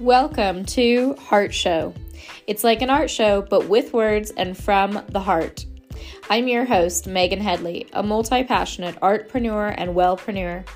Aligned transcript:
Welcome 0.00 0.64
to 0.64 1.14
Heart 1.16 1.52
Show. 1.52 1.92
It's 2.46 2.64
like 2.64 2.80
an 2.80 2.88
art 2.88 3.10
show, 3.10 3.42
but 3.42 3.68
with 3.68 3.92
words 3.92 4.30
and 4.30 4.56
from 4.56 5.04
the 5.10 5.20
heart. 5.20 5.66
I'm 6.30 6.48
your 6.48 6.64
host, 6.64 7.04
Meghan 7.04 7.36
Hedley, 7.42 7.86
a 7.92 8.02
multi 8.02 8.42
passionate 8.42 8.98
artpreneur 9.00 9.74
and 9.76 9.94
wellpreneur, 9.94 10.66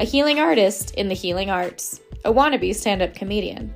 a 0.00 0.04
healing 0.04 0.40
artist 0.40 0.96
in 0.96 1.06
the 1.06 1.14
healing 1.14 1.48
arts, 1.48 2.00
a 2.24 2.32
wannabe 2.32 2.74
stand 2.74 3.02
up 3.02 3.14
comedian, 3.14 3.72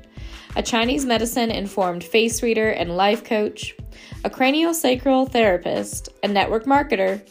a 0.57 0.63
Chinese 0.63 1.05
medicine 1.05 1.53
informed 1.53 2.03
face 2.03 2.43
reader 2.43 2.71
and 2.71 2.97
life 2.97 3.23
coach, 3.23 3.77
a 4.25 4.29
craniosacral 4.29 5.31
therapist, 5.31 6.09
a 6.25 6.29
network 6.29 6.65
marketer, 6.65 7.25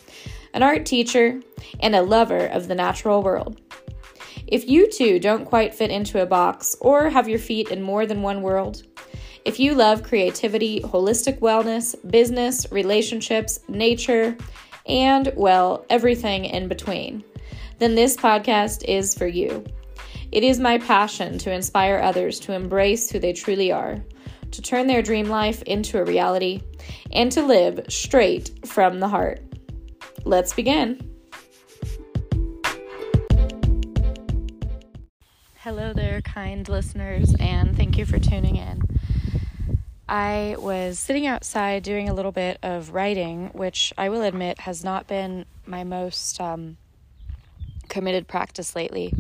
an 0.53 0.63
art 0.63 0.85
teacher, 0.85 1.41
and 1.81 1.93
a 1.93 2.01
lover 2.01 2.45
of 2.45 2.69
the 2.69 2.75
natural 2.75 3.21
world. 3.21 3.59
If 4.47 4.69
you 4.69 4.89
too 4.91 5.19
don't 5.19 5.45
quite 5.45 5.73
fit 5.73 5.89
into 5.89 6.21
a 6.21 6.25
box 6.25 6.75
or 6.79 7.09
have 7.09 7.27
your 7.27 7.39
feet 7.39 7.71
in 7.71 7.81
more 7.81 8.05
than 8.05 8.21
one 8.21 8.43
world, 8.43 8.83
if 9.43 9.59
you 9.59 9.73
love 9.73 10.03
creativity, 10.03 10.81
holistic 10.81 11.39
wellness, 11.39 11.95
business, 12.11 12.67
relationships, 12.71 13.59
nature, 13.67 14.37
and, 14.85 15.33
well, 15.35 15.85
everything 15.89 16.45
in 16.45 16.67
between, 16.67 17.23
then 17.79 17.95
this 17.95 18.15
podcast 18.15 18.83
is 18.85 19.15
for 19.15 19.27
you. 19.27 19.65
It 20.31 20.43
is 20.43 20.59
my 20.59 20.77
passion 20.77 21.39
to 21.39 21.51
inspire 21.51 21.99
others 21.99 22.39
to 22.41 22.53
embrace 22.53 23.09
who 23.09 23.17
they 23.19 23.33
truly 23.33 23.71
are, 23.71 24.03
to 24.51 24.61
turn 24.61 24.85
their 24.85 25.01
dream 25.01 25.27
life 25.27 25.63
into 25.63 25.99
a 25.99 26.05
reality, 26.05 26.61
and 27.11 27.31
to 27.31 27.41
live 27.41 27.79
straight 27.89 28.51
from 28.63 28.99
the 28.99 29.07
heart. 29.07 29.41
Let's 30.23 30.53
begin. 30.53 31.14
Hello 35.65 35.93
there, 35.93 36.21
kind 36.21 36.69
listeners, 36.69 37.33
and 37.39 37.75
thank 37.75 37.97
you 37.97 38.05
for 38.05 38.19
tuning 38.19 38.55
in. 38.55 38.83
I 40.07 40.57
was 40.59 40.99
sitting 40.99 41.25
outside 41.25 41.81
doing 41.81 42.07
a 42.07 42.13
little 42.13 42.31
bit 42.31 42.59
of 42.61 42.93
writing, 42.93 43.47
which 43.47 43.91
I 43.97 44.09
will 44.09 44.21
admit 44.21 44.59
has 44.59 44.83
not 44.83 45.07
been 45.07 45.47
my 45.65 45.83
most 45.83 46.39
um, 46.39 46.77
committed 47.89 48.27
practice 48.27 48.75
lately. 48.75 49.11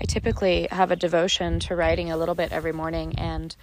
I 0.00 0.06
typically 0.06 0.68
have 0.70 0.90
a 0.90 0.96
devotion 0.96 1.60
to 1.60 1.76
writing 1.76 2.10
a 2.10 2.16
little 2.16 2.34
bit 2.34 2.50
every 2.50 2.72
morning, 2.72 3.18
and 3.18 3.54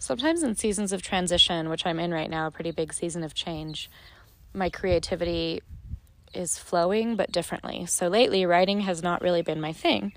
sometimes 0.00 0.42
in 0.42 0.56
seasons 0.56 0.92
of 0.92 1.00
transition, 1.00 1.68
which 1.68 1.86
I'm 1.86 2.00
in 2.00 2.12
right 2.12 2.28
now, 2.28 2.48
a 2.48 2.50
pretty 2.50 2.72
big 2.72 2.92
season 2.92 3.22
of 3.22 3.34
change, 3.34 3.88
my 4.52 4.68
creativity 4.68 5.62
is 6.34 6.58
flowing 6.58 7.14
but 7.14 7.30
differently. 7.30 7.86
So 7.86 8.08
lately, 8.08 8.44
writing 8.46 8.80
has 8.80 9.00
not 9.00 9.22
really 9.22 9.42
been 9.42 9.60
my 9.60 9.72
thing. 9.72 10.12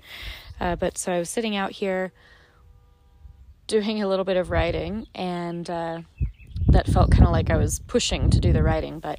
Uh, 0.62 0.76
but 0.76 0.96
so 0.96 1.12
I 1.12 1.18
was 1.18 1.28
sitting 1.28 1.56
out 1.56 1.72
here 1.72 2.12
doing 3.66 4.00
a 4.00 4.06
little 4.06 4.24
bit 4.24 4.36
of 4.36 4.52
writing, 4.52 5.08
and 5.12 5.68
uh, 5.68 6.02
that 6.68 6.86
felt 6.86 7.10
kind 7.10 7.24
of 7.24 7.32
like 7.32 7.50
I 7.50 7.56
was 7.56 7.80
pushing 7.80 8.30
to 8.30 8.38
do 8.38 8.52
the 8.52 8.62
writing. 8.62 9.00
But 9.00 9.18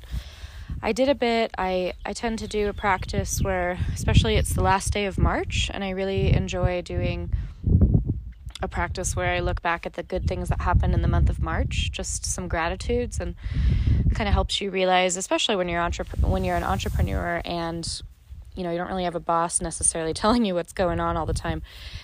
I 0.82 0.94
did 0.94 1.10
a 1.10 1.16
bit. 1.16 1.52
I, 1.58 1.94
I 2.06 2.14
tend 2.14 2.40
to 2.40 2.48
do 2.48 2.70
a 2.70 2.74
practice 2.74 3.42
where, 3.42 3.78
especially 3.94 4.38
it's 4.38 4.54
the 4.54 4.64
last 4.64 4.94
day 4.94 5.06
of 5.06 5.18
March, 5.18 5.70
and 5.74 5.84
I 5.84 5.90
really 5.90 6.32
enjoy 6.32 6.82
doing 6.82 7.34
a 8.62 8.68
practice 8.70 9.14
where 9.14 9.36
I 9.36 9.42
look 9.42 9.62
back 9.62 9.86
at 9.86 9.96
the 9.96 10.04
good 10.04 10.26
things 10.26 10.48
that 10.48 10.62
happened 10.62 10.94
in 10.94 11.02
the 11.02 11.10
month 11.10 11.30
of 11.30 11.42
March, 11.42 11.92
just 11.92 12.26
some 12.26 12.48
gratitudes, 12.48 13.20
and 13.20 13.36
kind 14.16 14.30
of 14.30 14.34
helps 14.34 14.62
you 14.62 14.72
realize, 14.72 15.18
especially 15.18 15.58
when 15.58 15.68
you're 15.68 15.82
entrep- 15.82 16.22
when 16.22 16.46
you're 16.46 16.56
an 16.56 16.64
entrepreneur 16.64 17.42
and 17.44 18.02
you 18.56 18.64
know 18.64 18.72
you 18.72 18.78
don't 18.78 18.88
really 18.88 19.06
have 19.06 19.16
a 19.16 19.20
boss 19.20 19.62
necessarily 19.62 20.14
telling 20.24 20.46
you 20.46 20.56
what's 20.56 20.74
going 20.74 21.00
on 21.00 21.18
all 21.18 21.26
the 21.26 21.34
time. 21.34 21.62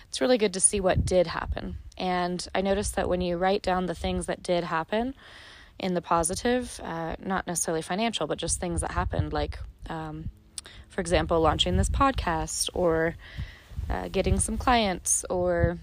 It's 0.08 0.22
really 0.22 0.38
good 0.38 0.54
to 0.54 0.60
see 0.60 0.80
what 0.80 1.06
did 1.06 1.28
happen. 1.28 1.78
And 1.98 2.46
I 2.56 2.62
noticed 2.62 2.96
that 2.96 3.10
when 3.10 3.22
you 3.22 3.38
write 3.38 3.62
down 3.62 3.86
the 3.86 3.96
things 3.96 4.28
that 4.28 4.42
did 4.42 4.64
happen 4.64 5.14
in 5.78 5.94
the 5.94 6.02
positive, 6.02 6.80
uh, 6.84 7.16
not 7.24 7.48
necessarily 7.48 7.82
financial, 7.82 8.28
but 8.28 8.38
just 8.38 8.60
things 8.60 8.82
that 8.82 8.92
happened, 8.92 9.34
like, 9.34 9.60
um, 9.90 10.30
for 10.90 11.02
example, 11.02 11.40
launching 11.40 11.78
this 11.78 11.90
podcast 11.90 12.70
or 12.74 13.16
uh, 13.90 14.08
getting 14.08 14.40
some 14.40 14.58
clients 14.58 15.26
or 15.30 15.78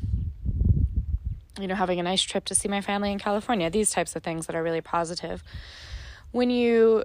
you 1.59 1.66
know, 1.66 1.75
having 1.75 1.98
a 1.98 2.03
nice 2.03 2.22
trip 2.22 2.44
to 2.47 2.54
see 2.54 2.69
my 2.69 2.81
family 2.81 3.10
in 3.10 3.19
California, 3.19 3.71
these 3.71 3.91
types 3.91 4.15
of 4.16 4.22
things 4.22 4.47
that 4.47 4.54
are 4.54 4.62
really 4.62 4.81
positive. 4.81 5.43
When 6.33 6.50
you 6.50 7.04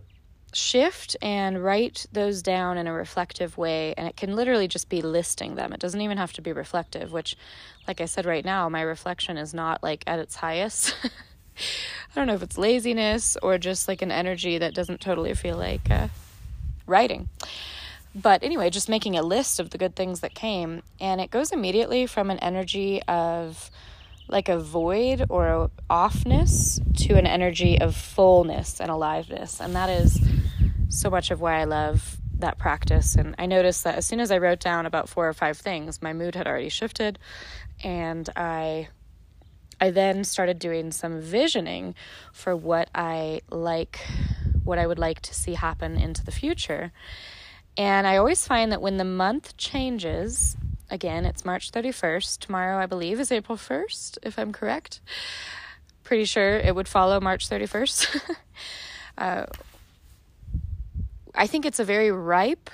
shift 0.53 1.15
and 1.21 1.63
write 1.63 2.05
those 2.11 2.41
down 2.41 2.77
in 2.77 2.87
a 2.87 2.93
reflective 2.93 3.57
way, 3.57 3.93
and 3.97 4.07
it 4.07 4.17
can 4.17 4.35
literally 4.35 4.67
just 4.67 4.89
be 4.89 5.01
listing 5.01 5.55
them, 5.55 5.73
it 5.73 5.79
doesn't 5.79 6.01
even 6.01 6.17
have 6.17 6.33
to 6.33 6.41
be 6.41 6.51
reflective, 6.51 7.11
which, 7.11 7.37
like 7.87 8.01
I 8.01 8.05
said 8.05 8.25
right 8.25 8.43
now, 8.43 8.69
my 8.69 8.81
reflection 8.81 9.37
is 9.37 9.53
not 9.53 9.81
like 9.81 10.03
at 10.07 10.19
its 10.19 10.35
highest. 10.35 10.95
I 11.03 12.15
don't 12.15 12.27
know 12.27 12.33
if 12.33 12.43
it's 12.43 12.57
laziness 12.57 13.37
or 13.41 13.57
just 13.57 13.87
like 13.87 14.01
an 14.01 14.11
energy 14.11 14.57
that 14.57 14.73
doesn't 14.73 15.01
totally 15.01 15.33
feel 15.33 15.57
like 15.57 15.89
uh, 15.89 16.07
writing. 16.85 17.29
But 18.13 18.43
anyway, 18.43 18.69
just 18.69 18.89
making 18.89 19.17
a 19.17 19.21
list 19.21 19.59
of 19.59 19.69
the 19.69 19.77
good 19.77 19.95
things 19.95 20.19
that 20.19 20.33
came, 20.33 20.83
and 20.99 21.21
it 21.21 21.31
goes 21.31 21.51
immediately 21.51 22.05
from 22.07 22.29
an 22.29 22.39
energy 22.39 23.01
of 23.03 23.71
like 24.31 24.49
a 24.49 24.57
void 24.57 25.25
or 25.29 25.47
a 25.47 25.71
offness 25.89 26.79
to 27.05 27.15
an 27.15 27.27
energy 27.27 27.79
of 27.79 27.95
fullness 27.95 28.79
and 28.79 28.89
aliveness. 28.89 29.59
And 29.59 29.75
that 29.75 29.89
is 29.89 30.19
so 30.89 31.09
much 31.09 31.31
of 31.31 31.41
why 31.41 31.59
I 31.59 31.65
love 31.65 32.17
that 32.39 32.57
practice. 32.57 33.15
And 33.15 33.35
I 33.37 33.45
noticed 33.45 33.83
that 33.83 33.95
as 33.95 34.05
soon 34.05 34.19
as 34.19 34.31
I 34.31 34.37
wrote 34.37 34.59
down 34.59 34.85
about 34.85 35.09
four 35.09 35.27
or 35.27 35.33
five 35.33 35.57
things, 35.57 36.01
my 36.01 36.13
mood 36.13 36.35
had 36.35 36.47
already 36.47 36.69
shifted. 36.69 37.19
And 37.83 38.29
I 38.35 38.87
I 39.79 39.89
then 39.89 40.23
started 40.23 40.59
doing 40.59 40.91
some 40.91 41.19
visioning 41.19 41.95
for 42.31 42.55
what 42.55 42.89
I 42.93 43.41
like, 43.49 43.99
what 44.63 44.77
I 44.77 44.85
would 44.85 44.99
like 44.99 45.21
to 45.21 45.33
see 45.33 45.55
happen 45.55 45.97
into 45.97 46.23
the 46.23 46.31
future. 46.31 46.91
And 47.77 48.05
I 48.05 48.17
always 48.17 48.45
find 48.45 48.71
that 48.71 48.81
when 48.81 48.97
the 48.97 49.03
month 49.03 49.57
changes, 49.57 50.55
again, 50.91 51.25
it's 51.25 51.45
March 51.45 51.71
31st. 51.71 52.39
Tomorrow, 52.39 52.77
I 52.77 52.85
believe, 52.85 53.19
is 53.19 53.31
April 53.31 53.57
1st, 53.57 54.19
if 54.23 54.37
I'm 54.37 54.51
correct. 54.51 54.99
Pretty 56.03 56.25
sure 56.25 56.57
it 56.57 56.75
would 56.75 56.87
follow 56.87 57.19
March 57.19 57.49
31st. 57.49 58.19
uh, 59.17 59.45
I 61.33 61.47
think 61.47 61.65
it's 61.65 61.79
a 61.79 61.85
very 61.85 62.11
ripe 62.11 62.69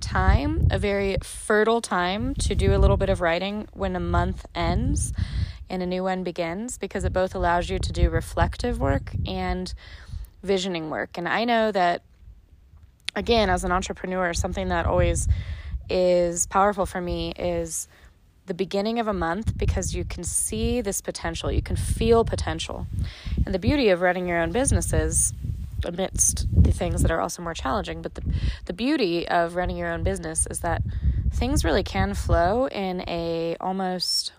time, 0.00 0.68
a 0.70 0.78
very 0.78 1.16
fertile 1.22 1.80
time 1.80 2.34
to 2.34 2.54
do 2.54 2.74
a 2.74 2.78
little 2.78 2.98
bit 2.98 3.08
of 3.08 3.20
writing 3.20 3.66
when 3.72 3.96
a 3.96 4.00
month 4.00 4.44
ends 4.54 5.12
and 5.70 5.82
a 5.82 5.86
new 5.86 6.02
one 6.02 6.22
begins 6.22 6.78
because 6.78 7.04
it 7.04 7.12
both 7.12 7.34
allows 7.34 7.68
you 7.68 7.78
to 7.78 7.92
do 7.92 8.10
reflective 8.10 8.78
work 8.78 9.12
and 9.26 9.72
visioning 10.42 10.90
work. 10.90 11.18
And 11.18 11.28
I 11.28 11.44
know 11.44 11.72
that, 11.72 12.02
again, 13.16 13.50
as 13.50 13.64
an 13.64 13.72
entrepreneur, 13.72 14.34
something 14.34 14.68
that 14.68 14.86
always 14.86 15.28
is 15.88 16.46
powerful 16.46 16.86
for 16.86 17.00
me 17.00 17.32
is 17.38 17.88
the 18.46 18.54
beginning 18.54 18.98
of 18.98 19.06
a 19.06 19.12
month 19.12 19.56
because 19.56 19.94
you 19.94 20.04
can 20.04 20.24
see 20.24 20.80
this 20.80 21.00
potential, 21.00 21.52
you 21.52 21.62
can 21.62 21.76
feel 21.76 22.24
potential. 22.24 22.86
And 23.44 23.54
the 23.54 23.58
beauty 23.58 23.90
of 23.90 24.00
running 24.00 24.26
your 24.26 24.40
own 24.40 24.52
business 24.52 24.92
is 24.92 25.34
amidst 25.84 26.46
the 26.50 26.72
things 26.72 27.02
that 27.02 27.10
are 27.10 27.20
also 27.20 27.42
more 27.42 27.54
challenging, 27.54 28.02
but 28.02 28.14
the 28.14 28.22
the 28.64 28.72
beauty 28.72 29.28
of 29.28 29.54
running 29.54 29.76
your 29.76 29.92
own 29.92 30.02
business 30.02 30.46
is 30.50 30.60
that 30.60 30.82
things 31.30 31.64
really 31.64 31.84
can 31.84 32.14
flow 32.14 32.66
in 32.68 33.02
a 33.08 33.56
almost 33.60 34.32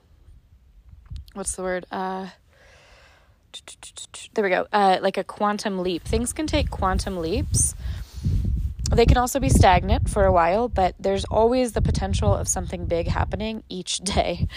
what's 1.33 1.55
the 1.55 1.61
word? 1.61 1.85
Uh 1.91 2.27
there 4.33 4.43
we 4.43 4.49
go. 4.49 4.67
Uh, 4.71 4.99
like 5.01 5.17
a 5.17 5.23
quantum 5.23 5.79
leap. 5.79 6.03
Things 6.03 6.33
can 6.33 6.45
take 6.45 6.69
quantum 6.69 7.17
leaps 7.17 7.73
they 8.97 9.05
can 9.05 9.17
also 9.17 9.39
be 9.39 9.49
stagnant 9.49 10.09
for 10.09 10.25
a 10.25 10.31
while, 10.31 10.67
but 10.67 10.95
there's 10.99 11.25
always 11.25 11.73
the 11.73 11.81
potential 11.81 12.33
of 12.33 12.47
something 12.47 12.85
big 12.85 13.07
happening 13.07 13.63
each 13.69 13.97
day. 13.99 14.47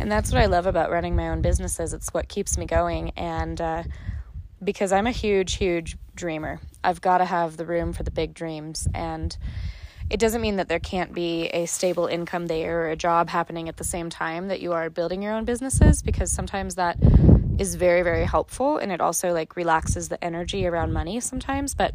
And 0.00 0.10
that's 0.10 0.32
what 0.32 0.40
I 0.40 0.46
love 0.46 0.66
about 0.66 0.90
running 0.90 1.16
my 1.16 1.28
own 1.28 1.42
businesses. 1.42 1.92
It's 1.92 2.08
what 2.08 2.28
keeps 2.28 2.56
me 2.56 2.66
going. 2.66 3.10
And 3.10 3.60
uh, 3.60 3.82
because 4.62 4.92
I'm 4.92 5.06
a 5.06 5.12
huge, 5.12 5.56
huge 5.56 5.96
dreamer, 6.14 6.60
I've 6.82 7.00
got 7.00 7.18
to 7.18 7.24
have 7.24 7.56
the 7.56 7.66
room 7.66 7.92
for 7.92 8.02
the 8.02 8.10
big 8.10 8.34
dreams. 8.34 8.88
And 8.94 9.36
it 10.10 10.20
doesn't 10.20 10.40
mean 10.40 10.56
that 10.56 10.68
there 10.68 10.78
can't 10.78 11.12
be 11.12 11.46
a 11.48 11.66
stable 11.66 12.06
income 12.06 12.46
there 12.46 12.82
or 12.82 12.90
a 12.90 12.96
job 12.96 13.28
happening 13.28 13.68
at 13.68 13.76
the 13.76 13.84
same 13.84 14.10
time 14.10 14.48
that 14.48 14.60
you 14.60 14.72
are 14.72 14.90
building 14.90 15.22
your 15.22 15.32
own 15.32 15.44
businesses, 15.44 16.02
because 16.02 16.30
sometimes 16.30 16.74
that 16.74 16.98
is 17.58 17.74
very 17.74 18.02
very 18.02 18.24
helpful 18.24 18.78
and 18.78 18.92
it 18.92 19.00
also 19.00 19.32
like 19.32 19.56
relaxes 19.56 20.08
the 20.08 20.22
energy 20.24 20.66
around 20.66 20.92
money 20.92 21.20
sometimes. 21.20 21.74
But 21.74 21.94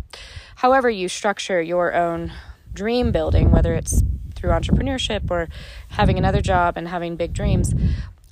however 0.55 0.89
you 0.89 1.09
structure 1.09 1.61
your 1.61 1.93
own 1.93 2.31
dream 2.73 3.11
building 3.11 3.51
whether 3.51 3.73
it's 3.73 4.03
through 4.35 4.51
entrepreneurship 4.51 5.31
or 5.31 5.49
having 5.89 6.17
another 6.17 6.41
job 6.41 6.77
and 6.77 6.87
having 6.87 7.15
big 7.15 7.33
dreams 7.33 7.73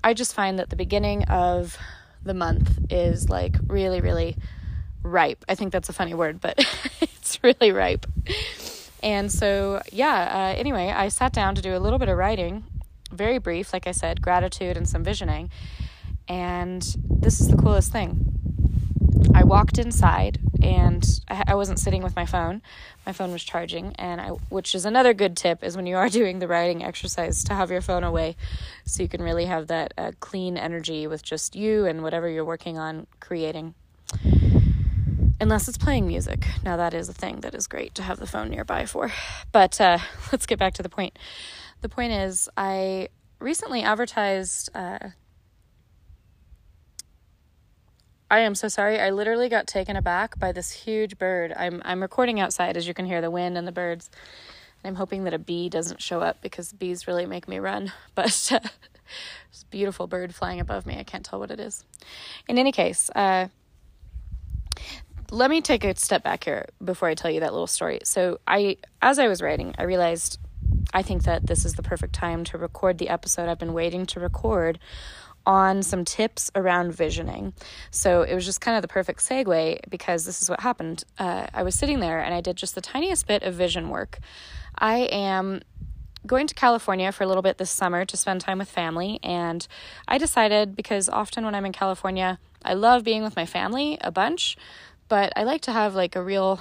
i 0.04 0.14
just 0.14 0.36
find 0.36 0.60
that 0.60 0.70
the 0.70 0.76
beginning 0.76 1.24
of 1.24 1.78
the 2.24 2.34
month 2.34 2.78
is 2.92 3.28
like 3.30 3.56
really 3.68 4.02
really 4.02 4.36
ripe. 5.02 5.46
I 5.48 5.54
think 5.54 5.72
that's 5.72 5.90
a 5.90 5.94
funny 5.94 6.14
word 6.14 6.40
but 6.42 6.58
it's 7.02 7.44
really 7.44 7.72
ripe. 7.72 8.06
And 9.02 9.32
so 9.32 9.82
yeah 9.92 10.54
uh, 10.54 10.60
anyway 10.60 10.94
i 10.96 11.08
sat 11.10 11.34
down 11.34 11.56
to 11.56 11.62
do 11.62 11.76
a 11.76 11.80
little 11.80 12.00
bit 12.00 12.10
of 12.10 12.18
writing 12.18 12.64
very 13.12 13.38
brief 13.38 13.72
like 13.74 13.88
i 13.88 13.92
said 13.92 14.22
gratitude 14.22 14.78
and 14.78 14.88
some 14.90 15.04
visioning 15.04 15.50
And 16.28 16.82
this 17.10 17.40
is 17.40 17.50
the 17.50 17.58
coolest 17.58 17.92
thing. 17.92 18.36
I 19.34 19.44
walked 19.44 19.78
inside 19.78 20.40
and 20.62 21.06
I, 21.28 21.56
wasn't 21.56 21.80
sitting 21.80 22.02
with 22.02 22.16
my 22.16 22.26
phone. 22.26 22.62
My 23.06 23.12
phone 23.12 23.32
was 23.32 23.44
charging, 23.44 23.94
and 23.98 24.20
I, 24.20 24.30
which 24.50 24.74
is 24.74 24.86
another 24.86 25.14
good 25.14 25.38
tip 25.38 25.64
is 25.64 25.76
when 25.76 25.86
you 25.86 25.96
are 25.96 26.10
doing 26.22 26.40
the 26.40 26.48
writing 26.48 26.84
exercise 26.84 27.44
to 27.46 27.54
have 27.54 27.70
your 27.70 27.82
phone 27.82 28.04
away, 28.04 28.36
so 28.86 29.04
you 29.04 29.10
can 29.10 29.22
really 29.22 29.46
have 29.46 29.68
that 29.68 29.94
uh, 29.98 30.12
clean 30.20 30.58
energy 30.58 31.06
with 31.06 31.22
just 31.22 31.56
you 31.56 31.86
and 31.86 32.02
whatever 32.02 32.28
you're 32.28 32.46
working 32.46 32.78
on 32.78 33.08
creating. 33.20 33.76
Unless 35.40 35.68
it's 35.68 35.78
playing 35.78 36.08
music. 36.08 36.48
Now, 36.64 36.78
that 36.78 36.94
is 36.94 37.10
a 37.10 37.14
thing 37.14 37.42
that 37.42 37.54
is 37.54 37.68
great 37.68 37.94
to 37.96 38.04
have 38.04 38.20
the 38.20 38.28
phone 38.28 38.50
nearby 38.50 38.86
for. 38.86 39.12
But 39.52 39.80
uh, 39.82 40.00
let's 40.32 40.46
get 40.46 40.58
back 40.58 40.74
to 40.76 40.84
the 40.84 40.90
point. 40.90 41.20
The 41.82 41.90
point 41.90 42.14
is, 42.14 42.50
I 42.58 43.10
recently 43.40 43.84
advertised. 43.84 44.70
Uh, 44.74 45.10
I 48.30 48.40
am 48.40 48.56
so 48.56 48.68
sorry. 48.68 49.00
I 49.00 49.12
literally 49.12 49.50
got 49.50 49.68
taken 49.68 49.96
aback 49.96 50.40
by 50.40 50.52
this 50.52 50.72
huge 50.72 51.18
bird. 51.18 51.54
I'm 51.56 51.82
I'm 51.86 52.02
recording 52.02 52.40
outside 52.40 52.76
as 52.76 52.88
you 52.88 52.94
can 52.94 53.06
hear 53.06 53.22
the 53.22 53.30
wind 53.30 53.58
and 53.58 53.68
the 53.68 53.72
birds. 53.72 54.10
I'm 54.84 54.96
hoping 54.96 55.24
that 55.24 55.34
a 55.34 55.40
bee 55.40 55.70
doesn't 55.70 56.02
show 56.02 56.22
up 56.22 56.42
because 56.42 56.72
bees 56.72 57.08
really 57.08 57.26
make 57.26 57.48
me 57.48 57.60
run. 57.60 57.92
But 58.16 58.52
uh, 58.52 58.60
this 59.52 59.64
beautiful 59.70 60.08
bird 60.08 60.34
flying 60.34 60.60
above 60.60 60.86
me. 60.86 60.98
I 60.98 61.04
can't 61.04 61.24
tell 61.24 61.40
what 61.40 61.52
it 61.52 61.60
is. 61.60 61.86
In 62.48 62.58
any 62.58 62.72
case, 62.72 63.10
uh, 63.16 63.48
let 65.32 65.50
me 65.50 65.62
take 65.62 65.84
a 65.84 65.96
step 65.96 66.24
back 66.24 66.44
here 66.44 66.66
before 66.84 67.08
I 67.08 67.14
tell 67.14 67.30
you 67.30 67.42
that 67.42 67.54
little 67.54 67.68
story. 67.68 68.00
So 68.04 68.40
I 68.48 68.78
as 69.02 69.20
I 69.20 69.28
was 69.28 69.42
writing, 69.42 69.76
I 69.78 69.84
realized 69.84 70.40
I 70.94 71.02
think 71.02 71.24
that 71.24 71.46
this 71.46 71.66
is 71.66 71.74
the 71.74 71.84
perfect 71.84 72.14
time 72.14 72.44
to 72.46 72.58
record 72.58 72.98
the 72.98 73.10
episode 73.10 73.50
I've 73.50 73.60
been 73.60 73.74
waiting 73.74 74.06
to 74.08 74.20
record 74.20 74.80
on 75.46 75.84
some 75.84 76.06
tips 76.06 76.52
around 76.56 76.94
visioning. 76.94 77.54
So 77.92 78.24
it 78.24 78.34
was 78.34 78.46
just 78.46 78.62
kind 78.62 78.76
of 78.76 78.82
the 78.82 78.88
perfect 78.88 79.20
segue 79.20 79.80
because 79.90 80.26
this 80.26 80.42
is 80.42 80.50
what 80.50 80.62
happened. 80.62 81.04
Uh, 81.18 81.48
I 81.54 81.64
was 81.64 81.76
sitting 81.76 82.00
there 82.00 82.20
and 82.20 82.34
I 82.34 82.42
did 82.42 82.56
just 82.56 82.76
the 82.76 82.82
tiniest 82.82 83.28
bit 83.28 83.44
of 83.44 83.54
vision 83.54 83.90
work. 83.90 84.20
I 84.78 85.00
am 85.12 85.62
going 86.26 86.48
to 86.48 86.56
California 86.56 87.12
for 87.12 87.24
a 87.24 87.28
little 87.28 87.44
bit 87.44 87.58
this 87.58 87.70
summer 87.70 88.06
to 88.06 88.18
spend 88.18 88.42
time 88.42 88.58
with 88.58 88.70
family, 88.70 89.20
and 89.22 89.68
I 90.08 90.18
decided 90.18 90.76
because 90.76 91.08
often 91.08 91.46
when 91.46 91.56
I'm 91.56 91.66
in 91.66 91.72
California, 91.72 92.40
I 92.64 92.74
love 92.74 93.04
being 93.04 93.24
with 93.24 93.36
my 93.36 93.46
family 93.46 93.98
a 94.02 94.12
bunch, 94.12 94.58
but 95.08 95.32
I 95.36 95.44
like 95.44 95.62
to 95.62 95.72
have 95.72 95.94
like 95.94 96.16
a 96.16 96.24
real 96.24 96.60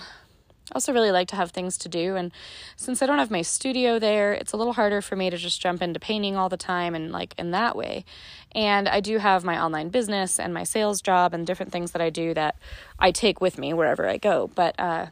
I 0.72 0.76
also 0.76 0.94
really 0.94 1.10
like 1.10 1.28
to 1.28 1.36
have 1.36 1.50
things 1.50 1.76
to 1.78 1.88
do. 1.88 2.16
And 2.16 2.32
since 2.76 3.02
I 3.02 3.06
don't 3.06 3.18
have 3.18 3.30
my 3.30 3.42
studio 3.42 3.98
there, 3.98 4.32
it's 4.32 4.52
a 4.52 4.56
little 4.56 4.72
harder 4.72 5.02
for 5.02 5.14
me 5.14 5.28
to 5.28 5.36
just 5.36 5.60
jump 5.60 5.82
into 5.82 6.00
painting 6.00 6.36
all 6.36 6.48
the 6.48 6.56
time 6.56 6.94
and 6.94 7.12
like 7.12 7.34
in 7.38 7.50
that 7.50 7.76
way. 7.76 8.04
And 8.52 8.88
I 8.88 9.00
do 9.00 9.18
have 9.18 9.44
my 9.44 9.62
online 9.62 9.90
business 9.90 10.40
and 10.40 10.54
my 10.54 10.64
sales 10.64 11.02
job 11.02 11.34
and 11.34 11.46
different 11.46 11.70
things 11.70 11.92
that 11.92 12.00
I 12.00 12.08
do 12.08 12.32
that 12.34 12.56
I 12.98 13.10
take 13.10 13.42
with 13.42 13.58
me 13.58 13.74
wherever 13.74 14.08
I 14.08 14.16
go. 14.16 14.50
But 14.54 14.78
uh, 14.80 15.06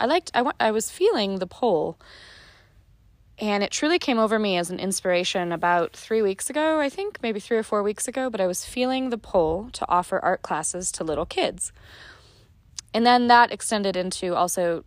I 0.00 0.06
liked, 0.06 0.32
I, 0.34 0.50
I 0.58 0.72
was 0.72 0.90
feeling 0.90 1.38
the 1.38 1.46
pull. 1.46 1.98
And 3.38 3.62
it 3.62 3.70
truly 3.70 3.98
came 3.98 4.18
over 4.18 4.38
me 4.38 4.56
as 4.56 4.70
an 4.70 4.80
inspiration 4.80 5.52
about 5.52 5.94
three 5.94 6.22
weeks 6.22 6.50
ago, 6.50 6.80
I 6.80 6.88
think, 6.88 7.18
maybe 7.22 7.40
three 7.40 7.56
or 7.56 7.62
four 7.62 7.82
weeks 7.82 8.08
ago. 8.08 8.30
But 8.30 8.40
I 8.40 8.46
was 8.48 8.64
feeling 8.64 9.10
the 9.10 9.18
pull 9.18 9.70
to 9.74 9.88
offer 9.88 10.18
art 10.18 10.42
classes 10.42 10.90
to 10.92 11.04
little 11.04 11.26
kids. 11.26 11.72
And 12.94 13.06
then 13.06 13.28
that 13.28 13.52
extended 13.52 13.96
into 13.96 14.34
also 14.34 14.84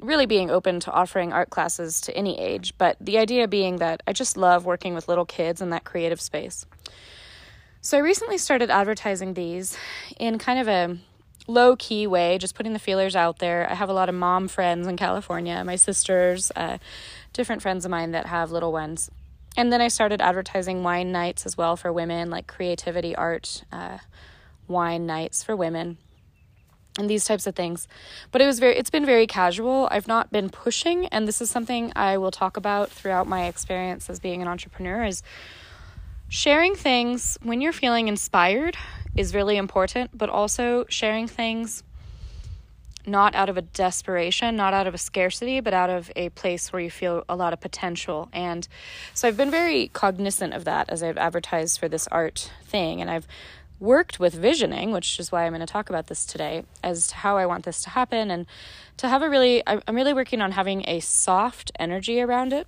really 0.00 0.26
being 0.26 0.50
open 0.50 0.80
to 0.80 0.92
offering 0.92 1.32
art 1.32 1.50
classes 1.50 2.00
to 2.02 2.16
any 2.16 2.38
age, 2.38 2.72
but 2.78 2.96
the 3.00 3.18
idea 3.18 3.48
being 3.48 3.76
that 3.76 4.02
I 4.06 4.12
just 4.12 4.36
love 4.36 4.64
working 4.64 4.94
with 4.94 5.08
little 5.08 5.24
kids 5.24 5.60
in 5.60 5.70
that 5.70 5.84
creative 5.84 6.20
space. 6.20 6.66
So 7.80 7.98
I 7.98 8.00
recently 8.00 8.38
started 8.38 8.70
advertising 8.70 9.34
these 9.34 9.76
in 10.18 10.38
kind 10.38 10.60
of 10.60 10.68
a 10.68 10.98
low 11.48 11.74
key 11.76 12.06
way, 12.06 12.38
just 12.38 12.54
putting 12.54 12.74
the 12.74 12.78
feelers 12.78 13.16
out 13.16 13.38
there. 13.38 13.68
I 13.68 13.74
have 13.74 13.88
a 13.88 13.92
lot 13.92 14.08
of 14.08 14.14
mom 14.14 14.46
friends 14.46 14.86
in 14.86 14.96
California, 14.96 15.64
my 15.64 15.76
sisters, 15.76 16.52
uh, 16.54 16.78
different 17.32 17.62
friends 17.62 17.84
of 17.84 17.90
mine 17.90 18.12
that 18.12 18.26
have 18.26 18.52
little 18.52 18.72
ones. 18.72 19.10
And 19.56 19.72
then 19.72 19.80
I 19.80 19.88
started 19.88 20.20
advertising 20.20 20.84
wine 20.84 21.10
nights 21.10 21.44
as 21.44 21.56
well 21.56 21.76
for 21.76 21.92
women, 21.92 22.30
like 22.30 22.46
creativity 22.46 23.16
art 23.16 23.64
uh, 23.72 23.98
wine 24.68 25.06
nights 25.06 25.42
for 25.42 25.56
women 25.56 25.98
and 26.98 27.08
these 27.08 27.24
types 27.24 27.46
of 27.46 27.54
things. 27.54 27.88
But 28.30 28.42
it 28.42 28.46
was 28.46 28.58
very 28.58 28.76
it's 28.76 28.90
been 28.90 29.06
very 29.06 29.26
casual. 29.26 29.88
I've 29.90 30.08
not 30.08 30.30
been 30.30 30.50
pushing 30.50 31.06
and 31.06 31.26
this 31.26 31.40
is 31.40 31.48
something 31.48 31.92
I 31.96 32.18
will 32.18 32.32
talk 32.32 32.56
about 32.56 32.90
throughout 32.90 33.26
my 33.26 33.46
experience 33.46 34.10
as 34.10 34.18
being 34.18 34.42
an 34.42 34.48
entrepreneur 34.48 35.04
is 35.04 35.22
sharing 36.28 36.74
things 36.74 37.38
when 37.42 37.60
you're 37.62 37.72
feeling 37.72 38.08
inspired 38.08 38.76
is 39.16 39.34
really 39.34 39.56
important, 39.56 40.16
but 40.16 40.28
also 40.28 40.84
sharing 40.88 41.26
things 41.26 41.82
not 43.06 43.34
out 43.34 43.48
of 43.48 43.56
a 43.56 43.62
desperation, 43.62 44.54
not 44.54 44.74
out 44.74 44.86
of 44.86 44.94
a 44.94 44.98
scarcity, 44.98 45.60
but 45.60 45.72
out 45.72 45.88
of 45.88 46.10
a 46.14 46.28
place 46.30 46.72
where 46.72 46.82
you 46.82 46.90
feel 46.90 47.24
a 47.28 47.34
lot 47.34 47.52
of 47.52 47.60
potential. 47.60 48.28
And 48.32 48.68
so 49.14 49.26
I've 49.26 49.36
been 49.36 49.50
very 49.50 49.88
cognizant 49.88 50.52
of 50.52 50.64
that 50.66 50.90
as 50.90 51.02
I've 51.02 51.16
advertised 51.16 51.80
for 51.80 51.88
this 51.88 52.06
art 52.08 52.52
thing 52.64 53.00
and 53.00 53.10
I've 53.10 53.26
worked 53.80 54.18
with 54.18 54.34
visioning, 54.34 54.90
which 54.90 55.20
is 55.20 55.30
why 55.30 55.44
I'm 55.44 55.52
going 55.52 55.60
to 55.60 55.66
talk 55.66 55.88
about 55.88 56.08
this 56.08 56.26
today, 56.26 56.64
as 56.82 57.08
to 57.08 57.14
how 57.16 57.36
I 57.36 57.46
want 57.46 57.64
this 57.64 57.82
to 57.82 57.90
happen 57.90 58.30
and 58.30 58.46
to 58.98 59.08
have 59.08 59.22
a 59.22 59.30
really, 59.30 59.62
I'm 59.66 59.94
really 59.94 60.12
working 60.12 60.40
on 60.40 60.52
having 60.52 60.84
a 60.88 61.00
soft 61.00 61.70
energy 61.78 62.20
around 62.20 62.52
it. 62.52 62.66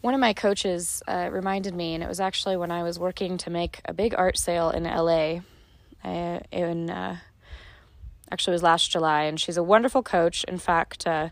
One 0.00 0.14
of 0.14 0.20
my 0.20 0.34
coaches 0.34 1.02
uh, 1.08 1.30
reminded 1.32 1.74
me, 1.74 1.94
and 1.94 2.02
it 2.02 2.08
was 2.08 2.20
actually 2.20 2.56
when 2.56 2.70
I 2.70 2.82
was 2.82 2.98
working 2.98 3.38
to 3.38 3.50
make 3.50 3.80
a 3.86 3.94
big 3.94 4.14
art 4.16 4.36
sale 4.36 4.70
in 4.70 4.84
LA. 4.84 5.40
Uh, 6.04 6.40
in 6.52 6.90
uh, 6.90 7.16
actually, 8.30 8.52
it 8.52 8.56
was 8.56 8.62
last 8.62 8.90
July, 8.90 9.22
and 9.22 9.40
she's 9.40 9.56
a 9.56 9.62
wonderful 9.62 10.02
coach. 10.02 10.44
In 10.44 10.58
fact, 10.58 11.06
uh, 11.06 11.30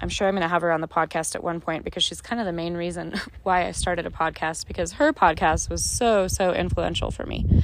I'm 0.00 0.08
sure 0.08 0.26
I'm 0.26 0.34
going 0.34 0.42
to 0.42 0.48
have 0.48 0.62
her 0.62 0.72
on 0.72 0.80
the 0.80 0.88
podcast 0.88 1.34
at 1.34 1.44
one 1.44 1.60
point 1.60 1.84
because 1.84 2.02
she's 2.02 2.20
kind 2.20 2.40
of 2.40 2.46
the 2.46 2.52
main 2.52 2.74
reason 2.74 3.14
why 3.42 3.66
I 3.66 3.72
started 3.72 4.06
a 4.06 4.10
podcast 4.10 4.66
because 4.66 4.92
her 4.92 5.12
podcast 5.12 5.70
was 5.70 5.84
so, 5.84 6.26
so 6.26 6.52
influential 6.52 7.10
for 7.10 7.24
me. 7.24 7.62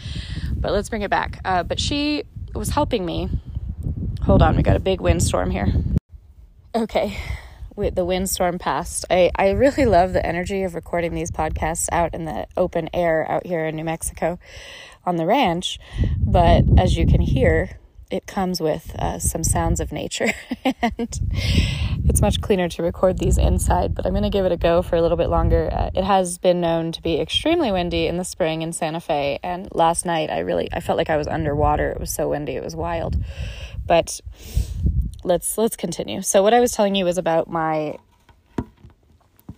But 0.55 0.73
let's 0.73 0.89
bring 0.89 1.03
it 1.03 1.11
back. 1.11 1.41
Uh, 1.45 1.63
but 1.63 1.81
she 1.81 2.25
was 2.55 2.71
helping 2.71 3.05
me. 3.05 3.29
Hold 4.23 4.43
on, 4.43 4.57
we 4.57 4.63
got 4.63 4.77
a 4.77 4.81
big 4.81 5.01
windstorm 5.01 5.51
here. 5.51 5.73
Okay, 6.75 7.19
the 7.77 8.05
windstorm 8.05 8.59
passed. 8.59 9.07
I, 9.11 9.31
I 9.35 9.51
really 9.51 9.87
love 9.87 10.13
the 10.13 10.25
energy 10.25 10.63
of 10.63 10.75
recording 10.75 11.15
these 11.15 11.31
podcasts 11.31 11.89
out 11.91 12.15
in 12.15 12.27
the 12.27 12.47
open 12.57 12.91
air 12.93 13.27
out 13.31 13.47
here 13.47 13.65
in 13.67 13.77
New 13.77 13.85
Mexico 13.85 14.39
on 15.05 15.17
the 15.17 15.27
ranch. 15.27 15.79
But 16.19 16.65
as 16.79 16.97
you 16.97 17.07
can 17.07 17.21
hear, 17.21 17.79
it 18.11 18.27
comes 18.27 18.61
with 18.61 18.95
uh, 18.99 19.19
some 19.19 19.45
sounds 19.45 19.81
of 19.81 19.93
nature. 19.93 20.33
And 20.83 21.09
it's 22.09 22.21
much 22.21 22.41
cleaner 22.41 22.69
to 22.69 22.83
record 22.83 23.19
these 23.19 23.39
inside 23.39 23.95
but 23.95 24.05
i'm 24.05 24.13
going 24.13 24.25
to 24.25 24.31
give 24.31 24.45
it 24.45 24.53
a 24.53 24.57
go 24.57 24.83
for 24.83 24.97
a 24.97 25.03
little 25.03 25.17
bit 25.17 25.29
longer. 25.29 25.69
Uh, 25.73 25.91
it 25.95 26.05
has 26.05 26.39
been 26.39 26.61
known 26.61 26.93
to 26.93 27.03
be 27.03 27.21
extremely 27.21 27.71
windy 27.71 28.07
in 28.07 28.17
the 28.17 28.25
spring 28.25 28.63
in 28.63 28.73
santa 28.73 29.01
fe 29.01 29.39
and 29.43 29.69
last 29.73 30.05
night 30.05 30.31
i 30.31 30.41
really 30.41 30.69
i 30.73 30.81
felt 30.81 30.99
like 30.99 31.11
i 31.11 31.17
was 31.17 31.27
underwater. 31.27 31.91
It 31.91 32.01
was 32.01 32.13
so 32.13 32.29
windy 32.29 32.57
it 32.57 32.65
was 32.65 32.77
wild. 32.77 33.17
But 33.87 34.21
let's 35.25 35.57
let's 35.57 35.77
continue. 35.77 36.23
So 36.23 36.43
what 36.43 36.55
i 36.55 36.61
was 36.61 36.73
telling 36.73 36.95
you 36.95 37.05
was 37.05 37.19
about 37.19 37.49
my 37.49 37.97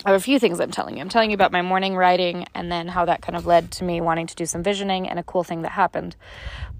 I 0.04 0.10
have 0.10 0.20
a 0.20 0.24
few 0.24 0.40
things 0.40 0.58
I'm 0.58 0.72
telling 0.72 0.96
you. 0.96 1.00
I'm 1.00 1.08
telling 1.08 1.30
you 1.30 1.36
about 1.36 1.52
my 1.52 1.62
morning 1.62 1.94
writing 1.94 2.46
and 2.54 2.72
then 2.72 2.88
how 2.88 3.04
that 3.04 3.22
kind 3.22 3.36
of 3.36 3.46
led 3.46 3.70
to 3.72 3.84
me 3.84 4.00
wanting 4.00 4.26
to 4.26 4.34
do 4.34 4.46
some 4.46 4.62
visioning 4.62 5.08
and 5.08 5.16
a 5.18 5.22
cool 5.22 5.44
thing 5.44 5.62
that 5.62 5.70
happened. 5.70 6.16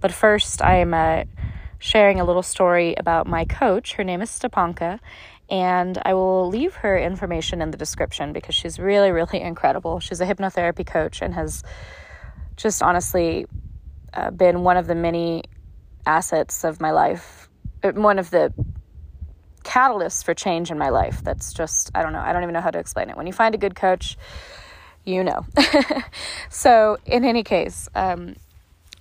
But 0.01 0.13
first, 0.13 0.61
I'm 0.61 0.93
uh, 0.93 1.25
sharing 1.83 2.21
a 2.21 2.25
little 2.25 2.45
story 2.45 2.95
about 2.97 3.27
my 3.27 3.45
coach. 3.45 3.95
Her 3.95 4.05
name 4.05 4.23
is 4.23 4.31
Stepanka, 4.31 5.01
and 5.51 6.01
I 6.05 6.15
will 6.15 6.47
leave 6.49 6.77
her 6.77 6.97
information 6.97 7.61
in 7.61 7.73
the 7.73 7.77
description 7.77 8.33
because 8.33 8.55
she's 8.55 8.79
really, 8.79 9.11
really 9.11 9.41
incredible. 9.51 9.99
She's 9.99 10.21
a 10.21 10.25
hypnotherapy 10.25 10.87
coach 10.87 11.21
and 11.21 11.35
has 11.35 11.65
just 12.57 12.83
honestly 12.83 13.47
uh, 14.15 14.31
been 14.31 14.63
one 14.63 14.77
of 14.77 14.87
the 14.87 14.95
many 14.95 15.43
assets 16.07 16.63
of 16.63 16.81
my 16.81 16.93
life, 16.93 17.49
uh, 17.83 17.91
one 17.91 18.21
of 18.21 18.31
the 18.31 18.55
catalysts 19.65 20.25
for 20.25 20.35
change 20.35 20.71
in 20.71 20.79
my 20.79 20.91
life. 20.91 21.21
That's 21.25 21.53
just, 21.53 21.91
I 21.97 22.03
don't 22.03 22.13
know, 22.13 22.21
I 22.21 22.33
don't 22.33 22.45
even 22.45 22.53
know 22.53 22.61
how 22.61 22.71
to 22.71 22.79
explain 22.79 23.11
it. 23.11 23.17
When 23.17 23.27
you 23.27 23.33
find 23.33 23.57
a 23.57 23.59
good 23.59 23.75
coach, 23.75 24.17
you 25.05 25.25
know. 25.25 25.45
so, 26.49 26.99
in 27.07 27.25
any 27.25 27.43
case, 27.43 27.89
um, 27.97 28.37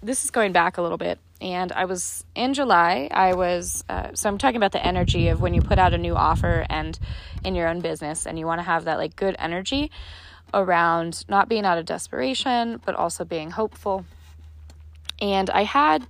this 0.01 0.23
is 0.23 0.31
going 0.31 0.51
back 0.51 0.79
a 0.79 0.81
little 0.81 0.97
bit 0.97 1.19
and 1.41 1.71
I 1.71 1.85
was 1.85 2.23
in 2.35 2.53
July. 2.53 3.09
I 3.11 3.33
was 3.33 3.83
uh, 3.89 4.09
so 4.13 4.29
I'm 4.29 4.37
talking 4.37 4.57
about 4.57 4.71
the 4.71 4.85
energy 4.85 5.29
of 5.29 5.41
when 5.41 5.53
you 5.53 5.61
put 5.61 5.79
out 5.79 5.93
a 5.93 5.97
new 5.97 6.15
offer 6.15 6.65
and 6.69 6.97
in 7.43 7.55
your 7.55 7.67
own 7.67 7.81
business, 7.81 8.27
and 8.27 8.37
you 8.37 8.45
want 8.45 8.59
to 8.59 8.63
have 8.63 8.85
that 8.85 8.97
like 8.97 9.15
good 9.15 9.35
energy 9.39 9.91
around 10.53 11.25
not 11.27 11.49
being 11.49 11.65
out 11.65 11.77
of 11.77 11.85
desperation, 11.85 12.79
but 12.85 12.95
also 12.95 13.25
being 13.25 13.51
hopeful. 13.51 14.05
And 15.19 15.49
I 15.49 15.63
had 15.63 16.05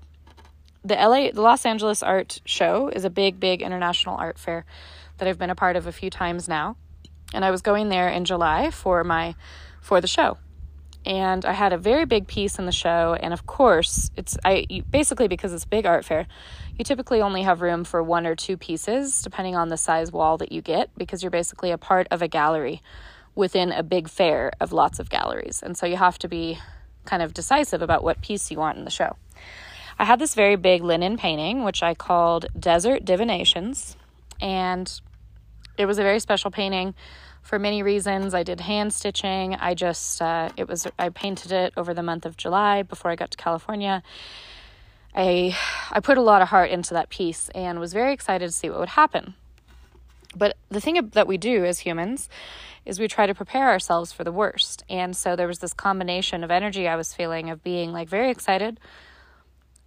the 0.84 0.96
LA, 0.96 1.32
the 1.32 1.42
Los 1.42 1.66
Angeles 1.66 2.04
Art 2.04 2.42
Show 2.46 2.90
is 2.90 3.06
a 3.06 3.10
big, 3.10 3.40
big 3.40 3.62
international 3.62 4.18
art 4.18 4.38
fair 4.38 4.66
that 5.18 5.28
I've 5.28 5.38
been 5.38 5.50
a 5.50 5.56
part 5.56 5.76
of 5.76 5.88
a 5.88 5.92
few 5.92 6.10
times 6.10 6.50
now, 6.50 6.76
and 7.34 7.46
I 7.46 7.52
was 7.52 7.62
going 7.62 7.90
there 7.90 8.10
in 8.10 8.26
July 8.26 8.70
for 8.70 9.04
my 9.04 9.36
for 9.80 10.02
the 10.02 10.08
show 10.08 10.38
and 11.06 11.46
I 11.46 11.54
had 11.54 11.74
a 11.74 11.78
very 11.78 12.06
big 12.06 12.28
piece 12.28 12.60
in 12.60 12.66
the 12.66 12.72
show. 12.72 13.18
And 13.20 13.34
of 13.34 13.46
course, 13.46 14.12
it's 14.16 14.38
I 14.44 14.66
basically 14.90 15.28
because 15.28 15.54
it's 15.54 15.64
a 15.64 15.68
big 15.68 15.86
art 15.86 16.06
fair, 16.06 16.28
you 16.78 16.86
typically 16.86 17.22
only 17.22 17.44
have 17.44 17.62
room 17.62 17.84
for 17.84 18.02
one 18.04 18.28
or 18.28 18.36
two 18.36 18.58
pieces, 18.58 19.22
depending 19.22 19.56
on 19.56 19.70
the 19.70 19.78
size 19.78 20.12
wall 20.12 20.38
that 20.38 20.52
you 20.52 20.62
get, 20.62 20.90
because 20.98 21.24
you're 21.24 21.32
basically 21.32 21.72
a 21.72 21.78
part 21.78 22.08
of 22.12 22.22
a 22.22 22.28
gallery 22.28 22.82
within 23.36 23.72
a 23.72 23.84
big 23.84 24.10
fair 24.10 24.52
of 24.60 24.74
lots 24.74 25.00
of 25.00 25.10
galleries. 25.10 25.62
And 25.64 25.78
so 25.78 25.86
you 25.86 25.98
have 25.98 26.20
to 26.20 26.28
be 26.28 26.60
kind 27.06 27.24
of 27.24 27.34
decisive 27.34 27.82
about 27.82 28.04
what 28.04 28.22
piece 28.22 28.52
you 28.52 28.58
want 28.58 28.78
in 28.78 28.86
the 28.86 28.92
show. 28.92 29.16
I 29.98 30.06
had 30.06 30.20
this 30.20 30.36
very 30.36 30.56
big 30.56 30.84
linen 30.84 31.18
painting, 31.18 31.64
which 31.64 31.84
I 31.84 31.94
called 31.94 32.48
Desert 32.60 33.06
Divinations, 33.06 33.96
and 34.40 34.92
it 35.78 35.86
was 35.86 36.00
a 36.00 36.04
very 36.04 36.20
special 36.20 36.52
painting 36.52 36.94
for 37.42 37.60
many 37.60 37.84
reasons. 37.84 38.34
I 38.34 38.44
did 38.44 38.62
hand 38.62 38.94
stitching. 38.94 39.56
I 39.56 39.74
just 39.74 40.22
uh, 40.22 40.50
it 40.58 40.68
was 40.68 40.88
I 40.98 41.10
painted 41.10 41.52
it 41.52 41.74
over 41.76 41.94
the 41.94 42.04
month 42.04 42.26
of 42.26 42.38
July 42.38 42.84
before 42.84 43.12
I 43.12 43.16
got 43.16 43.32
to 43.32 43.38
California. 43.38 44.04
I 45.16 45.58
I 45.92 46.00
put 46.00 46.18
a 46.18 46.22
lot 46.22 46.42
of 46.42 46.50
heart 46.50 46.70
into 46.70 46.94
that 46.94 47.10
piece 47.10 47.50
and 47.50 47.80
was 47.80 47.94
very 47.94 48.14
excited 48.14 48.46
to 48.46 48.52
see 48.52 48.70
what 48.70 48.80
would 48.80 48.90
happen. 48.90 49.36
But 50.36 50.56
the 50.70 50.80
thing 50.80 51.10
that 51.14 51.28
we 51.28 51.38
do 51.38 51.66
as 51.66 51.80
humans 51.80 52.30
is 52.86 53.00
we 53.00 53.08
try 53.08 53.28
to 53.28 53.36
prepare 53.36 53.70
ourselves 53.70 54.12
for 54.12 54.24
the 54.24 54.32
worst. 54.32 54.84
And 54.90 55.16
so 55.16 55.36
there 55.36 55.48
was 55.48 55.60
this 55.60 55.74
combination 55.74 56.44
of 56.44 56.52
energy 56.52 56.88
I 56.88 56.96
was 56.96 57.14
feeling 57.14 57.50
of 57.50 57.64
being 57.64 57.92
like 57.92 58.08
very 58.10 58.32
excited 58.32 58.80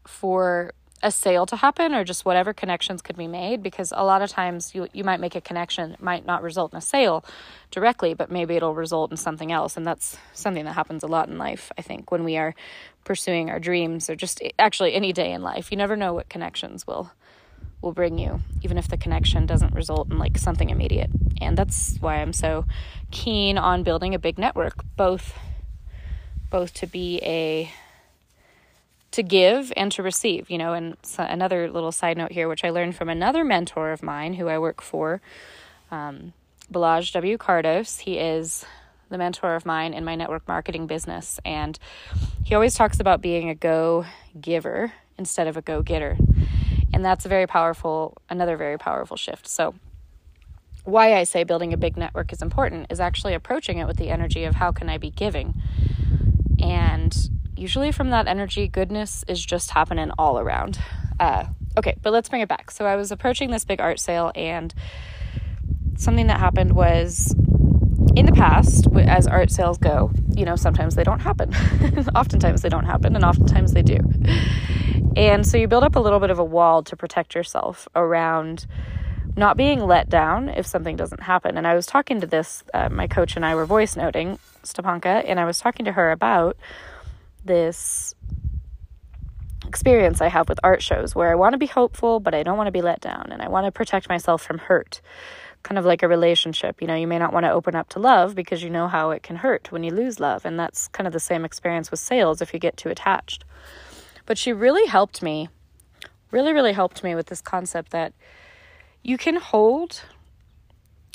for 0.07 0.73
a 1.05 1.11
sale 1.11 1.45
to 1.45 1.57
happen 1.57 1.95
or 1.95 2.03
just 2.03 2.25
whatever 2.25 2.55
connections 2.55 3.03
could 3.03 3.17
be 3.17 3.29
made 3.29 3.63
because 3.63 3.93
a 3.95 4.03
lot 4.03 4.23
of 4.23 4.31
times 4.31 4.75
you 4.75 4.89
you 4.95 5.05
might 5.05 5.21
make 5.21 5.37
a 5.37 5.41
connection 5.41 5.93
it 5.93 6.03
might 6.03 6.25
not 6.25 6.43
result 6.43 6.73
in 6.73 6.79
a 6.79 6.81
sale 6.81 7.23
directly 7.71 8.15
but 8.15 8.31
maybe 8.31 8.57
it'll 8.57 8.75
result 8.75 9.11
in 9.11 9.17
something 9.19 9.53
else. 9.53 9.77
And 9.77 9.87
that's 9.87 10.17
something 10.33 10.65
that 10.65 10.73
happens 10.73 11.03
a 11.03 11.07
lot 11.07 11.29
in 11.29 11.37
life 11.37 11.71
I 11.77 11.83
think 11.83 12.11
when 12.11 12.25
we 12.25 12.39
are 12.39 12.55
pursuing 13.05 13.51
our 13.51 13.61
dreams 13.61 14.09
or 14.09 14.17
just 14.17 14.43
actually 14.59 14.95
any 14.95 15.13
day 15.13 15.33
in 15.33 15.43
life. 15.43 15.71
You 15.71 15.77
never 15.77 15.95
know 15.95 16.15
what 16.15 16.31
connections 16.31 16.87
will 16.87 17.13
will 17.83 17.93
bring 17.93 18.19
you 18.19 18.41
even 18.63 18.79
if 18.79 18.89
the 18.89 18.97
connection 18.97 19.45
doesn't 19.45 19.75
result 19.75 20.11
in 20.11 20.19
like 20.19 20.39
something 20.39 20.71
immediate. 20.71 21.11
And 21.43 21.55
that's 21.55 21.99
why 22.01 22.23
I'm 22.23 22.33
so 22.33 22.65
keen 23.11 23.59
on 23.59 23.83
building 23.83 24.15
a 24.15 24.19
big 24.19 24.39
network 24.39 24.83
both 24.97 25.39
both 26.49 26.73
to 26.73 26.87
be 26.87 27.21
a 27.23 27.71
to 29.15 29.23
give 29.23 29.73
and 29.77 29.93
to 29.93 30.03
receive, 30.03 30.51
you 30.51 30.59
know. 30.59 30.73
And 30.73 30.97
so 31.03 31.23
another 31.23 31.71
little 31.71 31.93
side 31.93 32.19
note 32.19 32.33
here, 32.33 32.49
which 32.49 32.65
I 32.65 32.71
learned 32.71 32.97
from 32.97 33.09
another 33.09 33.45
mentor 33.45 33.93
of 33.93 34.03
mine 34.03 34.35
who 34.35 34.49
I 34.49 34.59
work 34.59 34.83
for, 34.83 35.21
um, 35.91 36.33
Balaj 36.73 37.13
W. 37.13 37.39
Cardos. 37.39 38.01
He 38.01 38.19
is 38.19 38.65
the 39.11 39.19
mentor 39.19 39.55
of 39.55 39.65
mine 39.65 39.95
in 39.95 40.05
my 40.05 40.17
network 40.17 40.49
marketing 40.49 40.89
business. 40.89 41.39
And 41.45 41.79
he 42.43 42.57
always 42.57 42.75
talks 42.75 42.99
about 42.99 43.21
being 43.21 43.49
a 43.49 43.55
go 43.55 44.05
giver 44.41 44.93
instead 45.17 45.47
of 45.47 45.57
a 45.57 45.63
go 45.63 45.83
getter. 45.83 46.17
And 46.93 47.05
that's 47.05 47.25
a 47.25 47.29
very 47.29 47.47
powerful, 47.47 48.17
another 48.29 48.57
very 48.57 48.79
powerful 48.79 49.17
shift. 49.17 49.47
So, 49.47 49.75
why 50.83 51.15
I 51.15 51.23
say 51.23 51.45
building 51.45 51.73
a 51.73 51.77
big 51.77 51.97
network 51.97 52.33
is 52.33 52.43
important 52.43 52.89
is 52.91 53.01
actually 53.01 53.35
approaching 53.35 53.79
it 53.79 53.87
with 53.87 53.97
the 53.97 54.11
energy 54.11 54.45
of 54.45 54.57
how 54.57 54.73
can 54.73 54.89
I 54.89 54.99
be 54.99 55.11
giving. 55.11 55.55
And 56.61 57.17
usually 57.57 57.93
from 57.93 58.11
that 58.11 58.27
energy, 58.27 58.69
goodness 58.69 59.25
is 59.29 59.45
just 59.45 59.71
happening 59.71 60.11
all 60.19 60.39
around. 60.39 60.79
Uh, 61.19 61.47
okay, 61.77 61.97
but 62.03 62.13
let's 62.13 62.29
bring 62.29 62.43
it 62.43 62.49
back. 62.49 62.71
So 62.71 62.85
I 62.87 62.97
was 62.97 63.13
approaching 63.13 63.51
this 63.51 63.65
big 63.65 63.81
art 63.81 64.01
sale, 64.01 64.33
and 64.35 64.75
something 65.97 66.27
that 66.27 66.41
happened 66.41 66.73
was 66.73 67.35
in 68.17 68.27
the 68.27 68.33
past, 68.33 68.87
as 68.97 69.27
art 69.27 69.51
sales 69.51 69.79
go, 69.79 70.11
you 70.37 70.45
know, 70.45 70.57
sometimes 70.57 70.95
they 70.95 71.05
don't 71.05 71.21
happen. 71.21 71.55
oftentimes 72.15 72.63
they 72.63 72.69
don't 72.69 72.87
happen, 72.87 73.15
and 73.17 73.25
oftentimes 73.25 73.73
they 73.73 73.83
do. 73.83 73.99
And 75.17 75.47
so 75.47 75.57
you 75.57 75.69
build 75.69 75.85
up 75.85 75.97
a 75.97 76.01
little 76.01 76.21
bit 76.21 76.31
of 76.31 76.39
a 76.39 76.45
wall 76.45 76.83
to 76.85 76.97
protect 76.97 77.35
yourself 77.35 77.89
around 77.95 78.67
not 79.37 79.57
being 79.57 79.81
let 79.81 80.09
down 80.09 80.49
if 80.49 80.67
something 80.67 80.97
doesn't 80.97 81.23
happen. 81.23 81.57
And 81.57 81.67
I 81.67 81.75
was 81.75 81.87
talking 81.87 82.21
to 82.21 82.27
this, 82.27 82.63
uh, 82.73 82.89
my 82.89 83.07
coach 83.07 83.37
and 83.37 83.45
I 83.45 83.55
were 83.55 83.67
voice 83.67 83.97
noting, 83.97 84.39
Stepanka, 84.63 85.25
and 85.27 85.41
I 85.41 85.45
was 85.45 85.59
talking 85.59 85.85
to 85.87 85.93
her 85.93 86.13
about 86.13 86.57
this 87.45 88.15
experience 89.67 90.21
I 90.21 90.29
have 90.29 90.49
with 90.49 90.61
art 90.63 90.83
shows 90.83 91.15
where 91.15 91.31
I 91.31 91.35
want 91.35 91.55
to 91.55 91.59
be 91.59 91.67
hopeful, 91.67 92.21
but 92.21 92.35
I 92.35 92.43
don't 92.43 92.57
want 92.57 92.69
to 92.69 92.73
be 92.73 92.83
let 92.83 93.01
down, 93.01 93.31
and 93.33 93.43
I 93.43 93.49
want 93.49 93.67
to 93.67 93.73
protect 93.73 94.09
myself 94.09 94.43
from 94.43 94.59
hurt. 94.59 95.01
Kind 95.63 95.79
of 95.79 95.85
like 95.85 96.03
a 96.03 96.09
relationship, 96.09 96.81
you 96.81 96.87
know, 96.87 96.95
you 96.95 97.07
may 97.07 97.19
not 97.19 97.33
want 97.33 97.45
to 97.45 97.51
open 97.51 97.75
up 97.75 97.89
to 97.91 97.99
love 97.99 98.35
because 98.35 98.63
you 98.63 98.69
know 98.69 98.87
how 98.87 99.11
it 99.11 99.23
can 99.23 99.37
hurt 99.37 99.73
when 99.73 99.83
you 99.83 99.91
lose 99.91 100.21
love, 100.21 100.45
and 100.45 100.59
that's 100.59 100.89
kind 100.89 101.07
of 101.07 101.13
the 101.13 101.21
same 101.21 101.45
experience 101.45 101.91
with 101.91 102.01
sales 102.01 102.43
if 102.43 102.53
you 102.53 102.61
get 102.61 102.77
too 102.77 102.91
attached. 102.91 103.45
But 104.27 104.39
she 104.39 104.53
really 104.53 104.87
helped 104.87 105.23
me, 105.23 105.49
really, 106.31 106.53
really 106.53 106.73
helped 106.73 107.03
me 107.03 107.15
with 107.15 107.27
this 107.27 107.41
concept 107.41 107.91
that 107.93 108.13
you 109.03 109.19
can 109.19 109.37
hold 109.37 110.03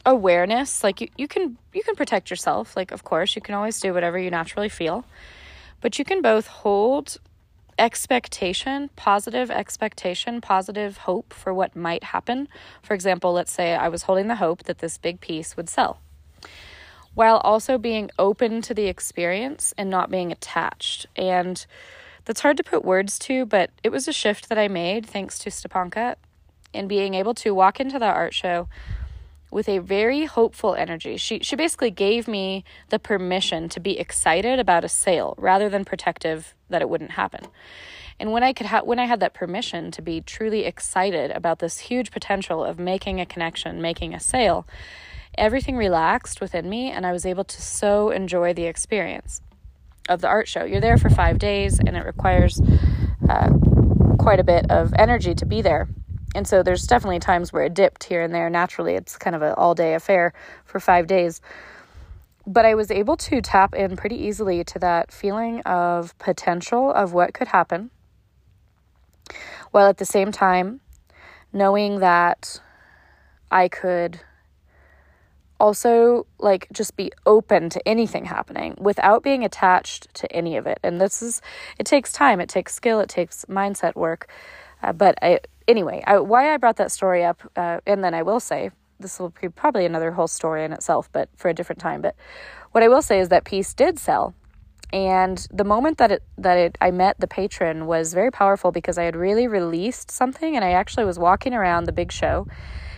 awareness 0.06 0.84
like 0.84 1.02
you, 1.02 1.10
you 1.18 1.28
can 1.28 1.58
you 1.74 1.84
can 1.84 1.94
protect 1.94 2.30
yourself 2.30 2.76
like 2.78 2.92
of 2.92 3.04
course 3.04 3.36
you 3.36 3.42
can 3.42 3.54
always 3.54 3.82
do 3.82 3.94
whatever 3.94 4.18
you 4.18 4.32
naturally 4.32 4.70
feel 4.70 5.04
but 5.82 6.00
you 6.00 6.06
can 6.06 6.22
both 6.22 6.48
hold 6.48 7.18
expectation, 7.78 8.90
positive 8.96 9.50
expectation, 9.50 10.42
positive 10.42 10.98
hope 10.98 11.34
for 11.34 11.54
what 11.54 11.76
might 11.76 12.04
happen. 12.04 12.48
For 12.84 12.94
example, 12.94 13.32
let's 13.32 13.52
say 13.52 13.74
I 13.74 13.88
was 13.88 14.04
holding 14.04 14.28
the 14.28 14.36
hope 14.36 14.64
that 14.64 14.80
this 14.80 14.98
big 14.98 15.22
piece 15.22 15.56
would 15.56 15.70
sell, 15.70 16.02
while 17.16 17.38
also 17.38 17.78
being 17.78 18.12
open 18.20 18.62
to 18.64 18.74
the 18.74 18.88
experience 18.88 19.74
and 19.78 19.90
not 19.90 20.12
being 20.12 20.32
attached. 20.32 21.08
And 21.16 21.66
that's 22.26 22.42
hard 22.42 22.58
to 22.58 22.64
put 22.64 22.84
words 22.84 23.18
to, 23.20 23.46
but 23.46 23.72
it 23.82 23.92
was 23.92 24.08
a 24.08 24.14
shift 24.14 24.50
that 24.50 24.58
I 24.58 24.68
made 24.68 25.06
thanks 25.06 25.40
to 25.40 25.50
Stepanka 25.50 26.16
in 26.74 26.88
being 26.88 27.14
able 27.14 27.34
to 27.36 27.56
walk 27.56 27.80
into 27.80 27.98
that 27.98 28.16
art 28.16 28.34
show 28.34 28.68
with 29.52 29.68
a 29.68 29.80
very 29.80 30.26
hopeful 30.26 30.76
energy. 30.76 31.18
She 31.18 31.40
she 31.40 31.56
basically 31.56 31.92
gave 31.92 32.28
me 32.28 32.64
the 32.90 33.00
permission 33.00 33.70
to 33.70 33.80
be 33.80 33.98
excited 34.00 34.60
about 34.60 34.84
a 34.84 34.90
sale 34.90 35.36
rather 35.38 35.70
than 35.70 35.86
protective 35.86 36.54
that 36.70 36.82
it 36.82 36.90
wouldn't 36.90 37.12
happen. 37.12 37.48
And 38.20 38.32
when 38.32 38.44
I 38.44 38.54
could 38.54 38.68
ha- 38.68 38.84
when 38.84 39.00
I 39.00 39.06
had 39.06 39.20
that 39.22 39.34
permission 39.34 39.92
to 39.92 40.02
be 40.02 40.22
truly 40.22 40.66
excited 40.66 41.32
about 41.32 41.60
this 41.60 41.80
huge 41.80 42.12
potential 42.12 42.64
of 42.64 42.78
making 42.78 43.20
a 43.20 43.26
connection, 43.26 43.82
making 43.82 44.14
a 44.14 44.20
sale, 44.20 44.68
everything 45.38 45.78
relaxed 45.78 46.42
within 46.42 46.70
me 46.70 46.92
and 46.92 47.06
I 47.06 47.12
was 47.12 47.26
able 47.26 47.46
to 47.46 47.62
so 47.62 48.10
enjoy 48.10 48.54
the 48.54 48.66
experience 48.66 49.42
of 50.10 50.22
the 50.22 50.28
art 50.28 50.48
show. 50.48 50.64
You're 50.64 50.82
there 50.82 50.98
for 50.98 51.10
5 51.10 51.38
days 51.40 51.80
and 51.80 51.96
it 51.96 52.06
requires 52.06 52.60
uh, 53.30 53.50
quite 54.18 54.40
a 54.40 54.44
bit 54.44 54.70
of 54.70 54.94
energy 54.98 55.34
to 55.36 55.46
be 55.46 55.62
there 55.62 55.88
and 56.36 56.48
so 56.48 56.64
there's 56.64 56.86
definitely 56.86 57.20
times 57.20 57.52
where 57.52 57.64
it 57.64 57.74
dipped 57.74 58.04
here 58.04 58.22
and 58.22 58.34
there. 58.34 58.50
Naturally, 58.50 58.96
it's 58.96 59.18
kind 59.18 59.36
of 59.36 59.42
an 59.42 59.54
all 59.54 59.76
day 59.76 59.94
affair 59.94 60.34
for 60.66 60.80
five 60.80 61.08
days. 61.08 61.42
But 62.46 62.66
I 62.66 62.76
was 62.76 62.90
able 62.90 63.18
to 63.18 63.42
tap 63.42 63.76
in 63.76 63.96
pretty 63.96 64.16
easily 64.16 64.64
to 64.66 64.80
that 64.80 65.12
feeling 65.12 65.62
of 65.62 66.18
potential 66.18 66.92
of 66.92 67.14
what 67.14 67.34
could 67.34 67.50
happen, 67.50 67.92
while 69.72 69.88
at 69.88 69.98
the 69.98 70.06
same 70.06 70.32
time 70.32 70.82
knowing 71.52 72.00
that 72.00 72.60
I 73.52 73.68
could 73.68 74.22
also 75.60 76.26
like 76.40 76.68
just 76.72 76.96
be 76.96 77.12
open 77.26 77.70
to 77.70 77.88
anything 77.88 78.26
happening 78.26 78.76
without 78.80 79.24
being 79.24 79.44
attached 79.44 80.14
to 80.16 80.32
any 80.32 80.56
of 80.56 80.66
it. 80.66 80.80
And 80.84 81.02
this 81.02 81.22
is, 81.22 81.42
it 81.78 81.86
takes 81.86 82.14
time, 82.14 82.40
it 82.40 82.50
takes 82.50 82.74
skill, 82.74 83.00
it 83.00 83.10
takes 83.10 83.46
mindset 83.46 83.96
work. 83.96 84.28
Uh, 84.82 84.94
but 84.94 85.16
I, 85.22 85.40
anyway, 85.70 86.04
I, 86.06 86.20
why 86.20 86.54
I 86.54 86.58
brought 86.58 86.78
that 86.78 86.92
story 86.92 87.24
up, 87.24 87.42
uh, 87.56 87.80
and 87.86 88.04
then 88.04 88.14
I 88.14 88.24
will 88.24 88.40
say 88.40 88.72
this 89.00 89.20
will 89.20 89.34
be 89.42 89.48
probably 89.48 89.86
another 89.86 90.12
whole 90.12 90.28
story 90.28 90.66
in 90.66 90.74
itself, 90.74 91.10
but 91.12 91.30
for 91.38 91.48
a 91.48 91.54
different 91.54 91.80
time. 91.80 92.02
But 92.02 92.16
what 92.72 92.84
I 92.84 92.90
will 92.90 93.02
say 93.02 93.20
is 93.20 93.30
that 93.30 93.46
piece 93.46 93.74
did 93.74 94.00
sell, 94.00 94.34
and 94.92 95.48
the 95.52 95.64
moment 95.64 96.00
that 96.00 96.12
it 96.12 96.24
that 96.38 96.58
it 96.58 96.78
I 96.82 96.92
met 96.92 97.20
the 97.20 97.28
patron 97.28 97.86
was 97.86 98.14
very 98.14 98.32
powerful 98.32 98.72
because 98.72 98.98
I 98.98 99.04
had 99.04 99.16
really 99.16 99.48
released 99.48 100.12
something, 100.12 100.56
and 100.56 100.66
I 100.66 100.72
actually 100.72 101.06
was 101.06 101.20
walking 101.20 101.54
around 101.54 101.86
the 101.86 101.94
big 101.94 102.12
show, 102.12 102.48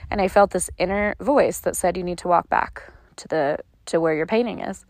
and 0.10 0.22
I 0.22 0.28
felt 0.28 0.52
this 0.52 0.70
inner 0.78 1.16
voice 1.20 1.60
that 1.60 1.76
said, 1.76 1.98
"You 1.98 2.04
need 2.04 2.18
to 2.20 2.28
walk 2.28 2.50
back 2.50 2.84
to 3.18 3.28
the 3.28 3.60
to 3.88 4.00
where 4.00 4.16
your 4.16 4.28
painting 4.28 4.60
is." 4.60 4.86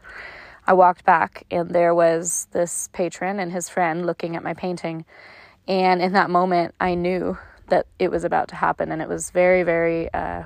I 0.67 0.73
walked 0.73 1.03
back, 1.03 1.43
and 1.49 1.71
there 1.71 1.95
was 1.95 2.47
this 2.51 2.87
patron 2.93 3.39
and 3.39 3.51
his 3.51 3.67
friend 3.67 4.05
looking 4.05 4.35
at 4.35 4.43
my 4.43 4.53
painting. 4.53 5.05
And 5.67 6.01
in 6.01 6.13
that 6.13 6.29
moment, 6.29 6.75
I 6.79 6.95
knew 6.95 7.37
that 7.71 7.87
it 7.99 8.11
was 8.11 8.23
about 8.23 8.47
to 8.49 8.55
happen. 8.55 8.91
And 8.91 9.01
it 9.01 9.09
was 9.09 9.31
very, 9.31 9.63
very, 9.63 10.13
uh, 10.13 10.43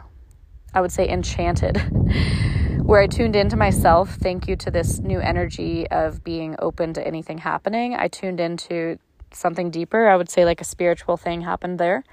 I 0.74 0.82
would 0.82 0.92
say, 0.92 1.08
enchanted, 1.10 1.78
where 2.84 3.02
I 3.02 3.08
tuned 3.08 3.36
into 3.36 3.58
myself. 3.58 4.16
Thank 4.16 4.48
you 4.48 4.56
to 4.56 4.72
this 4.72 5.00
new 5.00 5.20
energy 5.20 5.88
of 5.90 6.24
being 6.24 6.56
open 6.60 6.94
to 6.94 7.06
anything 7.06 7.38
happening. 7.38 7.94
I 7.96 8.08
tuned 8.08 8.40
into 8.40 8.98
something 9.34 9.70
deeper. 9.70 10.08
I 10.08 10.16
would 10.16 10.30
say, 10.30 10.46
like 10.46 10.62
a 10.62 10.66
spiritual 10.66 11.18
thing 11.18 11.42
happened 11.42 11.80
there. 11.80 12.04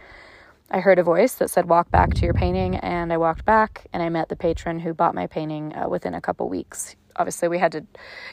I 0.70 0.80
heard 0.80 0.98
a 0.98 1.02
voice 1.02 1.34
that 1.34 1.50
said, 1.50 1.68
Walk 1.68 1.90
back 1.90 2.14
to 2.14 2.24
your 2.24 2.34
painting. 2.34 2.76
And 2.76 3.12
I 3.12 3.18
walked 3.18 3.44
back 3.44 3.86
and 3.92 4.02
I 4.02 4.08
met 4.08 4.28
the 4.28 4.36
patron 4.36 4.80
who 4.80 4.94
bought 4.94 5.14
my 5.14 5.26
painting 5.26 5.74
uh, 5.76 5.88
within 5.88 6.14
a 6.14 6.20
couple 6.20 6.48
weeks. 6.48 6.96
obviously 7.16 7.48
we 7.48 7.58
had 7.58 7.72
to 7.72 7.86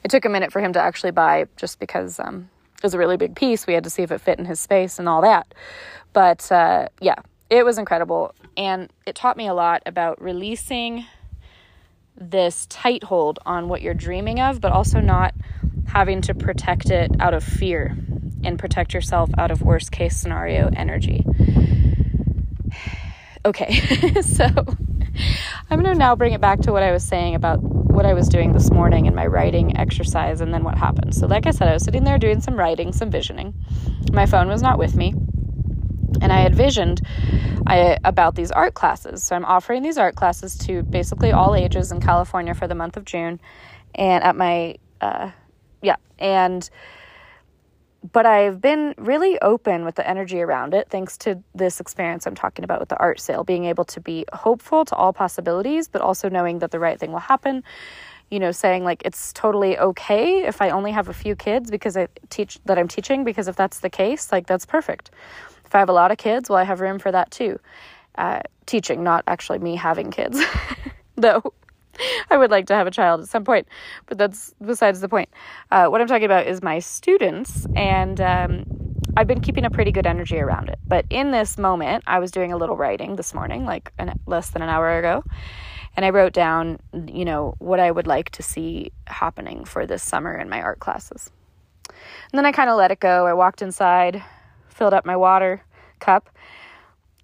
it 0.03 0.11
took 0.11 0.25
a 0.25 0.29
minute 0.29 0.51
for 0.51 0.61
him 0.61 0.73
to 0.73 0.79
actually 0.79 1.11
buy 1.11 1.45
just 1.57 1.79
because 1.79 2.19
um, 2.19 2.49
it 2.77 2.83
was 2.83 2.93
a 2.93 2.97
really 2.97 3.17
big 3.17 3.35
piece 3.35 3.67
we 3.67 3.73
had 3.73 3.83
to 3.83 3.89
see 3.89 4.03
if 4.03 4.11
it 4.11 4.21
fit 4.21 4.39
in 4.39 4.45
his 4.45 4.59
space 4.59 4.99
and 4.99 5.09
all 5.09 5.21
that 5.21 5.53
but 6.13 6.51
uh, 6.51 6.87
yeah 7.01 7.15
it 7.49 7.65
was 7.65 7.77
incredible 7.77 8.33
and 8.57 8.91
it 9.05 9.15
taught 9.15 9.37
me 9.37 9.47
a 9.47 9.53
lot 9.53 9.81
about 9.85 10.21
releasing 10.21 11.05
this 12.15 12.65
tight 12.67 13.03
hold 13.03 13.39
on 13.45 13.69
what 13.69 13.81
you're 13.81 13.93
dreaming 13.93 14.39
of 14.39 14.59
but 14.61 14.71
also 14.71 14.99
not 14.99 15.33
having 15.87 16.21
to 16.21 16.33
protect 16.33 16.89
it 16.89 17.11
out 17.19 17.33
of 17.33 17.43
fear 17.43 17.97
and 18.43 18.59
protect 18.59 18.93
yourself 18.93 19.29
out 19.37 19.51
of 19.51 19.61
worst 19.61 19.91
case 19.91 20.15
scenario 20.15 20.69
energy 20.75 21.25
okay 23.45 23.73
so 24.21 24.45
i'm 25.69 25.81
going 25.81 25.93
to 25.93 25.95
now 25.95 26.15
bring 26.15 26.33
it 26.33 26.41
back 26.41 26.59
to 26.59 26.71
what 26.71 26.83
i 26.83 26.91
was 26.91 27.03
saying 27.03 27.35
about 27.35 27.59
what 27.89 28.05
I 28.05 28.13
was 28.13 28.29
doing 28.29 28.53
this 28.53 28.71
morning 28.71 29.07
in 29.07 29.15
my 29.15 29.25
writing 29.25 29.75
exercise 29.77 30.39
and 30.39 30.53
then 30.53 30.63
what 30.63 30.77
happened. 30.77 31.13
So, 31.13 31.27
like 31.27 31.47
I 31.47 31.51
said, 31.51 31.67
I 31.67 31.73
was 31.73 31.83
sitting 31.83 32.05
there 32.05 32.17
doing 32.17 32.39
some 32.39 32.55
writing, 32.55 32.93
some 32.93 33.09
visioning. 33.09 33.53
My 34.13 34.25
phone 34.25 34.47
was 34.47 34.61
not 34.61 34.77
with 34.77 34.95
me. 34.95 35.13
And 36.21 36.31
I 36.31 36.39
had 36.39 36.55
visioned 36.55 37.01
I, 37.67 37.97
about 38.03 38.35
these 38.35 38.51
art 38.51 38.73
classes. 38.73 39.23
So, 39.23 39.35
I'm 39.35 39.45
offering 39.45 39.83
these 39.83 39.97
art 39.97 40.15
classes 40.15 40.57
to 40.59 40.83
basically 40.83 41.31
all 41.31 41.55
ages 41.55 41.91
in 41.91 42.01
California 42.01 42.53
for 42.53 42.67
the 42.67 42.75
month 42.75 42.97
of 42.97 43.05
June. 43.05 43.39
And 43.95 44.23
at 44.23 44.35
my, 44.35 44.77
uh, 45.01 45.31
yeah, 45.81 45.95
and 46.17 46.69
but 48.13 48.25
I've 48.25 48.61
been 48.61 48.95
really 48.97 49.39
open 49.41 49.83
with 49.83 49.95
the 49.95 50.07
energy 50.07 50.41
around 50.41 50.73
it 50.73 50.89
thanks 50.89 51.17
to 51.19 51.43
this 51.53 51.79
experience 51.79 52.25
I'm 52.25 52.35
talking 52.35 52.63
about 52.63 52.79
with 52.79 52.89
the 52.89 52.97
art 52.97 53.19
sale, 53.19 53.43
being 53.43 53.65
able 53.65 53.83
to 53.85 53.99
be 53.99 54.25
hopeful 54.31 54.85
to 54.85 54.95
all 54.95 55.11
possibilities, 55.11 55.89
but 55.89 56.01
also 56.01 56.29
knowing 56.29 56.59
that 56.59 56.71
the 56.71 56.79
right 56.79 56.97
thing 56.97 57.11
will 57.11 57.19
happen. 57.19 57.63
You 58.31 58.39
know, 58.39 58.51
saying 58.51 58.83
like 58.83 59.01
it's 59.05 59.33
totally 59.33 59.77
okay 59.79 60.43
if 60.43 60.61
I 60.61 60.69
only 60.69 60.91
have 60.91 61.09
a 61.09 61.13
few 61.13 61.35
kids 61.35 61.71
because 61.71 61.97
I 61.97 62.07
teach 62.29 62.59
that 62.65 62.77
I'm 62.77 62.87
teaching, 62.87 63.23
because 63.23 63.47
if 63.47 63.55
that's 63.55 63.79
the 63.79 63.89
case, 63.89 64.31
like 64.31 64.45
that's 64.45 64.65
perfect. 64.65 65.09
If 65.69 65.75
I 65.75 65.79
have 65.79 65.89
a 65.89 65.93
lot 65.93 66.09
of 66.09 66.17
kids, 66.17 66.49
well, 66.49 66.57
I 66.57 66.63
have 66.63 66.81
room 66.81 66.97
for 66.97 67.11
that 67.11 67.29
too. 67.29 67.59
Uh, 68.17 68.39
teaching, 68.65 69.03
not 69.03 69.23
actually 69.27 69.59
me 69.59 69.75
having 69.75 70.09
kids, 70.09 70.41
though 71.15 71.53
I 72.31 72.37
would 72.37 72.49
like 72.49 72.65
to 72.67 72.73
have 72.73 72.87
a 72.87 72.91
child 72.91 73.21
at 73.21 73.27
some 73.27 73.43
point, 73.43 73.67
but 74.07 74.17
that's 74.17 74.51
besides 74.65 74.99
the 74.99 75.07
point. 75.07 75.29
Uh, 75.69 75.85
what 75.87 76.01
I'm 76.01 76.07
talking 76.07 76.25
about 76.25 76.47
is 76.47 76.63
my 76.63 76.79
students, 76.79 77.67
and 77.75 78.19
um, 78.19 78.65
I've 79.15 79.27
been 79.27 79.41
keeping 79.41 79.63
a 79.63 79.69
pretty 79.69 79.91
good 79.91 80.07
energy 80.07 80.39
around 80.39 80.69
it. 80.69 80.79
But 80.87 81.05
in 81.11 81.29
this 81.29 81.59
moment, 81.59 82.03
I 82.07 82.17
was 82.17 82.31
doing 82.31 82.51
a 82.51 82.57
little 82.57 82.75
writing 82.75 83.15
this 83.15 83.35
morning, 83.35 83.63
like 83.63 83.91
an, 83.99 84.19
less 84.25 84.49
than 84.49 84.63
an 84.63 84.69
hour 84.69 84.97
ago, 84.97 85.23
and 85.95 86.03
I 86.03 86.09
wrote 86.09 86.33
down, 86.33 86.79
you 87.07 87.25
know, 87.25 87.53
what 87.59 87.79
I 87.79 87.91
would 87.91 88.07
like 88.07 88.31
to 88.31 88.41
see 88.41 88.91
happening 89.05 89.65
for 89.65 89.85
this 89.85 90.01
summer 90.01 90.35
in 90.35 90.49
my 90.49 90.63
art 90.63 90.79
classes. 90.79 91.29
And 91.87 92.37
then 92.37 92.47
I 92.47 92.51
kind 92.51 92.71
of 92.71 92.77
let 92.77 92.89
it 92.89 92.99
go. 92.99 93.27
I 93.27 93.33
walked 93.33 93.61
inside, 93.61 94.23
filled 94.79 94.93
up 94.95 95.05
my 95.05 95.15
water 95.15 95.61
cup, 95.99 96.29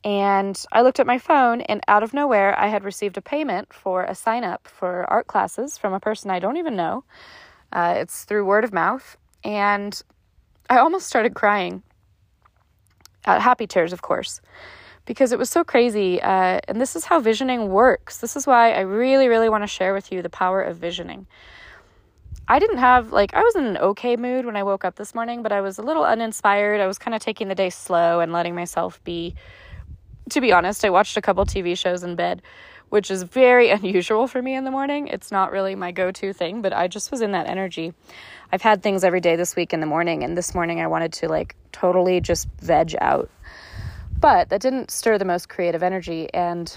and 0.05 0.63
I 0.71 0.83
looked 0.83 0.99
at 0.99 1.07
my 1.07 1.17
phone, 1.17 1.61
and 1.61 1.81
out 1.87 2.03
of 2.03 2.13
nowhere, 2.13 2.57
I 2.59 2.67
had 2.67 2.83
received 2.83 3.17
a 3.17 3.23
payment 3.23 3.73
for 3.73 4.03
a 4.03 4.13
sign 4.13 4.43
up 4.43 4.67
for 4.67 5.03
art 5.09 5.25
classes 5.25 5.79
from 5.79 5.93
a 5.93 5.99
person 5.99 6.29
I 6.29 6.37
don't 6.37 6.57
even 6.57 6.75
know. 6.75 7.03
Uh, 7.73 7.95
it's 7.97 8.23
through 8.23 8.45
word 8.45 8.63
of 8.63 8.71
mouth. 8.71 9.17
And 9.43 9.99
I 10.69 10.77
almost 10.77 11.07
started 11.07 11.33
crying. 11.33 11.81
Uh, 13.25 13.39
happy 13.39 13.65
tears, 13.65 13.93
of 13.93 14.03
course, 14.03 14.41
because 15.05 15.31
it 15.31 15.39
was 15.39 15.49
so 15.49 15.63
crazy. 15.63 16.21
Uh, 16.21 16.59
and 16.67 16.79
this 16.79 16.95
is 16.95 17.05
how 17.05 17.19
visioning 17.19 17.69
works. 17.69 18.19
This 18.19 18.35
is 18.35 18.45
why 18.45 18.73
I 18.73 18.81
really, 18.81 19.27
really 19.27 19.49
want 19.49 19.63
to 19.63 19.67
share 19.67 19.95
with 19.95 20.11
you 20.11 20.21
the 20.21 20.29
power 20.29 20.61
of 20.61 20.77
visioning. 20.77 21.25
I 22.47 22.59
didn't 22.59 22.77
have, 22.77 23.11
like, 23.11 23.33
I 23.33 23.41
was 23.41 23.55
in 23.55 23.65
an 23.65 23.77
okay 23.77 24.15
mood 24.17 24.45
when 24.45 24.55
I 24.55 24.63
woke 24.63 24.85
up 24.85 24.95
this 24.95 25.15
morning, 25.15 25.41
but 25.41 25.51
I 25.51 25.61
was 25.61 25.79
a 25.79 25.81
little 25.81 26.03
uninspired. 26.03 26.79
I 26.79 26.87
was 26.87 26.99
kind 26.99 27.15
of 27.15 27.21
taking 27.21 27.47
the 27.47 27.55
day 27.55 27.69
slow 27.69 28.19
and 28.19 28.31
letting 28.31 28.53
myself 28.53 29.03
be 29.03 29.35
to 30.29 30.41
be 30.41 30.51
honest, 30.51 30.83
I 30.83 30.89
watched 30.89 31.17
a 31.17 31.21
couple 31.21 31.45
TV 31.45 31.77
shows 31.77 32.03
in 32.03 32.15
bed, 32.15 32.41
which 32.89 33.11
is 33.11 33.23
very 33.23 33.69
unusual 33.71 34.27
for 34.27 34.41
me 34.41 34.55
in 34.55 34.63
the 34.63 34.71
morning. 34.71 35.07
It's 35.07 35.31
not 35.31 35.51
really 35.51 35.75
my 35.75 35.91
go 35.91 36.11
to 36.11 36.33
thing, 36.33 36.61
but 36.61 36.73
I 36.73 36.87
just 36.87 37.11
was 37.11 37.21
in 37.21 37.31
that 37.31 37.47
energy. 37.47 37.93
I've 38.51 38.61
had 38.61 38.81
things 38.83 39.03
every 39.03 39.21
day 39.21 39.35
this 39.35 39.55
week 39.55 39.73
in 39.73 39.79
the 39.79 39.85
morning, 39.85 40.23
and 40.23 40.37
this 40.37 40.53
morning 40.53 40.81
I 40.81 40.87
wanted 40.87 41.13
to 41.13 41.29
like 41.29 41.55
totally 41.71 42.21
just 42.21 42.47
veg 42.61 42.95
out. 43.01 43.29
But 44.17 44.49
that 44.49 44.61
didn't 44.61 44.91
stir 44.91 45.17
the 45.17 45.25
most 45.25 45.49
creative 45.49 45.83
energy, 45.83 46.33
and 46.33 46.75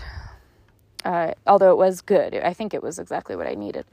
uh, 1.05 1.33
although 1.47 1.73
it 1.73 1.79
was 1.79 2.01
good, 2.01 2.35
I 2.35 2.53
think 2.53 2.75
it 2.75 2.83
was 2.83 2.99
exactly 2.99 3.37
what 3.37 3.47
I 3.47 3.55
needed. 3.55 3.87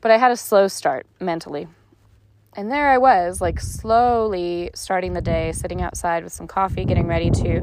But 0.00 0.10
I 0.10 0.18
had 0.18 0.30
a 0.30 0.36
slow 0.36 0.68
start 0.68 1.06
mentally. 1.20 1.68
And 2.54 2.70
there 2.72 2.88
I 2.88 2.98
was, 2.98 3.40
like 3.40 3.60
slowly 3.60 4.70
starting 4.74 5.12
the 5.12 5.20
day, 5.20 5.52
sitting 5.52 5.82
outside 5.82 6.24
with 6.24 6.32
some 6.32 6.46
coffee, 6.46 6.86
getting 6.86 7.06
ready 7.06 7.30
to 7.30 7.62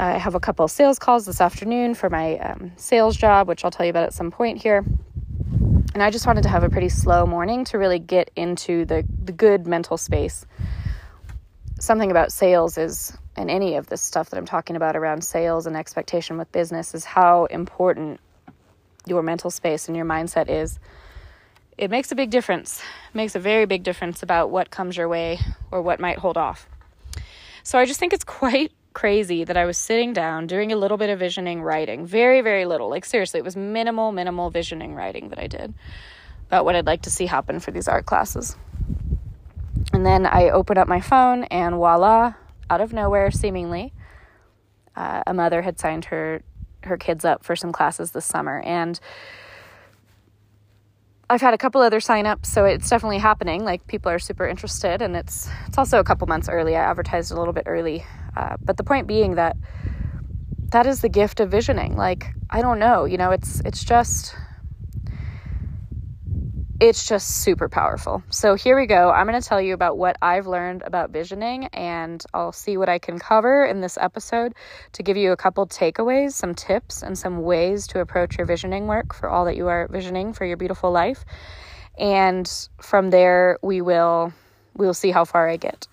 I 0.00 0.16
have 0.16 0.34
a 0.34 0.40
couple 0.40 0.66
sales 0.66 0.98
calls 0.98 1.26
this 1.26 1.42
afternoon 1.42 1.94
for 1.94 2.08
my 2.08 2.38
um, 2.38 2.72
sales 2.76 3.18
job, 3.18 3.48
which 3.48 3.66
I'll 3.66 3.70
tell 3.70 3.84
you 3.84 3.90
about 3.90 4.04
at 4.04 4.14
some 4.14 4.30
point 4.30 4.62
here. 4.62 4.82
And 5.92 6.02
I 6.02 6.10
just 6.10 6.26
wanted 6.26 6.42
to 6.44 6.48
have 6.48 6.62
a 6.62 6.70
pretty 6.70 6.88
slow 6.88 7.26
morning 7.26 7.66
to 7.66 7.76
really 7.76 7.98
get 7.98 8.30
into 8.34 8.86
the, 8.86 9.04
the 9.22 9.32
good 9.32 9.66
mental 9.66 9.98
space. 9.98 10.46
Something 11.80 12.10
about 12.10 12.30
sales 12.30 12.76
is, 12.76 13.16
and 13.36 13.50
any 13.50 13.76
of 13.76 13.86
this 13.86 14.02
stuff 14.02 14.28
that 14.30 14.36
I'm 14.36 14.44
talking 14.44 14.76
about 14.76 14.96
around 14.96 15.24
sales 15.24 15.66
and 15.66 15.74
expectation 15.74 16.36
with 16.36 16.52
business, 16.52 16.94
is 16.94 17.06
how 17.06 17.46
important 17.46 18.20
your 19.06 19.22
mental 19.22 19.50
space 19.50 19.88
and 19.88 19.96
your 19.96 20.04
mindset 20.04 20.50
is. 20.50 20.78
It 21.78 21.90
makes 21.90 22.12
a 22.12 22.14
big 22.14 22.28
difference, 22.28 22.82
it 23.08 23.14
makes 23.14 23.34
a 23.34 23.38
very 23.38 23.64
big 23.64 23.82
difference 23.82 24.22
about 24.22 24.50
what 24.50 24.70
comes 24.70 24.94
your 24.94 25.08
way 25.08 25.38
or 25.70 25.80
what 25.80 26.00
might 26.00 26.18
hold 26.18 26.36
off. 26.36 26.68
So 27.62 27.78
I 27.78 27.86
just 27.86 27.98
think 27.98 28.12
it's 28.12 28.24
quite 28.24 28.72
crazy 28.92 29.44
that 29.44 29.56
I 29.56 29.64
was 29.64 29.78
sitting 29.78 30.12
down 30.12 30.46
doing 30.46 30.72
a 30.72 30.76
little 30.76 30.98
bit 30.98 31.08
of 31.08 31.18
visioning 31.18 31.62
writing. 31.62 32.04
Very, 32.04 32.42
very 32.42 32.66
little. 32.66 32.90
Like, 32.90 33.06
seriously, 33.06 33.38
it 33.38 33.44
was 33.44 33.56
minimal, 33.56 34.12
minimal 34.12 34.50
visioning 34.50 34.94
writing 34.94 35.30
that 35.30 35.38
I 35.38 35.46
did 35.46 35.72
about 36.48 36.66
what 36.66 36.76
I'd 36.76 36.86
like 36.86 37.02
to 37.02 37.10
see 37.10 37.24
happen 37.24 37.58
for 37.58 37.70
these 37.70 37.88
art 37.88 38.04
classes. 38.04 38.54
And 39.92 40.04
then 40.04 40.26
I 40.26 40.50
opened 40.50 40.78
up 40.78 40.88
my 40.88 41.00
phone, 41.00 41.44
and 41.44 41.74
voila, 41.74 42.34
out 42.68 42.80
of 42.80 42.92
nowhere, 42.92 43.30
seemingly, 43.30 43.92
uh, 44.96 45.22
a 45.26 45.34
mother 45.34 45.62
had 45.62 45.78
signed 45.78 46.06
her 46.06 46.42
her 46.84 46.96
kids 46.96 47.26
up 47.26 47.44
for 47.44 47.54
some 47.54 47.72
classes 47.72 48.12
this 48.12 48.24
summer, 48.24 48.60
and 48.60 48.98
I've 51.28 51.42
had 51.42 51.52
a 51.52 51.58
couple 51.58 51.82
other 51.82 52.00
signups, 52.00 52.46
so 52.46 52.64
it's 52.64 52.88
definitely 52.88 53.18
happening. 53.18 53.64
Like 53.64 53.86
people 53.86 54.10
are 54.10 54.18
super 54.18 54.48
interested, 54.48 55.02
and 55.02 55.14
it's 55.16 55.48
it's 55.66 55.78
also 55.78 55.98
a 55.98 56.04
couple 56.04 56.26
months 56.26 56.48
early. 56.48 56.76
I 56.76 56.80
advertised 56.80 57.32
a 57.32 57.36
little 57.36 57.52
bit 57.52 57.64
early 57.66 58.04
uh, 58.36 58.56
but 58.62 58.76
the 58.76 58.84
point 58.84 59.06
being 59.06 59.34
that 59.34 59.56
that 60.70 60.86
is 60.86 61.00
the 61.00 61.08
gift 61.08 61.40
of 61.40 61.50
visioning. 61.50 61.96
Like, 61.96 62.32
I 62.48 62.62
don't 62.62 62.78
know, 62.78 63.04
you 63.04 63.16
know, 63.16 63.30
it's 63.32 63.60
it's 63.60 63.84
just 63.84 64.34
it's 66.80 67.06
just 67.06 67.42
super 67.42 67.68
powerful. 67.68 68.22
So 68.30 68.54
here 68.54 68.74
we 68.74 68.86
go. 68.86 69.10
I'm 69.10 69.26
going 69.26 69.40
to 69.40 69.46
tell 69.46 69.60
you 69.60 69.74
about 69.74 69.98
what 69.98 70.16
I've 70.22 70.46
learned 70.46 70.82
about 70.82 71.10
visioning 71.10 71.66
and 71.66 72.24
I'll 72.32 72.52
see 72.52 72.78
what 72.78 72.88
I 72.88 72.98
can 72.98 73.18
cover 73.18 73.66
in 73.66 73.82
this 73.82 73.98
episode 74.00 74.54
to 74.92 75.02
give 75.02 75.18
you 75.18 75.32
a 75.32 75.36
couple 75.36 75.66
takeaways, 75.66 76.32
some 76.32 76.54
tips 76.54 77.02
and 77.02 77.18
some 77.18 77.42
ways 77.42 77.86
to 77.88 78.00
approach 78.00 78.38
your 78.38 78.46
visioning 78.46 78.86
work 78.86 79.14
for 79.14 79.28
all 79.28 79.44
that 79.44 79.56
you 79.56 79.68
are 79.68 79.88
visioning 79.88 80.32
for 80.32 80.46
your 80.46 80.56
beautiful 80.56 80.90
life. 80.90 81.26
And 81.98 82.50
from 82.80 83.10
there 83.10 83.58
we 83.62 83.82
will 83.82 84.32
we 84.74 84.86
will 84.86 84.94
see 84.94 85.10
how 85.10 85.26
far 85.26 85.48
I 85.48 85.58
get 85.58 85.86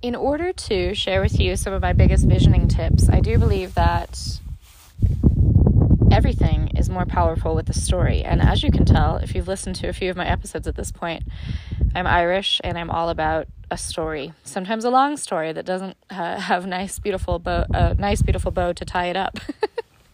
in 0.00 0.14
order 0.14 0.52
to 0.52 0.94
share 0.94 1.22
with 1.22 1.40
you 1.40 1.56
some 1.56 1.72
of 1.72 1.80
my 1.80 1.94
biggest 1.94 2.26
visioning 2.26 2.68
tips, 2.68 3.08
I 3.08 3.20
do 3.20 3.38
believe 3.38 3.74
that 3.74 4.38
everything 6.14 6.70
is 6.76 6.88
more 6.88 7.04
powerful 7.04 7.56
with 7.56 7.68
a 7.68 7.72
story. 7.72 8.22
And 8.22 8.40
as 8.40 8.62
you 8.62 8.70
can 8.70 8.84
tell, 8.84 9.16
if 9.16 9.34
you've 9.34 9.48
listened 9.48 9.74
to 9.76 9.88
a 9.88 9.92
few 9.92 10.10
of 10.10 10.16
my 10.16 10.24
episodes 10.24 10.68
at 10.68 10.76
this 10.76 10.92
point, 10.92 11.24
I'm 11.92 12.06
Irish 12.06 12.60
and 12.62 12.78
I'm 12.78 12.88
all 12.88 13.08
about 13.08 13.48
a 13.68 13.76
story. 13.76 14.32
Sometimes 14.44 14.84
a 14.84 14.90
long 14.90 15.16
story 15.16 15.52
that 15.52 15.66
doesn't 15.66 15.96
uh, 16.10 16.38
have 16.50 16.66
nice, 16.66 17.00
beautiful 17.00 17.40
bow, 17.40 17.66
a 17.74 17.94
nice, 17.94 18.22
beautiful 18.22 18.52
bow 18.52 18.72
to 18.72 18.84
tie 18.84 19.06
it 19.06 19.16
up. 19.16 19.40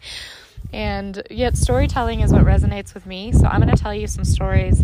and 0.73 1.23
yet, 1.31 1.59
storytelling 1.59 2.21
is 2.21 2.33
what 2.33 2.45
resonates 2.45 2.95
with 2.95 3.05
me. 3.05 3.31
So 3.33 3.47
I'm 3.47 3.61
going 3.61 3.75
to 3.75 3.83
tell 3.83 3.95
you 3.95 4.07
some 4.07 4.25
stories 4.25 4.83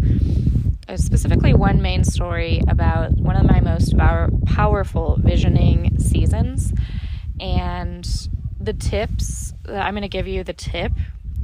uh, 0.87 0.99
specifically 0.99 1.55
one 1.55 1.81
main 1.81 2.05
story 2.05 2.61
about 2.69 3.13
one 3.13 3.37
of 3.37 3.47
my 3.47 3.61
most 3.61 3.97
power- 3.97 4.29
powerful 4.45 5.19
visioning 5.23 5.99
seasons 5.99 6.75
and 7.41 8.29
the 8.67 8.73
tips 8.73 9.55
i'm 9.69 9.95
going 9.95 10.03
to 10.03 10.09
give 10.09 10.29
you 10.29 10.45
the 10.45 10.53
tip 10.53 10.93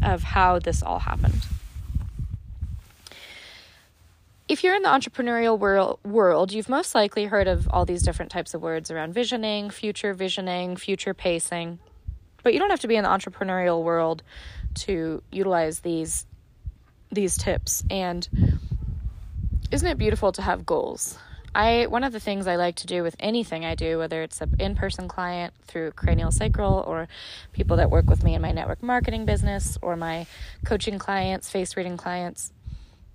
of 0.03 0.23
how 0.23 0.59
this 0.59 0.83
all 0.83 0.99
happened 0.99 1.47
if 4.49 4.63
you're 4.63 4.75
in 4.75 4.83
the 4.83 4.89
entrepreneurial 4.91 5.59
world, 5.59 5.99
world, 6.05 6.53
you've 6.53 6.69
most 6.69 6.95
likely 6.95 7.25
heard 7.25 7.49
of 7.49 7.67
all 7.71 7.87
these 7.87 8.03
different 8.03 8.31
types 8.31 8.53
of 8.53 8.61
words 8.61 8.91
around 8.91 9.15
visioning, 9.15 9.71
future 9.71 10.13
visioning, 10.13 10.77
future 10.77 11.15
pacing. 11.15 11.79
But 12.43 12.53
you 12.53 12.59
don't 12.59 12.69
have 12.69 12.81
to 12.81 12.89
be 12.89 12.97
in 12.97 13.05
the 13.05 13.09
entrepreneurial 13.09 13.83
world 13.83 14.23
to 14.75 15.23
utilize 15.33 15.81
these 15.81 16.27
these 17.11 17.39
tips. 17.39 17.83
And 17.91 18.29
isn't 19.71 19.89
it 19.89 19.97
beautiful 19.97 20.33
to 20.33 20.43
have 20.43 20.67
goals? 20.67 21.17
I 21.55 21.87
one 21.87 22.05
of 22.05 22.13
the 22.13 22.21
things 22.21 22.47
I 22.47 22.57
like 22.57 22.77
to 22.77 22.87
do 22.87 23.03
with 23.03 23.15
anything 23.21 23.65
I 23.65 23.75
do, 23.75 23.99
whether 23.99 24.23
it's 24.23 24.41
an 24.41 24.57
in-person 24.59 25.09
client 25.09 25.53
through 25.67 25.93
cranial 25.93 26.31
sacral 26.31 26.83
or 26.87 27.09
people 27.53 27.77
that 27.77 27.91
work 27.91 28.09
with 28.09 28.25
me 28.25 28.35
in 28.35 28.43
my 28.43 28.53
network 28.53 28.83
marketing 28.83 29.27
business 29.27 29.77
or 29.83 29.97
my 29.97 30.27
coaching 30.65 30.99
clients, 30.99 31.51
face 31.51 31.77
reading 31.77 31.97
clients, 31.97 32.53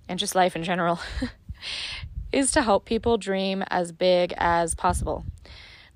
and 0.08 0.18
just 0.18 0.34
life 0.36 0.54
in 0.54 0.62
general, 0.62 1.00
is 2.32 2.52
to 2.52 2.62
help 2.62 2.84
people 2.84 3.18
dream 3.18 3.64
as 3.68 3.90
big 3.90 4.32
as 4.36 4.74
possible. 4.74 5.24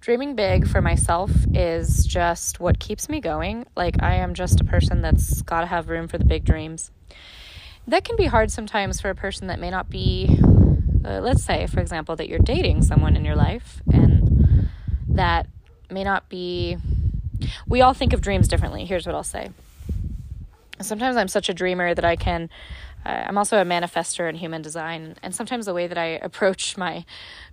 Dreaming 0.01 0.35
big 0.35 0.67
for 0.67 0.83
myself 0.83 1.31
is 1.55 2.05
just 2.05 2.59
what 2.59 2.81
keeps 2.81 3.09
me 3.09 3.21
going. 3.21 3.67
Like 3.77 4.03
I 4.03 4.17
am 4.17 4.35
just 4.35 4.61
a 4.61 4.65
person 4.65 5.01
that's 5.01 5.43
got 5.43 5.61
to 5.61 5.67
have 5.67 5.89
room 5.89 6.09
for 6.09 6.19
the 6.19 6.25
big 6.25 6.45
dreams. 6.45 6.91
That 7.87 8.03
can 8.03 8.17
be 8.17 8.27
hard 8.27 8.51
sometimes 8.51 9.01
for 9.01 9.11
a 9.11 9.15
person 9.15 9.47
that 9.47 9.61
may 9.61 9.71
not 9.71 9.89
be 9.89 10.41
uh, 11.05 11.21
let's 11.21 11.43
say, 11.43 11.67
for 11.67 11.81
example, 11.81 12.17
that 12.17 12.29
you're 12.29 12.39
dating 12.39 12.83
someone 12.83 13.17
in 13.17 13.25
your 13.25 13.37
life 13.37 13.83
and 13.93 14.69
that 15.09 15.47
may 15.91 16.05
not 16.05 16.29
be. 16.29 16.77
We 17.67 17.81
all 17.81 17.95
think 17.95 18.13
of 18.13 18.21
dreams 18.21 18.49
differently. 18.49 18.85
Here's 18.85 19.07
what 19.07 19.15
I'll 19.15 19.25
say. 19.25 19.51
Sometimes 20.81 21.17
I'm 21.17 21.29
such 21.29 21.49
a 21.49 21.55
dreamer 21.55 21.95
that 21.95 22.05
I 22.05 22.17
can. 22.17 22.51
Uh, 23.05 23.25
I'm 23.27 23.37
also 23.37 23.61
a 23.61 23.65
manifester 23.65 24.29
in 24.29 24.37
human 24.37 24.63
design, 24.63 25.17
and 25.23 25.35
sometimes 25.35 25.67
the 25.67 25.75
way 25.75 25.89
that 25.89 25.99
I 25.99 26.07
approach 26.23 26.77
my 26.77 27.05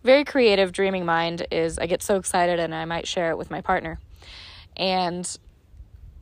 very 0.03 0.23
creative 0.23 0.71
dreaming 0.71 1.05
mind 1.05 1.47
is 1.51 1.79
I 1.79 1.87
get 1.87 2.03
so 2.03 2.17
excited 2.17 2.59
and 2.59 2.73
I 2.73 2.85
might 2.85 3.07
share 3.07 3.31
it 3.31 3.37
with 3.37 3.49
my 3.49 3.61
partner. 3.61 3.99
And 4.77 5.27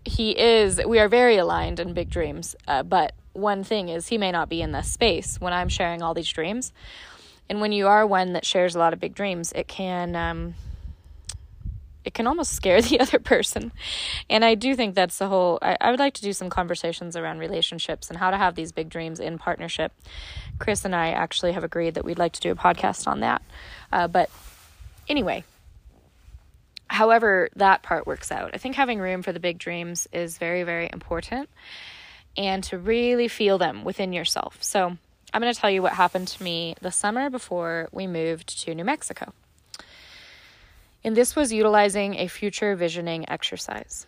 he 0.05 0.31
is, 0.31 0.79
we 0.85 0.99
are 0.99 1.09
very 1.09 1.35
aligned 1.35 1.81
in 1.81 1.93
big 1.93 2.09
dreams, 2.09 2.55
uh, 2.67 2.83
but 2.83 3.13
one 3.33 3.63
thing 3.63 3.89
is 3.89 4.07
he 4.07 4.17
may 4.17 4.31
not 4.31 4.49
be 4.49 4.61
in 4.61 4.71
the 4.71 4.81
space 4.81 5.39
when 5.39 5.53
I'm 5.53 5.69
sharing 5.69 6.01
all 6.01 6.13
these 6.13 6.29
dreams. 6.29 6.71
And 7.49 7.61
when 7.61 7.71
you 7.71 7.87
are 7.87 8.05
one 8.05 8.33
that 8.33 8.45
shares 8.45 8.75
a 8.75 8.79
lot 8.79 8.93
of 8.93 8.99
big 8.99 9.15
dreams, 9.15 9.51
it 9.53 9.67
can 9.67 10.15
um, 10.15 10.55
it 12.07 12.13
can 12.13 12.25
almost 12.25 12.53
scare 12.53 12.81
the 12.81 12.99
other 12.99 13.19
person. 13.19 13.71
And 14.29 14.43
I 14.43 14.55
do 14.55 14.75
think 14.75 14.95
that's 14.95 15.17
the 15.17 15.27
whole. 15.27 15.59
I, 15.61 15.77
I 15.79 15.91
would 15.91 15.99
like 15.99 16.13
to 16.15 16.21
do 16.21 16.33
some 16.33 16.49
conversations 16.49 17.15
around 17.15 17.39
relationships 17.39 18.09
and 18.09 18.17
how 18.17 18.31
to 18.31 18.37
have 18.37 18.55
these 18.55 18.71
big 18.71 18.89
dreams 18.89 19.19
in 19.19 19.37
partnership. 19.37 19.91
Chris 20.57 20.85
and 20.85 20.95
I 20.95 21.09
actually 21.11 21.51
have 21.51 21.63
agreed 21.63 21.95
that 21.95 22.05
we'd 22.05 22.17
like 22.17 22.33
to 22.33 22.41
do 22.41 22.51
a 22.51 22.55
podcast 22.55 23.07
on 23.07 23.19
that. 23.19 23.41
Uh, 23.91 24.07
but 24.07 24.29
anyway, 25.09 25.43
however 26.87 27.49
that 27.57 27.83
part 27.83 28.07
works 28.07 28.31
out, 28.31 28.51
I 28.53 28.57
think 28.57 28.75
having 28.75 28.99
room 28.99 29.21
for 29.21 29.33
the 29.33 29.39
big 29.39 29.57
dreams 29.57 30.07
is 30.13 30.37
very, 30.37 30.63
very 30.63 30.89
important 30.91 31.49
and 32.37 32.63
to 32.65 32.77
really 32.77 33.27
feel 33.27 33.57
them 33.57 33.83
within 33.83 34.13
yourself. 34.13 34.57
So 34.61 34.97
I'm 35.37 35.41
going 35.41 35.53
to 35.53 35.61
tell 35.61 35.69
you 35.69 35.83
what 35.83 35.93
happened 35.93 36.27
to 36.29 36.43
me 36.43 36.73
the 36.81 36.89
summer 36.89 37.29
before 37.29 37.89
we 37.91 38.07
moved 38.07 38.59
to 38.63 38.73
New 38.73 38.83
Mexico. 38.83 39.33
And 41.03 41.15
this 41.15 41.35
was 41.35 41.53
utilizing 41.53 42.15
a 42.15 42.27
future 42.27 42.75
visioning 42.75 43.29
exercise. 43.29 44.07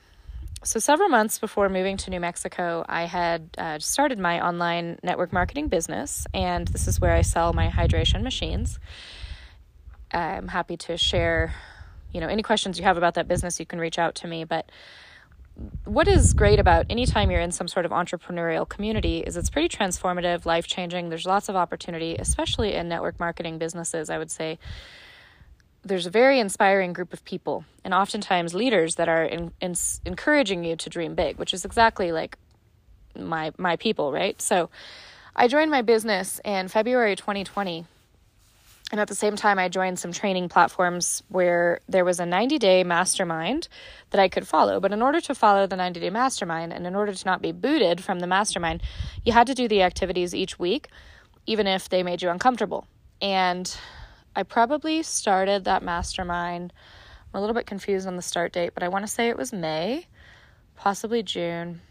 So, 0.64 0.80
several 0.80 1.08
months 1.08 1.38
before 1.38 1.70
moving 1.70 1.98
to 1.98 2.10
New 2.10 2.20
Mexico, 2.20 2.84
I 2.90 3.04
had 3.04 3.48
uh, 3.60 3.78
started 3.78 4.18
my 4.18 4.44
online 4.44 4.98
network 5.04 5.32
marketing 5.32 5.68
business, 5.68 6.26
and 6.34 6.68
this 6.68 6.88
is 6.88 7.00
where 7.00 7.14
I 7.14 7.22
sell 7.22 7.54
my 7.54 7.68
hydration 7.68 8.24
machines. 8.24 8.80
I'm 10.12 10.48
happy 10.48 10.78
to 10.78 10.98
share, 10.98 11.54
you 12.12 12.22
know, 12.22 12.28
any 12.28 12.42
questions 12.42 12.80
you 12.80 12.86
have 12.86 12.98
about 12.98 13.14
that 13.14 13.28
business, 13.28 13.60
you 13.60 13.68
can 13.68 13.78
reach 13.78 14.00
out 14.00 14.16
to 14.16 14.28
me. 14.28 14.46
But 14.46 14.72
what 15.86 16.08
is 16.08 16.34
great 16.34 16.60
about 16.60 16.86
anytime 16.90 17.32
you're 17.32 17.42
in 17.42 17.52
some 17.52 17.68
sort 17.68 17.86
of 17.86 17.92
entrepreneurial 17.92 18.68
community 18.68 19.20
is 19.20 19.36
it's 19.36 19.50
pretty 19.50 19.68
transformative, 19.68 20.46
life 20.46 20.68
changing. 20.68 21.10
There's 21.10 21.26
lots 21.26 21.50
of 21.50 21.56
opportunity, 21.56 22.16
especially 22.18 22.74
in 22.74 22.88
network 22.88 23.20
marketing 23.20 23.58
businesses. 23.58 24.10
I 24.10 24.18
would 24.18 24.32
say 24.32 24.60
there's 25.84 26.06
a 26.06 26.10
very 26.10 26.40
inspiring 26.40 26.94
group 26.94 27.14
of 27.14 27.24
people, 27.26 27.66
and 27.84 27.94
oftentimes 27.94 28.54
leaders 28.54 28.96
that 28.96 29.10
are 29.10 29.24
in, 29.24 29.52
in, 29.62 29.76
encouraging 30.06 30.64
you 30.64 30.76
to 30.76 30.90
dream 30.90 31.16
big, 31.16 31.38
which 31.38 31.54
is 31.54 31.66
exactly 31.66 32.12
like 32.12 32.38
my 33.18 33.52
my 33.58 33.76
people, 33.76 34.12
right? 34.12 34.42
So, 34.42 34.70
I 35.36 35.48
joined 35.48 35.72
my 35.72 35.82
business 35.82 36.42
in 36.44 36.68
February 36.68 37.16
2020 37.16 37.86
and 38.92 39.00
at 39.00 39.08
the 39.08 39.16
same 39.16 39.36
time, 39.36 39.60
I 39.60 39.70
joined 39.70 40.00
some 40.00 40.12
training 40.12 40.50
platforms 40.50 41.22
where 41.30 41.80
there 41.88 42.04
was 42.04 42.20
a 42.20 42.26
90 42.26 42.58
day 42.58 42.84
mastermind 42.84 43.68
that 44.10 44.20
I 44.20 44.30
could 44.30 44.48
follow. 44.48 44.80
But 44.80 44.92
in 44.92 45.02
order 45.02 45.22
to 45.22 45.36
follow 45.36 45.68
the 45.68 45.76
90 45.76 46.00
day 46.00 46.10
mastermind 46.10 46.74
and 46.74 46.88
in 46.88 46.96
order 46.96 47.14
to 47.14 47.26
not 47.26 47.42
be 47.42 47.52
booted 47.52 48.04
from 48.04 48.20
the 48.20 48.28
mastermind, 48.28 48.82
you 49.24 49.32
had 49.32 49.46
to 49.48 49.54
do 49.54 49.68
the 49.68 49.84
activities 49.84 50.34
each 50.34 50.58
week, 50.58 50.88
even 51.46 51.68
if 51.68 51.88
they 51.90 52.02
made 52.02 52.24
you 52.24 52.30
uncomfortable. 52.30 52.88
And 53.22 53.76
I 54.36 54.42
probably 54.42 55.04
started 55.04 55.66
that 55.66 55.84
mastermind. 55.84 56.74
I'm 57.32 57.38
a 57.38 57.42
little 57.42 57.54
bit 57.56 57.68
confused 57.68 58.08
on 58.08 58.16
the 58.16 58.24
start 58.24 58.54
date, 58.54 58.74
but 58.74 58.82
I 58.82 58.88
want 58.88 59.06
to 59.06 59.12
say 59.12 59.30
it 59.30 59.38
was 59.38 59.54
May, 59.54 60.08
possibly 60.76 61.22
June. 61.22 61.82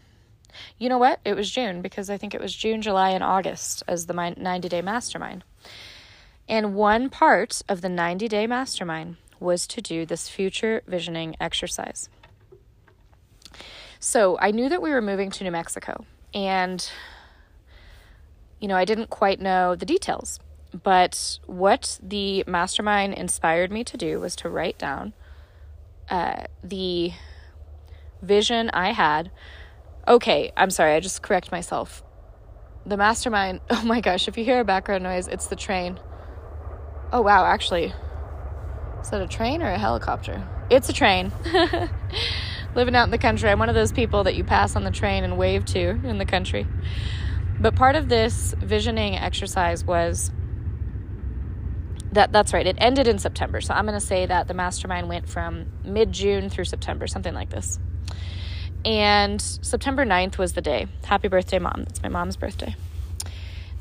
You 0.77 0.89
know 0.89 0.97
what? 0.97 1.21
It 1.23 1.35
was 1.35 1.49
June 1.49 1.81
because 1.81 2.09
I 2.09 2.17
think 2.17 2.33
it 2.33 2.41
was 2.41 2.53
June, 2.53 2.81
July, 2.81 3.11
and 3.11 3.23
August 3.23 3.83
as 3.87 4.05
the 4.07 4.13
90 4.13 4.67
day 4.67 4.81
mastermind. 4.81 5.45
And 6.49 6.73
one 6.73 7.11
part 7.11 7.61
of 7.69 7.81
the 7.81 7.89
90 7.89 8.27
day 8.27 8.47
mastermind 8.47 9.17
was 9.39 9.67
to 9.67 9.81
do 9.81 10.05
this 10.05 10.27
future 10.27 10.81
visioning 10.87 11.35
exercise. 11.39 12.09
So 13.99 14.37
I 14.41 14.49
knew 14.51 14.67
that 14.67 14.81
we 14.81 14.89
were 14.89 15.01
moving 15.01 15.29
to 15.31 15.43
New 15.43 15.51
Mexico, 15.51 16.05
and 16.33 16.89
you 18.59 18.67
know, 18.67 18.75
I 18.75 18.83
didn't 18.83 19.09
quite 19.09 19.39
know 19.39 19.75
the 19.75 19.85
details. 19.85 20.39
But 20.83 21.39
what 21.45 21.99
the 22.01 22.43
mastermind 22.47 23.13
inspired 23.13 23.71
me 23.71 23.83
to 23.85 23.97
do 23.97 24.19
was 24.19 24.35
to 24.37 24.49
write 24.49 24.77
down 24.77 25.13
uh, 26.09 26.43
the 26.63 27.13
vision 28.21 28.69
I 28.71 28.91
had. 28.91 29.31
Okay, 30.07 30.51
I'm 30.57 30.69
sorry, 30.69 30.93
I 30.93 30.99
just 30.99 31.21
correct 31.21 31.51
myself. 31.51 32.03
The 32.85 32.97
mastermind, 32.97 33.61
oh 33.69 33.83
my 33.83 34.01
gosh, 34.01 34.27
if 34.27 34.37
you 34.37 34.43
hear 34.43 34.59
a 34.59 34.65
background 34.65 35.03
noise, 35.03 35.27
it's 35.27 35.47
the 35.47 35.55
train. 35.55 35.99
Oh, 37.11 37.21
wow, 37.21 37.45
actually. 37.45 37.93
Is 39.01 39.09
that 39.09 39.21
a 39.21 39.27
train 39.27 39.63
or 39.63 39.71
a 39.71 39.77
helicopter? 39.77 40.47
It's 40.69 40.89
a 40.89 40.93
train. 40.93 41.31
Living 42.75 42.95
out 42.95 43.05
in 43.05 43.11
the 43.11 43.17
country, 43.17 43.49
I'm 43.49 43.57
one 43.57 43.69
of 43.69 43.75
those 43.75 43.91
people 43.91 44.25
that 44.25 44.35
you 44.35 44.43
pass 44.43 44.75
on 44.75 44.83
the 44.83 44.91
train 44.91 45.23
and 45.23 45.37
wave 45.37 45.65
to 45.65 45.79
in 45.79 46.19
the 46.19 46.25
country. 46.25 46.67
But 47.59 47.75
part 47.75 47.95
of 47.95 48.09
this 48.09 48.53
visioning 48.59 49.15
exercise 49.15 49.83
was 49.83 50.31
that 52.11 52.31
that's 52.31 52.53
right. 52.53 52.65
It 52.65 52.75
ended 52.79 53.07
in 53.07 53.17
September. 53.17 53.59
So 53.61 53.73
I'm 53.73 53.85
going 53.85 53.99
to 53.99 54.05
say 54.05 54.27
that 54.27 54.47
the 54.47 54.53
mastermind 54.53 55.09
went 55.09 55.27
from 55.27 55.65
mid-June 55.83 56.49
through 56.49 56.65
September, 56.65 57.07
something 57.07 57.33
like 57.33 57.49
this. 57.49 57.79
And 58.85 59.41
September 59.41 60.05
9th 60.05 60.37
was 60.37 60.53
the 60.53 60.61
day. 60.61 60.87
Happy 61.03 61.27
birthday, 61.27 61.59
mom. 61.59 61.85
That's 61.85 62.01
my 62.01 62.09
mom's 62.09 62.37
birthday. 62.37 62.75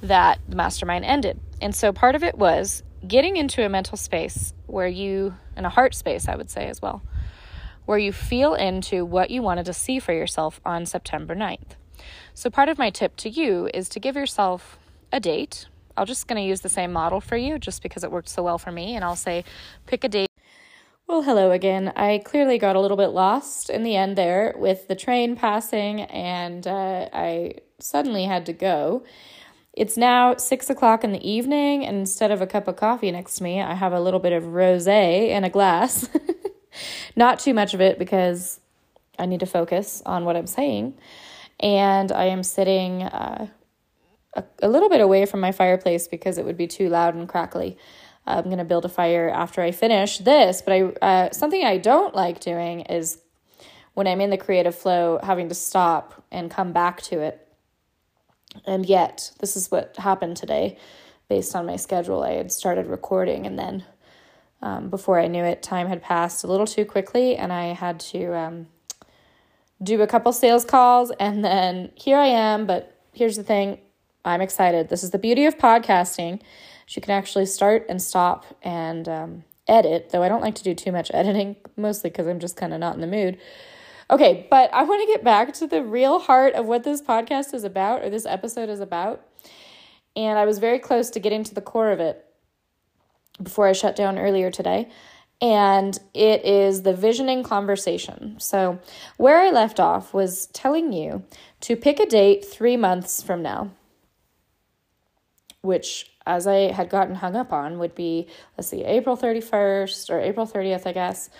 That 0.02 0.40
the 0.48 0.56
mastermind 0.56 1.04
ended. 1.04 1.38
And 1.60 1.74
so 1.74 1.92
part 1.92 2.14
of 2.14 2.24
it 2.24 2.36
was 2.36 2.82
getting 3.06 3.36
into 3.36 3.64
a 3.64 3.68
mental 3.68 3.96
space 3.96 4.52
where 4.66 4.88
you, 4.88 5.34
in 5.56 5.64
a 5.64 5.70
heart 5.70 5.94
space, 5.94 6.28
I 6.28 6.36
would 6.36 6.50
say 6.50 6.66
as 6.68 6.82
well, 6.82 7.02
where 7.86 7.98
you 7.98 8.12
feel 8.12 8.54
into 8.54 9.04
what 9.04 9.30
you 9.30 9.42
wanted 9.42 9.66
to 9.66 9.72
see 9.72 9.98
for 9.98 10.12
yourself 10.12 10.60
on 10.64 10.86
September 10.86 11.34
9th. 11.34 11.76
So, 12.34 12.50
part 12.50 12.68
of 12.68 12.78
my 12.78 12.90
tip 12.90 13.16
to 13.16 13.28
you 13.28 13.68
is 13.72 13.88
to 13.90 14.00
give 14.00 14.16
yourself 14.16 14.78
a 15.12 15.20
date. 15.20 15.66
I'm 15.96 16.06
just 16.06 16.28
going 16.28 16.40
to 16.40 16.46
use 16.46 16.60
the 16.60 16.68
same 16.68 16.92
model 16.92 17.20
for 17.20 17.36
you 17.36 17.58
just 17.58 17.82
because 17.82 18.04
it 18.04 18.12
worked 18.12 18.28
so 18.28 18.42
well 18.42 18.58
for 18.58 18.70
me, 18.70 18.94
and 18.94 19.04
I'll 19.04 19.16
say 19.16 19.44
pick 19.86 20.04
a 20.04 20.08
date. 20.08 20.28
Well, 21.08 21.22
hello 21.22 21.50
again. 21.50 21.92
I 21.96 22.18
clearly 22.24 22.58
got 22.58 22.76
a 22.76 22.80
little 22.80 22.96
bit 22.96 23.08
lost 23.08 23.70
in 23.70 23.82
the 23.82 23.96
end 23.96 24.16
there 24.16 24.54
with 24.58 24.88
the 24.88 24.94
train 24.94 25.36
passing, 25.36 26.02
and 26.02 26.66
uh, 26.66 27.08
I 27.12 27.54
suddenly 27.78 28.24
had 28.24 28.44
to 28.46 28.52
go. 28.52 29.04
It's 29.78 29.96
now 29.96 30.36
six 30.38 30.68
o'clock 30.70 31.04
in 31.04 31.12
the 31.12 31.24
evening, 31.24 31.86
and 31.86 31.98
instead 31.98 32.32
of 32.32 32.42
a 32.42 32.48
cup 32.48 32.66
of 32.66 32.74
coffee 32.74 33.12
next 33.12 33.36
to 33.36 33.44
me, 33.44 33.62
I 33.62 33.74
have 33.74 33.92
a 33.92 34.00
little 34.00 34.18
bit 34.18 34.32
of 34.32 34.44
rose 34.44 34.88
in 34.88 35.44
a 35.44 35.48
glass. 35.48 36.08
Not 37.16 37.38
too 37.38 37.54
much 37.54 37.74
of 37.74 37.80
it 37.80 37.96
because 37.96 38.58
I 39.20 39.26
need 39.26 39.38
to 39.38 39.46
focus 39.46 40.02
on 40.04 40.24
what 40.24 40.34
I'm 40.34 40.48
saying. 40.48 40.94
And 41.60 42.10
I 42.10 42.24
am 42.24 42.42
sitting 42.42 43.04
uh, 43.04 43.46
a, 44.34 44.44
a 44.60 44.68
little 44.68 44.88
bit 44.88 45.00
away 45.00 45.26
from 45.26 45.38
my 45.38 45.52
fireplace 45.52 46.08
because 46.08 46.38
it 46.38 46.44
would 46.44 46.56
be 46.56 46.66
too 46.66 46.88
loud 46.88 47.14
and 47.14 47.28
crackly. 47.28 47.78
I'm 48.26 48.46
going 48.46 48.58
to 48.58 48.64
build 48.64 48.84
a 48.84 48.88
fire 48.88 49.30
after 49.30 49.62
I 49.62 49.70
finish 49.70 50.18
this, 50.18 50.60
but 50.60 50.72
I 50.72 50.80
uh, 51.06 51.30
something 51.30 51.64
I 51.64 51.78
don't 51.78 52.16
like 52.16 52.40
doing 52.40 52.80
is 52.80 53.18
when 53.94 54.08
I'm 54.08 54.20
in 54.20 54.30
the 54.30 54.38
creative 54.38 54.74
flow, 54.74 55.20
having 55.22 55.48
to 55.50 55.54
stop 55.54 56.24
and 56.32 56.50
come 56.50 56.72
back 56.72 57.00
to 57.02 57.20
it 57.20 57.47
and 58.64 58.86
yet, 58.86 59.32
this 59.40 59.56
is 59.56 59.70
what 59.70 59.96
happened 59.96 60.36
today 60.36 60.78
based 61.28 61.54
on 61.54 61.66
my 61.66 61.76
schedule. 61.76 62.22
I 62.22 62.32
had 62.32 62.50
started 62.50 62.86
recording, 62.86 63.46
and 63.46 63.58
then 63.58 63.84
um, 64.62 64.88
before 64.88 65.20
I 65.20 65.26
knew 65.26 65.44
it, 65.44 65.62
time 65.62 65.88
had 65.88 66.02
passed 66.02 66.44
a 66.44 66.46
little 66.46 66.66
too 66.66 66.84
quickly, 66.84 67.36
and 67.36 67.52
I 67.52 67.74
had 67.74 68.00
to 68.00 68.36
um, 68.36 68.66
do 69.82 70.00
a 70.02 70.06
couple 70.06 70.32
sales 70.32 70.64
calls. 70.64 71.12
And 71.20 71.44
then 71.44 71.92
here 71.94 72.16
I 72.16 72.26
am, 72.26 72.66
but 72.66 72.98
here's 73.12 73.36
the 73.36 73.42
thing 73.42 73.78
I'm 74.24 74.40
excited. 74.40 74.88
This 74.88 75.04
is 75.04 75.10
the 75.10 75.18
beauty 75.18 75.44
of 75.44 75.58
podcasting. 75.58 76.40
You 76.88 77.02
can 77.02 77.12
actually 77.12 77.44
start 77.44 77.84
and 77.88 78.00
stop 78.00 78.46
and 78.62 79.08
um, 79.08 79.44
edit, 79.68 80.08
though 80.10 80.22
I 80.22 80.28
don't 80.28 80.40
like 80.40 80.54
to 80.56 80.64
do 80.64 80.74
too 80.74 80.90
much 80.90 81.10
editing, 81.14 81.56
mostly 81.76 82.10
because 82.10 82.26
I'm 82.26 82.40
just 82.40 82.56
kind 82.56 82.72
of 82.72 82.80
not 82.80 82.94
in 82.94 83.00
the 83.00 83.06
mood. 83.06 83.38
Okay, 84.10 84.46
but 84.50 84.72
I 84.72 84.84
want 84.84 85.02
to 85.02 85.12
get 85.12 85.22
back 85.22 85.52
to 85.54 85.66
the 85.66 85.84
real 85.84 86.18
heart 86.18 86.54
of 86.54 86.64
what 86.64 86.82
this 86.82 87.02
podcast 87.02 87.52
is 87.52 87.62
about 87.62 88.02
or 88.02 88.08
this 88.08 88.24
episode 88.24 88.70
is 88.70 88.80
about. 88.80 89.22
And 90.16 90.38
I 90.38 90.46
was 90.46 90.58
very 90.58 90.78
close 90.78 91.10
to 91.10 91.20
getting 91.20 91.44
to 91.44 91.54
the 91.54 91.60
core 91.60 91.90
of 91.90 92.00
it 92.00 92.24
before 93.42 93.66
I 93.68 93.72
shut 93.72 93.96
down 93.96 94.18
earlier 94.18 94.50
today. 94.50 94.88
And 95.40 95.96
it 96.14 96.44
is 96.44 96.82
the 96.82 96.94
visioning 96.94 97.42
conversation. 97.44 98.40
So, 98.40 98.80
where 99.18 99.40
I 99.40 99.50
left 99.50 99.78
off 99.78 100.12
was 100.12 100.46
telling 100.46 100.92
you 100.92 101.22
to 101.60 101.76
pick 101.76 102.00
a 102.00 102.06
date 102.06 102.44
three 102.44 102.76
months 102.76 103.22
from 103.22 103.42
now, 103.42 103.70
which, 105.60 106.10
as 106.26 106.48
I 106.48 106.72
had 106.72 106.88
gotten 106.88 107.14
hung 107.16 107.36
up 107.36 107.52
on, 107.52 107.78
would 107.78 107.94
be, 107.94 108.26
let's 108.56 108.68
see, 108.68 108.84
April 108.84 109.16
31st 109.16 110.10
or 110.10 110.18
April 110.18 110.46
30th, 110.46 110.86
I 110.86 110.92
guess. 110.92 111.30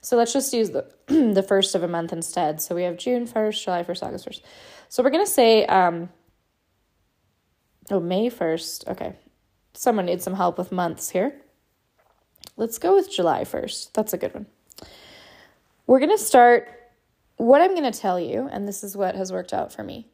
So 0.00 0.16
let's 0.16 0.32
just 0.32 0.52
use 0.52 0.70
the 0.70 0.86
the 1.06 1.42
first 1.42 1.74
of 1.74 1.82
a 1.82 1.88
month 1.88 2.12
instead. 2.12 2.60
So 2.60 2.74
we 2.74 2.82
have 2.84 2.96
June 2.96 3.26
1st, 3.26 3.64
July 3.64 3.82
1st, 3.82 4.02
August 4.02 4.28
1st. 4.28 4.40
So 4.88 5.02
we're 5.02 5.10
going 5.10 5.24
to 5.24 5.30
say 5.30 5.66
um 5.66 6.08
oh, 7.90 8.00
May 8.00 8.30
1st. 8.30 8.88
Okay. 8.88 9.14
Someone 9.74 10.06
needs 10.06 10.24
some 10.24 10.34
help 10.34 10.58
with 10.58 10.72
months 10.72 11.10
here. 11.10 11.34
Let's 12.56 12.78
go 12.78 12.94
with 12.94 13.10
July 13.10 13.42
1st. 13.42 13.92
That's 13.92 14.12
a 14.12 14.18
good 14.18 14.34
one. 14.34 14.46
We're 15.86 16.00
going 16.00 16.10
to 16.10 16.18
start 16.18 16.68
what 17.36 17.60
I'm 17.60 17.74
going 17.74 17.90
to 17.90 17.98
tell 17.98 18.18
you, 18.18 18.48
and 18.50 18.66
this 18.66 18.82
is 18.82 18.96
what 18.96 19.14
has 19.14 19.32
worked 19.32 19.54
out 19.54 19.72
for 19.72 19.84
me, 19.84 20.08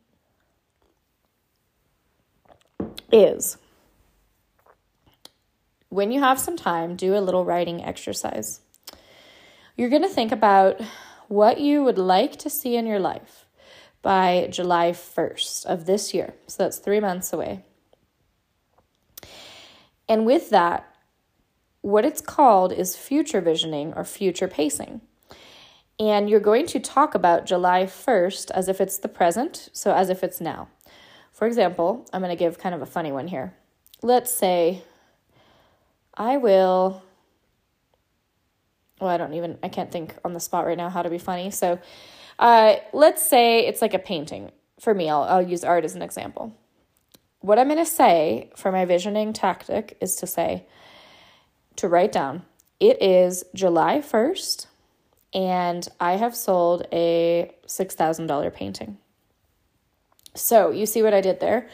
is 3.11 3.57
when 5.89 6.13
you 6.13 6.21
have 6.21 6.39
some 6.39 6.57
time, 6.57 6.97
do 6.97 7.17
a 7.17 7.19
little 7.19 7.45
writing 7.45 7.83
exercise. 7.83 8.61
You're 9.77 9.91
going 9.91 10.03
to 10.03 10.09
think 10.09 10.31
about 10.31 10.81
what 11.29 11.61
you 11.61 11.83
would 11.83 11.99
like 11.99 12.37
to 12.39 12.51
see 12.51 12.77
in 12.77 12.87
your 12.87 13.01
life 13.01 13.47
by 14.03 14.49
July 14.51 14.93
1st 14.93 15.67
of 15.67 15.87
this 15.87 16.15
year. 16.15 16.35
So 16.47 16.63
that's 16.63 16.79
three 16.79 17.01
months 17.01 17.33
away. 17.33 17.65
And 20.09 20.27
with 20.27 20.51
that, 20.51 20.89
what 21.81 22.05
it's 22.05 22.21
called 22.21 22.73
is 22.73 22.97
future 22.97 23.41
visioning 23.41 23.93
or 23.95 24.05
future 24.05 24.49
pacing. 24.49 25.01
And 25.99 26.29
you're 26.29 26.41
going 26.41 26.67
to 26.67 26.81
talk 26.81 27.15
about 27.15 27.47
July 27.47 27.85
1st 27.85 28.51
as 28.53 28.69
if 28.69 28.81
it's 28.81 28.99
the 28.99 29.09
present, 29.09 29.71
so 29.73 29.95
as 29.95 30.09
if 30.09 30.23
it's 30.23 30.41
now. 30.41 30.69
For 31.33 31.47
example, 31.47 32.07
I'm 32.13 32.21
going 32.21 32.31
to 32.31 32.37
give 32.37 32.59
kind 32.59 32.75
of 32.75 32.83
a 32.83 32.87
funny 32.87 33.11
one 33.13 33.29
here. 33.29 33.55
Let's 34.03 34.31
say 34.31 34.83
I 36.15 36.37
will 36.37 37.03
well, 39.01 39.11
I 39.11 39.17
don't 39.17 39.35
even, 39.35 39.59
I 39.63 39.69
can't 39.69 39.91
think 39.91 40.15
on 40.25 40.33
the 40.33 40.41
spot 40.41 40.67
right 40.67 40.77
now 40.79 40.89
how 40.89 41.03
to 41.03 41.11
be 41.11 41.19
funny. 41.19 41.51
So 41.51 41.79
uh, 42.39 42.77
let's 42.93 43.25
say 43.25 43.67
it's 43.67 43.83
like 43.83 43.95
a 43.95 43.99
painting. 43.99 44.51
For 44.81 44.95
me, 44.95 45.09
I'll, 45.09 45.23
I'll 45.23 45.43
use 45.49 45.65
art 45.65 45.85
as 45.85 45.95
an 45.95 46.03
example. 46.03 46.57
What 47.41 47.59
I'm 47.59 47.69
going 47.69 47.79
to 47.79 47.85
say 47.85 48.51
for 48.57 48.73
my 48.73 48.85
visioning 48.85 49.33
tactic 49.33 49.97
is 50.01 50.17
to 50.17 50.27
say, 50.27 50.67
to 51.77 51.89
write 51.89 52.13
down, 52.13 52.43
it 52.81 53.03
is 53.03 53.45
July 53.55 53.99
1st, 53.99 54.67
and 55.33 55.89
I 56.01 56.13
have 56.15 56.35
sold 56.35 56.87
a 56.93 57.53
$6,000 57.67 58.55
painting. 58.55 58.99
So 60.35 60.71
you 60.71 60.87
see 60.87 61.03
what 61.03 61.15
I 61.15 61.21
did 61.21 61.41
there? 61.41 61.69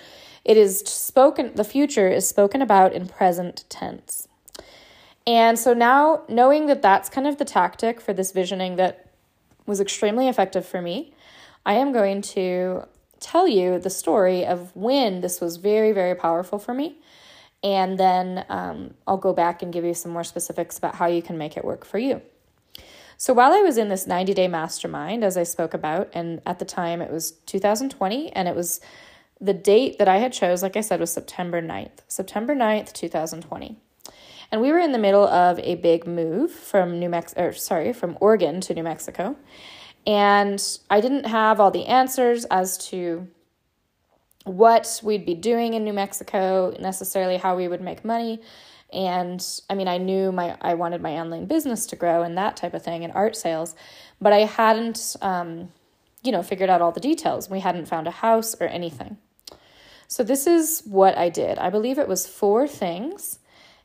It 0.44 0.56
is 0.56 0.80
spoken, 0.80 1.54
the 1.54 1.64
future 1.64 2.09
is 2.09 2.28
spoken 2.28 2.62
about 2.62 2.92
in 2.92 3.09
present 3.09 3.64
tense. 3.68 4.28
And 5.26 5.59
so 5.59 5.74
now, 5.74 6.22
knowing 6.28 6.66
that 6.66 6.83
that's 6.83 7.09
kind 7.09 7.26
of 7.26 7.38
the 7.38 7.44
tactic 7.44 8.00
for 8.00 8.12
this 8.12 8.33
visioning 8.33 8.76
that 8.76 9.11
was 9.66 9.80
extremely 9.80 10.28
effective 10.28 10.66
for 10.66 10.80
me, 10.80 11.12
I 11.64 11.74
am 11.74 11.92
going 11.92 12.22
to 12.22 12.87
tell 13.20 13.46
you 13.46 13.78
the 13.78 13.90
story 13.90 14.46
of 14.46 14.74
when 14.74 15.20
this 15.20 15.40
was 15.40 15.56
very, 15.56 15.92
very 15.92 16.14
powerful 16.14 16.59
for 16.59 16.72
me. 16.72 16.96
And 17.62 17.98
then 17.98 18.46
um, 18.48 18.94
I'll 19.06 19.18
go 19.18 19.35
back 19.35 19.62
and 19.62 19.72
give 19.72 19.85
you 19.85 19.92
some 19.92 20.12
more 20.12 20.24
specifics 20.24 20.78
about 20.78 20.94
how 20.94 21.06
you 21.06 21.20
can 21.20 21.37
make 21.37 21.56
it 21.56 21.64
work 21.64 21.85
for 21.85 21.98
you. 21.98 22.22
So 23.18 23.35
while 23.35 23.52
I 23.52 23.61
was 23.61 23.76
in 23.76 23.90
this 23.90 24.06
90 24.06 24.33
day 24.33 24.48
mastermind, 24.48 25.22
as 25.22 25.37
I 25.37 25.42
spoke 25.42 25.74
about, 25.74 26.09
and 26.14 26.40
at 26.46 26.59
the 26.59 26.64
time 26.64 27.02
it 27.02 27.12
was 27.12 27.33
2020, 27.33 28.33
and 28.33 28.48
it 28.48 28.56
was 28.56 28.80
the 29.38 29.52
date 29.52 29.98
that 29.98 30.09
I 30.09 30.16
had 30.16 30.33
chose, 30.33 30.62
like 30.62 30.76
I 30.76 30.80
said, 30.80 31.00
was 31.00 31.12
September 31.12 31.61
9th. 31.61 31.98
September 32.09 32.54
9th, 32.54 32.94
2020. 32.94 33.76
And 34.53 34.61
we 34.61 34.73
were 34.73 34.79
in 34.79 34.93
the 34.93 34.99
middle 34.99 35.27
of 35.27 35.59
a 35.61 35.77
big 35.77 36.07
move 36.07 36.51
from 36.51 36.99
New 36.99 37.09
Mexico, 37.09 37.47
or 37.47 37.53
sorry, 37.53 37.93
from 37.93 38.19
Oregon 38.21 38.61
to 38.63 38.75
New 38.75 38.83
Mexico. 38.83 39.37
And 40.07 40.63
I 40.89 41.01
didn't 41.01 41.27
have 41.27 41.61
all 41.61 41.71
the 41.71 41.87
answers 41.87 42.47
as 42.47 42.79
to 42.89 43.29
what 44.45 45.01
we'd 45.05 45.27
be 45.27 45.35
doing 45.35 45.75
in 45.75 45.85
New 45.85 45.93
Mexico, 45.93 46.75
necessarily 46.81 47.37
how 47.37 47.57
we 47.57 47.69
would 47.69 47.81
make 47.81 48.05
money. 48.05 48.41
And 48.93 49.45
I 49.69 49.75
mean, 49.75 49.87
I 49.87 49.99
knew 49.99 50.33
my 50.33 50.57
I 50.61 50.75
wanted 50.75 51.01
my 51.01 51.13
online 51.21 51.47
business 51.47 51.87
to 51.87 51.97
grow 51.97 52.23
and 52.23 52.37
that 52.37 52.57
type 52.57 52.75
of 52.75 52.83
thing 52.83 53.05
and 53.05 53.13
art 53.13 53.37
sales, 53.37 53.77
but 54.21 54.33
I 54.33 54.41
hadn't, 54.41 55.17
um, 55.23 55.69
you 56.23 56.33
know, 56.33 56.43
figured 56.43 56.71
out 56.71 56.83
all 56.83 56.91
the 56.91 57.01
details. 57.01 57.49
We 57.49 57.61
hadn't 57.61 57.87
found 57.87 58.09
a 58.09 58.11
house 58.11 58.57
or 58.61 58.67
anything. 58.67 59.19
So 60.09 60.25
this 60.25 60.47
is 60.49 60.83
what 60.87 61.17
I 61.17 61.29
did. 61.29 61.59
I 61.59 61.71
believe 61.71 61.99
it 61.99 62.09
was 62.09 62.27
four 62.27 62.67
things 62.67 63.39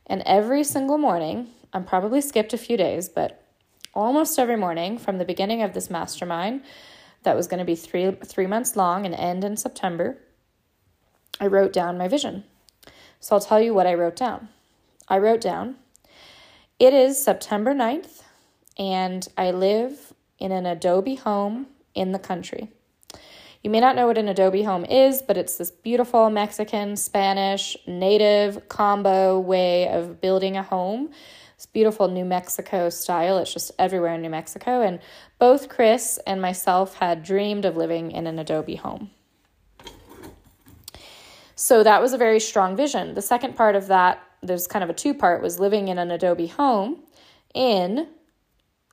and 0.06 0.22
every 0.24 0.62
single 0.64 0.98
morning, 0.98 1.48
I'm 1.72 1.84
probably 1.84 2.20
skipped 2.20 2.52
a 2.52 2.58
few 2.58 2.76
days, 2.76 3.08
but 3.08 3.42
almost 3.94 4.38
every 4.38 4.56
morning 4.56 4.98
from 4.98 5.18
the 5.18 5.24
beginning 5.24 5.62
of 5.62 5.74
this 5.74 5.90
mastermind 5.90 6.62
that 7.22 7.36
was 7.36 7.48
going 7.48 7.58
to 7.58 7.64
be 7.64 7.74
three, 7.74 8.12
three 8.24 8.46
months 8.46 8.76
long 8.76 9.04
and 9.04 9.14
end 9.14 9.42
in 9.42 9.56
September, 9.56 10.18
I 11.40 11.46
wrote 11.46 11.72
down 11.72 11.98
my 11.98 12.06
vision. 12.08 12.44
So 13.20 13.34
I'll 13.34 13.40
tell 13.40 13.60
you 13.60 13.74
what 13.74 13.86
I 13.86 13.94
wrote 13.94 14.16
down. 14.16 14.48
I 15.08 15.18
wrote 15.18 15.40
down, 15.40 15.76
it 16.78 16.92
is 16.92 17.22
September 17.22 17.74
9th, 17.74 18.22
and 18.78 19.26
I 19.36 19.50
live 19.50 20.12
in 20.38 20.52
an 20.52 20.66
Adobe 20.66 21.16
home 21.16 21.66
in 21.94 22.12
the 22.12 22.18
country. 22.18 22.70
You 23.66 23.70
may 23.70 23.80
not 23.80 23.96
know 23.96 24.06
what 24.06 24.16
an 24.16 24.28
adobe 24.28 24.62
home 24.62 24.84
is, 24.84 25.22
but 25.22 25.36
it's 25.36 25.56
this 25.56 25.72
beautiful 25.72 26.30
Mexican, 26.30 26.94
Spanish, 26.94 27.76
native 27.84 28.68
combo 28.68 29.40
way 29.40 29.88
of 29.88 30.20
building 30.20 30.56
a 30.56 30.62
home. 30.62 31.10
It's 31.56 31.66
beautiful 31.66 32.06
New 32.06 32.24
Mexico 32.24 32.90
style. 32.90 33.38
It's 33.38 33.52
just 33.52 33.72
everywhere 33.76 34.14
in 34.14 34.22
New 34.22 34.30
Mexico. 34.30 34.82
And 34.82 35.00
both 35.40 35.68
Chris 35.68 36.20
and 36.28 36.40
myself 36.40 36.94
had 36.94 37.24
dreamed 37.24 37.64
of 37.64 37.76
living 37.76 38.12
in 38.12 38.28
an 38.28 38.38
adobe 38.38 38.76
home. 38.76 39.10
So 41.56 41.82
that 41.82 42.00
was 42.00 42.12
a 42.12 42.18
very 42.18 42.38
strong 42.38 42.76
vision. 42.76 43.14
The 43.14 43.20
second 43.20 43.56
part 43.56 43.74
of 43.74 43.88
that, 43.88 44.22
there's 44.44 44.68
kind 44.68 44.84
of 44.84 44.90
a 44.90 44.94
two 44.94 45.12
part, 45.12 45.42
was 45.42 45.58
living 45.58 45.88
in 45.88 45.98
an 45.98 46.12
adobe 46.12 46.46
home 46.46 47.02
in 47.52 48.06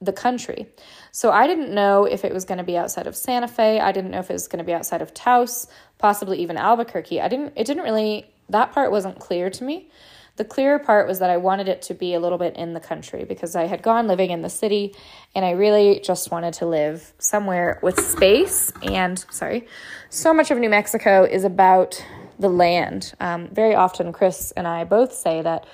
the 0.02 0.14
country. 0.14 0.68
So 1.16 1.32
I 1.32 1.46
didn't 1.46 1.72
know 1.72 2.06
if 2.06 2.26
it 2.26 2.34
was 2.34 2.44
going 2.44 2.58
to 2.58 2.64
be 2.64 2.76
outside 2.76 3.06
of 3.06 3.16
Santa 3.16 3.48
Fe. 3.48 3.80
I 3.80 3.92
didn't 3.92 4.10
know 4.10 4.20
if 4.20 4.32
it 4.32 4.34
was 4.34 4.48
going 4.48 4.58
to 4.58 4.66
be 4.66 4.74
outside 4.74 5.00
of 5.00 5.14
Taos, 5.14 5.68
possibly 6.00 6.40
even 6.40 6.58
Albuquerque. 6.58 7.22
I 7.22 7.28
didn't 7.28 7.54
it 7.56 7.66
didn't 7.66 7.84
really 7.84 8.34
that 8.50 8.72
part 8.72 8.92
wasn't 8.92 9.20
clear 9.20 9.52
to 9.52 9.64
me. 9.64 9.92
The 10.38 10.44
clearer 10.44 10.80
part 10.80 11.08
was 11.08 11.20
that 11.20 11.30
I 11.30 11.38
wanted 11.38 11.68
it 11.68 11.84
to 11.84 11.94
be 11.94 12.16
a 12.16 12.20
little 12.20 12.40
bit 12.40 12.56
in 12.56 12.74
the 12.74 12.80
country 12.80 13.26
because 13.26 13.56
I 13.56 13.68
had 13.68 13.84
gone 13.84 14.08
living 14.08 14.32
in 14.32 14.42
the 14.42 14.50
city 14.50 14.96
and 15.36 15.46
I 15.46 15.52
really 15.52 16.00
just 16.00 16.32
wanted 16.32 16.56
to 16.56 16.66
live 16.66 17.14
somewhere 17.20 17.80
with 17.84 18.00
space. 18.00 18.74
And 18.82 19.24
sorry, 19.30 19.68
so 20.10 20.34
much 20.34 20.50
of 20.50 20.58
New 20.58 20.70
Mexico 20.70 21.26
is 21.26 21.44
about 21.44 22.04
the 22.40 22.50
land. 22.50 23.14
Um, 23.20 23.50
very 23.50 23.76
often, 23.76 24.12
Chris 24.12 24.52
and 24.58 24.68
I 24.68 24.84
both 24.84 25.14
say 25.14 25.44
that 25.44 25.68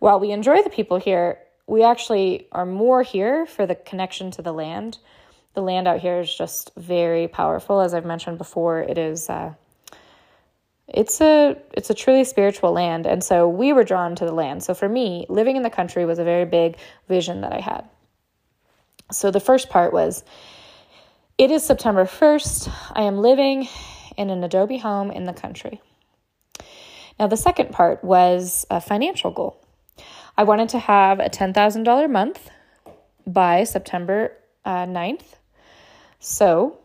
while 0.00 0.18
we 0.18 0.32
enjoy 0.32 0.62
the 0.62 0.70
people 0.70 0.98
here, 0.98 1.38
we 1.72 1.82
actually 1.84 2.46
are 2.52 2.66
more 2.66 3.02
here 3.02 3.46
for 3.46 3.64
the 3.64 3.74
connection 3.74 4.30
to 4.30 4.42
the 4.42 4.52
land. 4.52 4.98
The 5.54 5.62
land 5.62 5.88
out 5.88 6.00
here 6.00 6.20
is 6.20 6.32
just 6.32 6.70
very 6.76 7.28
powerful, 7.28 7.80
as 7.80 7.94
I've 7.94 8.04
mentioned 8.04 8.36
before. 8.36 8.80
It 8.80 8.98
is. 8.98 9.30
Uh, 9.30 9.54
it's 10.86 11.22
a 11.22 11.56
it's 11.72 11.88
a 11.88 11.94
truly 11.94 12.24
spiritual 12.24 12.72
land 12.72 13.06
and 13.06 13.24
so 13.24 13.48
we 13.48 13.72
were 13.72 13.84
drawn 13.84 14.14
to 14.16 14.26
the 14.26 14.32
land 14.32 14.62
so 14.62 14.74
for 14.74 14.88
me 14.88 15.24
living 15.30 15.56
in 15.56 15.62
the 15.62 15.70
country 15.70 16.04
was 16.04 16.18
a 16.18 16.24
very 16.24 16.44
big 16.44 16.76
vision 17.08 17.40
that 17.40 17.52
i 17.52 17.60
had 17.60 17.88
so 19.10 19.30
the 19.30 19.40
first 19.40 19.70
part 19.70 19.92
was 19.92 20.22
it 21.38 21.52
is 21.52 21.64
september 21.64 22.04
1st 22.04 22.70
i 22.94 23.02
am 23.02 23.18
living 23.18 23.68
in 24.18 24.28
an 24.28 24.44
adobe 24.44 24.76
home 24.76 25.10
in 25.10 25.24
the 25.24 25.32
country 25.32 25.80
now 27.18 27.28
the 27.28 27.36
second 27.36 27.70
part 27.70 28.02
was 28.04 28.66
a 28.68 28.80
financial 28.80 29.30
goal 29.30 29.61
I 30.36 30.44
wanted 30.44 30.70
to 30.70 30.78
have 30.78 31.20
a 31.20 31.28
$10,000 31.28 32.10
month 32.10 32.50
by 33.26 33.64
September 33.64 34.32
uh, 34.64 34.86
9th. 34.86 35.24
So 36.20 36.78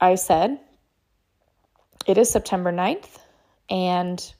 I 0.00 0.16
said, 0.16 0.58
it 2.06 2.18
is 2.18 2.30
September 2.30 2.72
9th, 2.72 3.18
and 3.70 4.32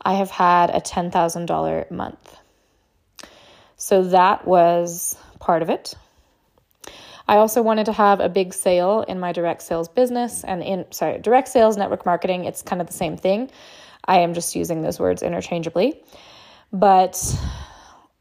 I 0.00 0.14
have 0.14 0.30
had 0.30 0.70
a 0.70 0.80
$10,000 0.80 1.90
month. 1.90 2.36
So 3.76 4.04
that 4.04 4.46
was 4.46 5.16
part 5.38 5.62
of 5.62 5.70
it. 5.70 5.94
I 7.28 7.36
also 7.36 7.62
wanted 7.62 7.86
to 7.86 7.92
have 7.92 8.18
a 8.18 8.28
big 8.28 8.52
sale 8.52 9.04
in 9.06 9.20
my 9.20 9.32
direct 9.32 9.62
sales 9.62 9.88
business 9.88 10.42
and 10.42 10.62
in 10.62 10.84
sorry, 10.90 11.18
direct 11.18 11.48
sales 11.48 11.76
network 11.76 12.04
marketing, 12.04 12.44
it's 12.44 12.60
kind 12.60 12.82
of 12.82 12.88
the 12.88 12.92
same 12.92 13.16
thing. 13.16 13.50
I 14.04 14.20
am 14.20 14.34
just 14.34 14.56
using 14.56 14.82
those 14.82 14.98
words 14.98 15.22
interchangeably. 15.22 16.02
But 16.72 17.16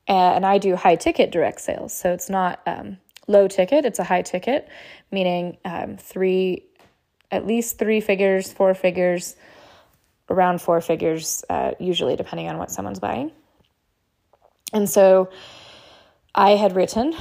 and 0.10 0.46
I 0.46 0.58
do 0.58 0.76
high 0.76 0.96
ticket 0.96 1.32
direct 1.32 1.62
sales. 1.62 1.94
So 1.94 2.12
it's 2.12 2.30
not 2.30 2.62
um, 2.66 2.98
low 3.28 3.48
ticket, 3.48 3.86
it's 3.86 4.00
a 4.00 4.04
high 4.04 4.24
ticket, 4.24 4.68
meaning 5.12 5.58
um, 5.64 5.98
three, 5.98 6.66
at 7.32 7.46
least 7.46 7.78
three 7.78 8.02
figures, 8.02 8.52
four 8.52 8.74
figures, 8.74 9.36
around 10.30 10.62
four 10.62 10.82
figures, 10.82 11.46
uh, 11.50 11.72
usually 11.80 12.16
depending 12.16 12.50
on 12.50 12.58
what 12.58 12.72
someone's 12.72 13.00
buying. 13.00 13.32
And 14.74 14.90
so 14.90 15.30
I 16.34 16.52
had 16.52 16.76
written, 16.76 17.16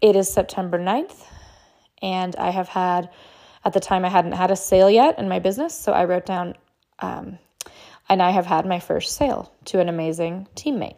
it 0.00 0.16
is 0.16 0.32
September 0.32 0.78
9th, 0.78 1.22
and 2.02 2.34
I 2.36 2.50
have 2.50 2.68
had, 2.68 3.10
at 3.64 3.74
the 3.74 3.80
time, 3.80 4.04
I 4.04 4.08
hadn't 4.08 4.32
had 4.32 4.50
a 4.50 4.56
sale 4.56 4.90
yet 4.90 5.18
in 5.18 5.28
my 5.28 5.38
business. 5.38 5.74
So 5.78 5.92
I 5.92 6.04
wrote 6.04 6.26
down, 6.26 6.54
um, 7.00 7.38
and 8.08 8.22
I 8.22 8.30
have 8.30 8.46
had 8.46 8.66
my 8.66 8.80
first 8.80 9.14
sale 9.14 9.52
to 9.66 9.80
an 9.80 9.88
amazing 9.88 10.48
teammate. 10.54 10.96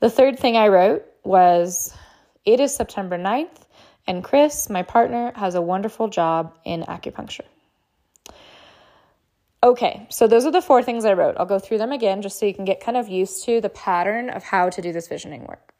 The 0.00 0.10
third 0.10 0.38
thing 0.38 0.56
I 0.56 0.68
wrote 0.68 1.06
was, 1.24 1.94
it 2.44 2.60
is 2.60 2.74
September 2.74 3.18
9th, 3.18 3.64
and 4.06 4.22
Chris, 4.22 4.68
my 4.68 4.82
partner, 4.82 5.32
has 5.34 5.54
a 5.54 5.62
wonderful 5.62 6.08
job 6.08 6.54
in 6.64 6.82
acupuncture. 6.82 7.46
Okay, 9.62 10.06
so 10.10 10.26
those 10.26 10.44
are 10.44 10.52
the 10.52 10.60
four 10.60 10.82
things 10.82 11.06
I 11.06 11.14
wrote. 11.14 11.36
I'll 11.38 11.46
go 11.46 11.58
through 11.58 11.78
them 11.78 11.92
again 11.92 12.20
just 12.20 12.38
so 12.38 12.44
you 12.44 12.54
can 12.54 12.66
get 12.66 12.80
kind 12.80 12.96
of 12.96 13.08
used 13.08 13.44
to 13.46 13.60
the 13.62 13.70
pattern 13.70 14.28
of 14.28 14.42
how 14.44 14.68
to 14.68 14.82
do 14.82 14.92
this 14.92 15.08
visioning 15.08 15.44
work. 15.44 15.72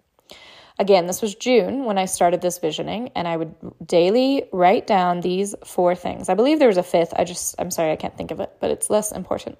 Again, 0.78 1.06
this 1.06 1.20
was 1.20 1.34
June 1.34 1.84
when 1.84 1.98
I 1.98 2.06
started 2.06 2.40
this 2.40 2.58
visioning, 2.58 3.10
and 3.14 3.28
I 3.28 3.36
would 3.36 3.54
daily 3.86 4.44
write 4.50 4.86
down 4.86 5.20
these 5.20 5.54
four 5.64 5.94
things. 5.94 6.30
I 6.30 6.34
believe 6.34 6.58
there 6.58 6.68
was 6.68 6.76
a 6.78 6.82
fifth. 6.82 7.12
I 7.16 7.24
just, 7.24 7.54
I'm 7.58 7.70
sorry, 7.70 7.92
I 7.92 7.96
can't 7.96 8.16
think 8.16 8.30
of 8.30 8.40
it, 8.40 8.50
but 8.60 8.70
it's 8.70 8.88
less 8.88 9.12
important. 9.12 9.58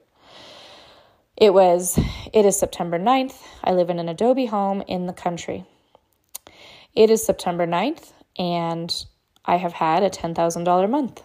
It 1.37 1.53
was, 1.53 1.99
it 2.33 2.46
is 2.46 2.59
September 2.59 2.99
9th. 2.99 3.37
I 3.62 3.72
live 3.72 3.90
in 3.90 3.99
an 3.99 4.09
Adobe 4.09 4.46
home 4.46 4.83
in 4.88 5.07
the 5.07 5.12
country. 5.12 5.66
It 6.94 7.11
is 7.11 7.22
September 7.22 7.66
9th, 7.66 8.11
and 8.38 9.05
I 9.44 9.57
have 9.57 9.75
had 9.75 10.03
a 10.03 10.09
$10,000 10.09 10.90
month. 10.90 11.22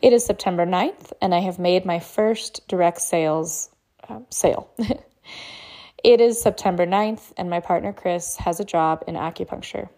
It 0.00 0.12
is 0.12 0.24
September 0.24 0.64
9th, 0.64 1.12
and 1.20 1.34
I 1.34 1.40
have 1.40 1.58
made 1.58 1.84
my 1.84 1.98
first 1.98 2.68
direct 2.68 3.00
sales 3.00 3.68
uh, 4.08 4.20
sale. 4.30 4.70
it 6.04 6.20
is 6.20 6.40
September 6.40 6.86
9th, 6.86 7.32
and 7.36 7.50
my 7.50 7.58
partner 7.58 7.92
Chris 7.92 8.36
has 8.36 8.60
a 8.60 8.64
job 8.64 9.02
in 9.08 9.16
acupuncture. 9.16 9.88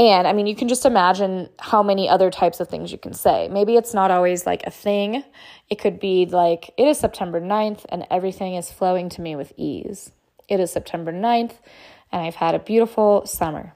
And 0.00 0.26
I 0.26 0.32
mean, 0.32 0.46
you 0.46 0.56
can 0.56 0.66
just 0.66 0.86
imagine 0.86 1.50
how 1.58 1.82
many 1.82 2.08
other 2.08 2.30
types 2.30 2.58
of 2.58 2.68
things 2.68 2.90
you 2.90 2.96
can 2.96 3.12
say. 3.12 3.48
Maybe 3.48 3.76
it's 3.76 3.92
not 3.92 4.10
always 4.10 4.46
like 4.46 4.62
a 4.66 4.70
thing. 4.70 5.22
It 5.68 5.78
could 5.78 6.00
be 6.00 6.24
like, 6.24 6.70
it 6.78 6.88
is 6.88 6.98
September 6.98 7.38
9th 7.38 7.84
and 7.90 8.06
everything 8.10 8.54
is 8.54 8.72
flowing 8.72 9.10
to 9.10 9.20
me 9.20 9.36
with 9.36 9.52
ease. 9.58 10.10
It 10.48 10.58
is 10.58 10.72
September 10.72 11.12
9th 11.12 11.52
and 12.10 12.22
I've 12.22 12.36
had 12.36 12.54
a 12.54 12.58
beautiful 12.58 13.26
summer 13.26 13.74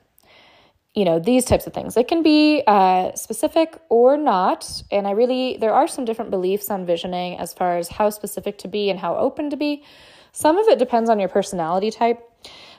you 0.94 1.04
know 1.04 1.18
these 1.18 1.44
types 1.44 1.66
of 1.66 1.72
things 1.72 1.96
it 1.96 2.06
can 2.06 2.22
be 2.22 2.62
uh, 2.68 3.12
specific 3.16 3.80
or 3.88 4.16
not 4.16 4.82
and 4.92 5.08
i 5.08 5.10
really 5.10 5.56
there 5.60 5.74
are 5.74 5.88
some 5.88 6.04
different 6.04 6.30
beliefs 6.30 6.70
on 6.70 6.86
visioning 6.86 7.36
as 7.36 7.52
far 7.52 7.78
as 7.78 7.88
how 7.88 8.08
specific 8.10 8.58
to 8.58 8.68
be 8.68 8.90
and 8.90 9.00
how 9.00 9.16
open 9.16 9.50
to 9.50 9.56
be 9.56 9.82
some 10.30 10.56
of 10.56 10.68
it 10.68 10.78
depends 10.78 11.10
on 11.10 11.18
your 11.18 11.28
personality 11.28 11.90
type 11.90 12.30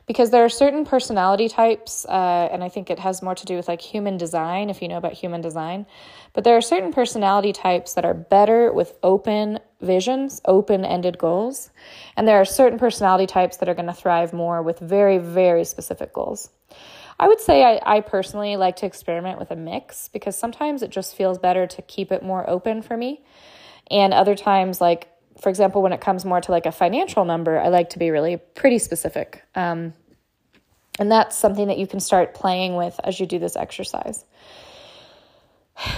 because 0.06 0.30
there 0.30 0.44
are 0.44 0.50
certain 0.50 0.86
personality 0.86 1.50
types 1.50 2.06
uh, 2.06 2.50
and 2.52 2.63
i 2.63 2.70
think 2.70 2.89
it 2.89 3.00
has 3.00 3.22
more 3.22 3.36
to 3.36 3.46
do 3.46 3.56
with 3.56 3.68
like 3.68 3.82
human 3.82 4.18
design 4.18 4.70
if 4.70 4.82
you 4.82 4.88
know 4.88 4.98
about 4.98 5.13
human 5.13 5.41
design. 5.41 5.86
But 6.34 6.44
there 6.44 6.58
are 6.58 6.62
certain 6.62 6.91
personality 6.91 7.54
types 7.54 7.94
that 7.94 8.04
are 8.04 8.13
better 8.13 8.72
with 8.74 8.94
open 9.04 9.60
visions 9.82 10.41
open-ended 10.46 11.18
goals. 11.18 11.70
And 12.18 12.28
there 12.28 12.38
are 12.41 12.46
certain 12.46 12.80
personality 12.80 13.26
types 13.28 13.58
that 13.58 13.70
are 13.70 13.74
going 13.74 13.88
to 13.88 13.94
thrive 13.94 14.34
more 14.34 14.62
with 14.62 14.80
very 14.80 15.18
very 15.18 15.63
specific 15.63 16.13
goals. 16.13 16.50
I 17.18 17.28
would 17.30 17.39
say 17.39 17.63
I, 17.63 17.80
I 17.86 18.02
personally 18.02 18.58
like 18.58 18.76
to 18.78 18.86
experiment 18.86 19.39
with 19.39 19.52
a 19.52 19.56
mix 19.56 20.10
because 20.10 20.36
sometimes 20.36 20.84
it 20.84 20.89
just 20.89 21.15
feels 21.15 21.39
better 21.39 21.65
to 21.65 21.82
keep 21.84 22.12
it 22.12 22.22
more 22.22 22.50
open 22.50 22.82
for 22.82 22.98
me. 22.98 23.24
And 23.89 24.13
other 24.13 24.36
times, 24.36 24.82
like, 24.82 25.08
for 25.39 25.50
example, 25.50 25.82
when 25.82 25.93
it 25.93 26.02
comes 26.02 26.26
more 26.26 26.41
to 26.41 26.52
like 26.52 26.65
a 26.65 26.71
financial 26.71 27.26
number, 27.26 27.60
I 27.60 27.67
like 27.69 27.91
to 27.91 28.00
be 28.00 28.10
really 28.10 28.38
pretty 28.38 28.80
specific. 28.80 29.43
Um, 29.56 29.93
and 30.98 31.12
that's 31.12 31.38
something 31.38 31.67
that 31.67 31.78
you 31.78 31.88
can 31.88 32.00
start 32.00 32.34
playing 32.34 32.76
with 32.76 33.00
as 33.04 33.19
you 33.19 33.26
do 33.26 33.39
this 33.39 33.56
exercise. 33.56 34.24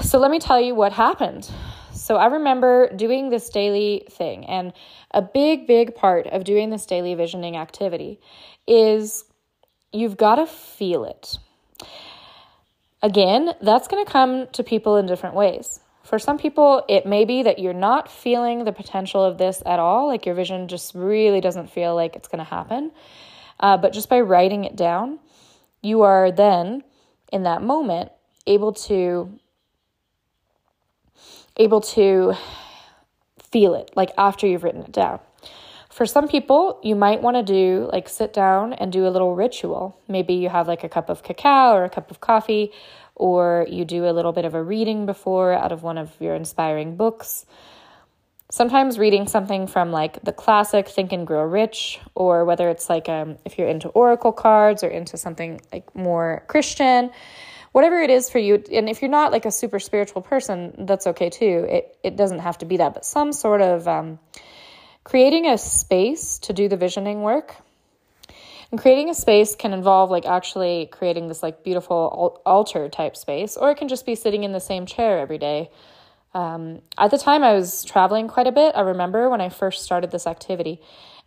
So 0.01 0.17
let 0.17 0.31
me 0.31 0.39
tell 0.39 0.59
you 0.59 0.73
what 0.73 0.91
happened. 0.91 1.49
So 1.93 2.15
I 2.15 2.27
remember 2.27 2.91
doing 2.95 3.29
this 3.29 3.49
daily 3.49 4.07
thing, 4.09 4.45
and 4.45 4.73
a 5.11 5.21
big, 5.21 5.67
big 5.67 5.93
part 5.95 6.27
of 6.27 6.43
doing 6.43 6.69
this 6.69 6.85
daily 6.85 7.13
visioning 7.15 7.57
activity 7.57 8.19
is 8.67 9.23
You've 9.93 10.17
got 10.17 10.35
to 10.35 10.45
feel 10.45 11.05
it. 11.05 11.37
Again, 13.01 13.53
that's 13.61 13.87
going 13.87 14.05
to 14.05 14.11
come 14.11 14.47
to 14.53 14.63
people 14.63 14.97
in 14.97 15.05
different 15.05 15.35
ways. 15.35 15.79
For 16.07 16.19
some 16.19 16.37
people, 16.37 16.85
it 16.87 17.05
may 17.05 17.25
be 17.25 17.43
that 17.43 17.59
you're 17.59 17.73
not 17.73 18.09
feeling 18.09 18.63
the 18.63 18.71
potential 18.71 19.21
of 19.21 19.37
this 19.37 19.61
at 19.65 19.77
all, 19.77 20.07
like 20.07 20.25
your 20.25 20.35
vision 20.35 20.69
just 20.69 20.95
really 20.95 21.41
doesn't 21.41 21.69
feel 21.69 21.95
like 21.95 22.15
it's 22.15 22.29
going 22.29 22.39
to 22.39 22.49
happen. 22.49 22.93
Uh, 23.59 23.75
but 23.75 23.91
just 23.91 24.07
by 24.07 24.21
writing 24.21 24.63
it 24.63 24.77
down, 24.77 25.19
you 25.81 26.03
are 26.03 26.31
then 26.31 26.81
in 27.33 27.43
that 27.43 27.61
moment 27.61 28.09
able 28.45 28.71
to 28.71 29.37
able 31.57 31.81
to 31.81 32.33
feel 33.51 33.73
it 33.73 33.91
like 33.97 34.11
after 34.17 34.47
you've 34.47 34.63
written 34.63 34.83
it 34.83 34.93
down 34.93 35.19
for 35.97 36.05
some 36.05 36.27
people, 36.27 36.79
you 36.83 36.95
might 36.95 37.23
want 37.23 37.37
to 37.37 37.41
do 37.41 37.89
like 37.91 38.07
sit 38.07 38.31
down 38.31 38.73
and 38.73 38.91
do 38.91 39.07
a 39.07 39.09
little 39.09 39.33
ritual. 39.33 39.99
Maybe 40.07 40.35
you 40.35 40.47
have 40.47 40.67
like 40.67 40.83
a 40.83 40.89
cup 40.89 41.09
of 41.09 41.23
cacao 41.23 41.73
or 41.73 41.85
a 41.85 41.89
cup 41.89 42.11
of 42.11 42.21
coffee, 42.21 42.71
or 43.17 43.65
you 43.67 43.83
do 43.83 44.07
a 44.07 44.13
little 44.13 44.31
bit 44.31 44.45
of 44.45 44.53
a 44.53 44.63
reading 44.63 45.07
before 45.07 45.51
out 45.51 45.71
of 45.71 45.81
one 45.81 45.97
of 45.97 46.11
your 46.19 46.35
inspiring 46.35 46.95
books. 46.95 47.45
Sometimes 48.49 48.97
reading 48.97 49.27
something 49.27 49.65
from 49.67 49.91
like 49.91 50.23
the 50.23 50.31
classic 50.31 50.87
Think 50.87 51.11
and 51.11 51.25
Grow 51.25 51.43
Rich, 51.43 51.99
or 52.15 52.45
whether 52.45 52.69
it's 52.69 52.89
like 52.89 53.09
um, 53.09 53.37
if 53.43 53.57
you're 53.57 53.67
into 53.67 53.89
oracle 53.89 54.31
cards 54.31 54.83
or 54.83 54.87
into 54.87 55.17
something 55.17 55.59
like 55.73 55.93
more 55.95 56.43
Christian, 56.47 57.09
whatever 57.71 57.99
it 57.99 58.11
is 58.11 58.29
for 58.29 58.39
you. 58.39 58.63
And 58.71 58.87
if 58.87 59.01
you're 59.01 59.11
not 59.11 59.31
like 59.31 59.45
a 59.45 59.51
super 59.51 59.79
spiritual 59.79 60.21
person, 60.21 60.85
that's 60.85 61.07
okay 61.07 61.29
too. 61.29 61.65
It 61.67 61.97
it 62.03 62.15
doesn't 62.15 62.39
have 62.39 62.59
to 62.59 62.65
be 62.65 62.77
that, 62.77 62.93
but 62.93 63.03
some 63.03 63.33
sort 63.33 63.61
of 63.61 63.87
um, 63.87 64.19
creating 65.03 65.47
a 65.47 65.57
space 65.57 66.37
to 66.39 66.53
do 66.53 66.69
the 66.69 66.77
visioning 66.77 67.23
work 67.23 67.55
and 68.71 68.79
creating 68.79 69.09
a 69.09 69.13
space 69.13 69.55
can 69.55 69.73
involve 69.73 70.09
like 70.09 70.25
actually 70.25 70.87
creating 70.91 71.27
this 71.27 71.41
like 71.43 71.63
beautiful 71.63 72.41
altar 72.45 72.89
type 72.89 73.15
space 73.15 73.57
or 73.57 73.71
it 73.71 73.77
can 73.77 73.87
just 73.87 74.05
be 74.05 74.15
sitting 74.15 74.43
in 74.43 74.51
the 74.51 74.59
same 74.59 74.85
chair 74.85 75.19
every 75.19 75.37
day 75.37 75.69
um, 76.33 76.81
at 76.97 77.11
the 77.11 77.17
time 77.17 77.43
i 77.43 77.53
was 77.53 77.83
traveling 77.83 78.27
quite 78.27 78.47
a 78.47 78.51
bit 78.51 78.75
i 78.75 78.81
remember 78.81 79.29
when 79.29 79.41
i 79.41 79.49
first 79.49 79.83
started 79.83 80.11
this 80.11 80.27
activity 80.27 80.81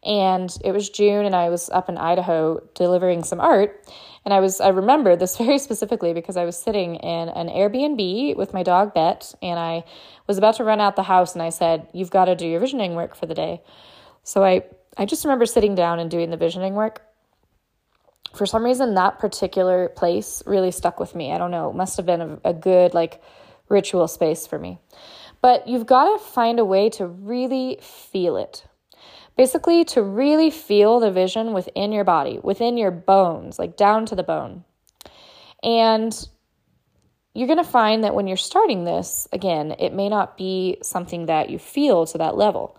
and 0.04 0.56
it 0.64 0.72
was 0.72 0.88
june 0.90 1.24
and 1.24 1.34
i 1.34 1.48
was 1.48 1.70
up 1.70 1.88
in 1.88 1.96
idaho 1.96 2.60
delivering 2.74 3.22
some 3.22 3.40
art 3.40 3.84
and 4.24 4.34
I 4.34 4.40
was 4.40 4.60
I 4.60 4.68
remember 4.68 5.16
this 5.16 5.36
very 5.38 5.58
specifically 5.58 6.12
because 6.12 6.36
I 6.36 6.44
was 6.44 6.56
sitting 6.56 6.96
in 6.96 7.28
an 7.28 7.48
Airbnb 7.48 8.36
with 8.36 8.52
my 8.52 8.62
dog 8.62 8.94
Bet 8.94 9.34
and 9.42 9.58
I 9.58 9.84
was 10.26 10.38
about 10.38 10.56
to 10.56 10.64
run 10.64 10.80
out 10.80 10.96
the 10.96 11.02
house 11.02 11.34
and 11.34 11.42
I 11.42 11.50
said, 11.50 11.88
"You've 11.92 12.10
got 12.10 12.26
to 12.26 12.36
do 12.36 12.46
your 12.46 12.60
visioning 12.60 12.94
work 12.94 13.14
for 13.14 13.26
the 13.26 13.34
day." 13.34 13.62
So 14.22 14.44
I 14.44 14.64
I 14.96 15.06
just 15.06 15.24
remember 15.24 15.46
sitting 15.46 15.74
down 15.74 15.98
and 15.98 16.10
doing 16.10 16.30
the 16.30 16.36
visioning 16.36 16.74
work. 16.74 17.02
For 18.34 18.46
some 18.46 18.64
reason 18.64 18.94
that 18.94 19.18
particular 19.18 19.88
place 19.88 20.42
really 20.46 20.70
stuck 20.70 21.00
with 21.00 21.14
me. 21.14 21.32
I 21.32 21.38
don't 21.38 21.50
know, 21.50 21.70
it 21.70 21.76
must 21.76 21.96
have 21.96 22.06
been 22.06 22.20
a, 22.20 22.38
a 22.44 22.54
good 22.54 22.94
like 22.94 23.22
ritual 23.68 24.08
space 24.08 24.46
for 24.46 24.58
me. 24.58 24.78
But 25.42 25.66
you've 25.66 25.86
got 25.86 26.18
to 26.18 26.24
find 26.24 26.58
a 26.58 26.64
way 26.64 26.90
to 26.90 27.06
really 27.06 27.78
feel 27.80 28.36
it. 28.36 28.64
Basically, 29.36 29.84
to 29.86 30.02
really 30.02 30.50
feel 30.50 31.00
the 31.00 31.10
vision 31.10 31.54
within 31.54 31.92
your 31.92 32.04
body, 32.04 32.38
within 32.42 32.76
your 32.76 32.90
bones, 32.90 33.58
like 33.58 33.76
down 33.76 34.04
to 34.06 34.14
the 34.14 34.22
bone. 34.22 34.64
And 35.62 36.12
you're 37.34 37.46
going 37.46 37.62
to 37.62 37.64
find 37.64 38.04
that 38.04 38.14
when 38.14 38.26
you're 38.26 38.36
starting 38.36 38.84
this, 38.84 39.28
again, 39.32 39.74
it 39.78 39.94
may 39.94 40.08
not 40.08 40.36
be 40.36 40.78
something 40.82 41.26
that 41.26 41.48
you 41.48 41.58
feel 41.58 42.04
to 42.06 42.18
that 42.18 42.36
level. 42.36 42.76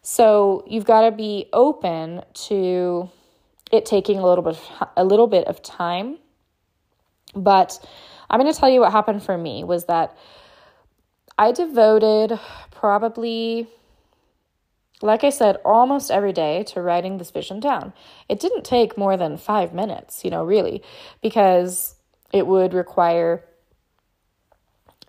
So 0.00 0.64
you've 0.66 0.84
got 0.86 1.02
to 1.02 1.10
be 1.10 1.50
open 1.52 2.22
to 2.46 3.10
it 3.70 3.86
taking 3.86 4.18
a 4.18 4.26
little 4.26 4.42
bit 4.42 4.60
a 4.96 5.04
little 5.04 5.26
bit 5.26 5.46
of 5.46 5.62
time. 5.62 6.18
But 7.34 7.78
I'm 8.28 8.40
going 8.40 8.52
to 8.52 8.58
tell 8.58 8.68
you 8.68 8.80
what 8.80 8.92
happened 8.92 9.22
for 9.22 9.36
me 9.36 9.64
was 9.64 9.86
that 9.86 10.16
I 11.38 11.52
devoted 11.52 12.38
probably, 12.70 13.68
like 15.00 15.24
I 15.24 15.30
said, 15.30 15.56
almost 15.64 16.10
every 16.10 16.32
day 16.32 16.64
to 16.64 16.82
writing 16.82 17.18
this 17.18 17.30
vision 17.30 17.60
down. 17.60 17.92
It 18.28 18.40
didn't 18.40 18.64
take 18.64 18.98
more 18.98 19.16
than 19.16 19.36
five 19.36 19.72
minutes, 19.72 20.24
you 20.24 20.30
know, 20.30 20.44
really, 20.44 20.82
because 21.22 21.94
it 22.32 22.46
would 22.46 22.74
require 22.74 23.44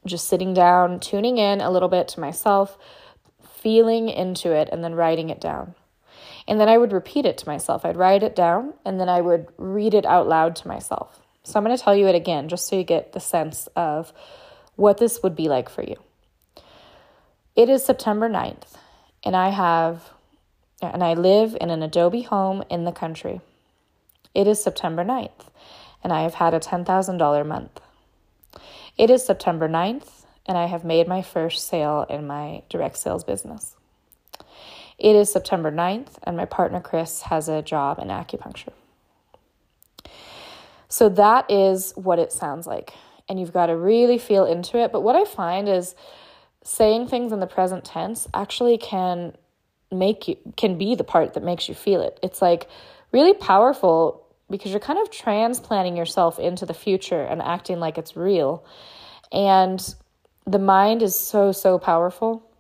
just 0.06 0.28
sitting 0.28 0.54
down, 0.54 1.00
tuning 1.00 1.38
in 1.38 1.62
a 1.62 1.70
little 1.70 1.90
bit 1.90 2.08
to 2.10 2.20
myself, 2.20 2.78
feeling 3.56 4.10
into 4.10 4.52
it, 4.52 4.70
and 4.72 4.84
then 4.84 4.96
writing 4.96 5.30
it 5.30 5.40
down. 5.40 5.76
And 6.52 6.60
then 6.60 6.68
I 6.68 6.78
would 6.78 6.92
repeat 6.92 7.26
it 7.26 7.38
to 7.38 7.48
myself. 7.48 7.86
I'd 7.86 7.96
write 7.96 8.24
it 8.24 8.36
down 8.36 8.74
and 8.84 9.00
then 9.00 9.08
I 9.08 9.22
would 9.22 9.48
read 9.58 9.94
it 9.94 10.06
out 10.06 10.28
loud 10.28 10.54
to 10.58 10.68
myself. 10.68 11.22
So 11.44 11.58
I'm 11.58 11.64
going 11.64 11.78
to 11.78 11.82
tell 11.82 11.96
you 11.96 12.08
it 12.08 12.14
again 12.14 12.50
just 12.50 12.68
so 12.68 12.76
you 12.76 12.84
get 12.84 13.14
the 13.14 13.22
sense 13.22 13.70
of 13.74 14.12
what 14.76 14.98
this 14.98 15.24
would 15.24 15.34
be 15.34 15.48
like 15.48 15.70
for 15.70 15.82
you. 15.82 15.96
It 17.56 17.70
is 17.70 17.86
September 17.86 18.30
9th, 18.30 18.76
and 19.24 19.34
I 19.34 19.48
have 19.52 20.10
and 20.82 21.02
I 21.02 21.14
live 21.14 21.56
in 21.62 21.70
an 21.70 21.82
adobe 21.82 22.24
home 22.24 22.66
in 22.70 22.84
the 22.84 22.92
country. 22.92 23.40
It 24.36 24.46
is 24.46 24.62
September 24.62 25.06
9th, 25.06 25.48
and 26.04 26.12
I 26.12 26.24
have 26.24 26.34
had 26.34 26.54
a 26.54 26.60
$10,000 26.60 27.48
month. 27.48 27.80
It 28.98 29.10
is 29.10 29.26
September 29.26 29.70
9th, 29.70 30.26
and 30.46 30.58
I 30.58 30.66
have 30.66 30.84
made 30.84 31.08
my 31.08 31.22
first 31.22 31.66
sale 31.66 32.06
in 32.10 32.28
my 32.28 32.64
direct 32.68 32.98
sales 32.98 33.24
business. 33.24 33.78
It 35.02 35.16
is 35.16 35.32
September 35.32 35.72
9th, 35.72 36.20
and 36.22 36.38
my 36.38 36.46
partner 36.46 36.80
Chris 36.80 37.24
has 37.24 37.50
a 37.50 37.64
job 37.64 37.98
in 37.98 38.10
acupuncture. 38.10 38.72
So 40.90 41.10
that 41.10 41.50
is 41.50 41.92
what 41.96 42.20
it 42.20 42.32
sounds 42.32 42.68
like. 42.68 42.94
And 43.28 43.40
you've 43.40 43.52
got 43.52 43.66
to 43.66 43.76
really 43.76 44.20
feel 44.20 44.46
into 44.46 44.78
it. 44.78 44.92
But 44.92 45.02
what 45.02 45.16
I 45.16 45.26
find 45.26 45.68
is 45.68 45.96
saying 46.64 47.08
things 47.08 47.32
in 47.32 47.40
the 47.40 47.48
present 47.48 47.84
tense 47.84 48.28
actually 48.32 48.78
can 48.78 49.36
make 49.92 50.28
you 50.28 50.38
can 50.56 50.78
be 50.78 50.94
the 50.94 51.04
part 51.04 51.34
that 51.34 51.44
makes 51.44 51.68
you 51.68 51.74
feel 51.74 52.02
it. 52.02 52.20
It's 52.22 52.40
like 52.40 52.68
really 53.12 53.34
powerful 53.34 54.24
because 54.52 54.70
you're 54.70 54.80
kind 54.80 55.00
of 55.00 55.10
transplanting 55.10 55.98
yourself 55.98 56.38
into 56.38 56.68
the 56.68 56.76
future 56.76 57.24
and 57.24 57.42
acting 57.42 57.80
like 57.80 57.98
it's 57.98 58.16
real. 58.16 58.64
And 59.32 59.84
the 60.46 60.60
mind 60.60 61.02
is 61.02 61.18
so 61.18 61.52
so 61.52 61.80
powerful 61.80 62.51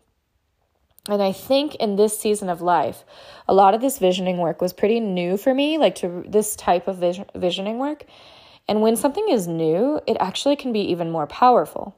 and 1.09 1.21
I 1.21 1.31
think 1.31 1.75
in 1.75 1.95
this 1.95 2.17
season 2.17 2.49
of 2.49 2.61
life, 2.61 3.03
a 3.47 3.53
lot 3.53 3.73
of 3.73 3.81
this 3.81 3.97
visioning 3.97 4.37
work 4.37 4.61
was 4.61 4.71
pretty 4.71 4.99
new 4.99 5.35
for 5.35 5.53
me, 5.53 5.77
like 5.77 5.95
to 5.95 6.23
this 6.27 6.55
type 6.55 6.87
of 6.87 6.97
vision, 6.97 7.25
visioning 7.33 7.79
work. 7.79 8.05
And 8.67 8.81
when 8.81 8.95
something 8.95 9.27
is 9.27 9.47
new, 9.47 9.99
it 10.07 10.15
actually 10.19 10.55
can 10.55 10.71
be 10.71 10.91
even 10.91 11.09
more 11.09 11.25
powerful. 11.25 11.97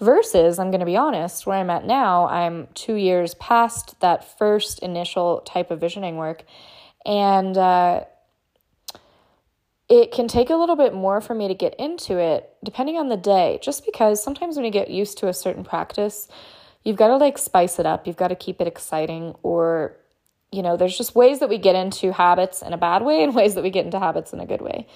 Versus, 0.00 0.58
I'm 0.58 0.70
going 0.70 0.80
to 0.80 0.86
be 0.86 0.96
honest, 0.96 1.46
where 1.46 1.58
I'm 1.58 1.70
at 1.70 1.84
now, 1.84 2.28
I'm 2.28 2.68
two 2.74 2.94
years 2.94 3.34
past 3.34 3.98
that 4.00 4.38
first 4.38 4.78
initial 4.78 5.40
type 5.40 5.72
of 5.72 5.80
visioning 5.80 6.16
work. 6.16 6.44
And 7.04 7.58
uh, 7.58 8.04
it 9.88 10.12
can 10.12 10.28
take 10.28 10.50
a 10.50 10.56
little 10.56 10.76
bit 10.76 10.94
more 10.94 11.20
for 11.20 11.34
me 11.34 11.48
to 11.48 11.54
get 11.54 11.74
into 11.74 12.18
it, 12.18 12.50
depending 12.64 12.96
on 12.96 13.08
the 13.08 13.16
day, 13.16 13.58
just 13.62 13.84
because 13.84 14.22
sometimes 14.22 14.56
when 14.56 14.64
you 14.64 14.70
get 14.70 14.90
used 14.90 15.18
to 15.18 15.28
a 15.28 15.34
certain 15.34 15.64
practice, 15.64 16.28
you've 16.84 16.96
got 16.96 17.08
to 17.08 17.16
like 17.16 17.38
spice 17.38 17.78
it 17.78 17.86
up. 17.86 18.06
You've 18.06 18.16
got 18.16 18.28
to 18.28 18.36
keep 18.36 18.60
it 18.60 18.66
exciting 18.66 19.34
or 19.42 19.96
you 20.52 20.62
know, 20.62 20.76
there's 20.76 20.96
just 20.96 21.16
ways 21.16 21.40
that 21.40 21.48
we 21.48 21.58
get 21.58 21.74
into 21.74 22.12
habits 22.12 22.62
in 22.62 22.72
a 22.72 22.78
bad 22.78 23.02
way 23.02 23.24
and 23.24 23.34
ways 23.40 23.56
that 23.56 23.64
we 23.64 23.70
get 23.70 23.84
into 23.84 23.98
habits 23.98 24.32
in 24.32 24.40
a 24.40 24.46
good 24.46 24.62
way. 24.62 24.86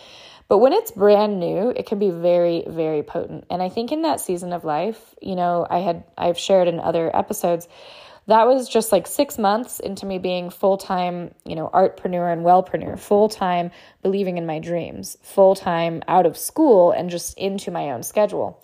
But 0.48 0.58
when 0.58 0.72
it's 0.72 0.90
brand 0.90 1.40
new, 1.40 1.70
it 1.76 1.84
can 1.84 1.98
be 1.98 2.10
very, 2.10 2.64
very 2.66 3.02
potent. 3.02 3.44
And 3.50 3.62
I 3.62 3.68
think 3.68 3.92
in 3.92 4.02
that 4.02 4.20
season 4.20 4.52
of 4.52 4.64
life, 4.64 5.14
you 5.20 5.36
know, 5.36 5.66
I 5.68 5.80
had 5.80 6.04
I've 6.16 6.38
shared 6.38 6.68
in 6.68 6.80
other 6.80 7.14
episodes, 7.14 7.68
that 8.28 8.46
was 8.46 8.68
just 8.68 8.92
like 8.92 9.06
six 9.06 9.38
months 9.38 9.80
into 9.80 10.04
me 10.04 10.18
being 10.18 10.50
full-time, 10.50 11.34
you 11.44 11.56
know, 11.56 11.70
artpreneur 11.72 12.30
and 12.30 12.44
wellpreneur, 12.44 12.98
full-time 12.98 13.70
believing 14.02 14.36
in 14.36 14.46
my 14.46 14.58
dreams, 14.58 15.16
full-time 15.22 16.02
out 16.08 16.26
of 16.26 16.36
school 16.36 16.92
and 16.92 17.08
just 17.08 17.36
into 17.38 17.70
my 17.70 17.90
own 17.90 18.02
schedule. 18.02 18.62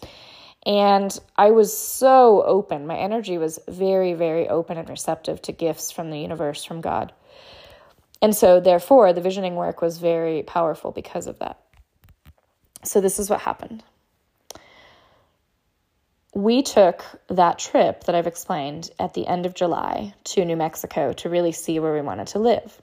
And 0.67 1.19
I 1.37 1.51
was 1.51 1.77
so 1.77 2.43
open. 2.43 2.87
My 2.87 2.97
energy 2.97 3.37
was 3.37 3.59
very, 3.69 4.15
very 4.15 4.49
open 4.49 4.79
and 4.79 4.89
receptive 4.89 5.43
to 5.43 5.53
gifts 5.53 5.91
from 5.91 6.11
the 6.11 6.19
universe, 6.19 6.65
from 6.65 6.81
God. 6.81 7.13
And 8.23 8.35
so, 8.35 8.61
therefore, 8.61 9.13
the 9.13 9.21
visioning 9.21 9.57
work 9.57 9.83
was 9.83 9.99
very 9.99 10.43
powerful 10.43 10.93
because 10.93 11.27
of 11.27 11.39
that. 11.41 11.61
So, 12.83 13.03
this 13.03 13.19
is 13.19 13.29
what 13.29 13.41
happened. 13.41 13.83
We 16.35 16.63
took 16.63 17.05
that 17.29 17.59
trip 17.59 18.05
that 18.05 18.15
I've 18.15 18.27
explained 18.27 18.91
at 18.99 19.15
the 19.15 19.27
end 19.27 19.45
of 19.45 19.55
July 19.55 20.15
to 20.25 20.45
New 20.45 20.57
Mexico 20.57 21.13
to 21.13 21.29
really 21.29 21.53
see 21.53 21.79
where 21.79 21.93
we 21.93 22.01
wanted 22.01 22.29
to 22.29 22.39
live. 22.39 22.81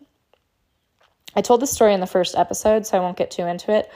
I 1.36 1.42
told 1.42 1.62
the 1.62 1.68
story 1.68 1.94
in 1.94 2.00
the 2.00 2.08
first 2.08 2.36
episode, 2.36 2.86
so 2.86 2.98
I 2.98 3.02
won't 3.02 3.18
get 3.18 3.32
too 3.32 3.46
into 3.46 3.72
it. 3.72 3.90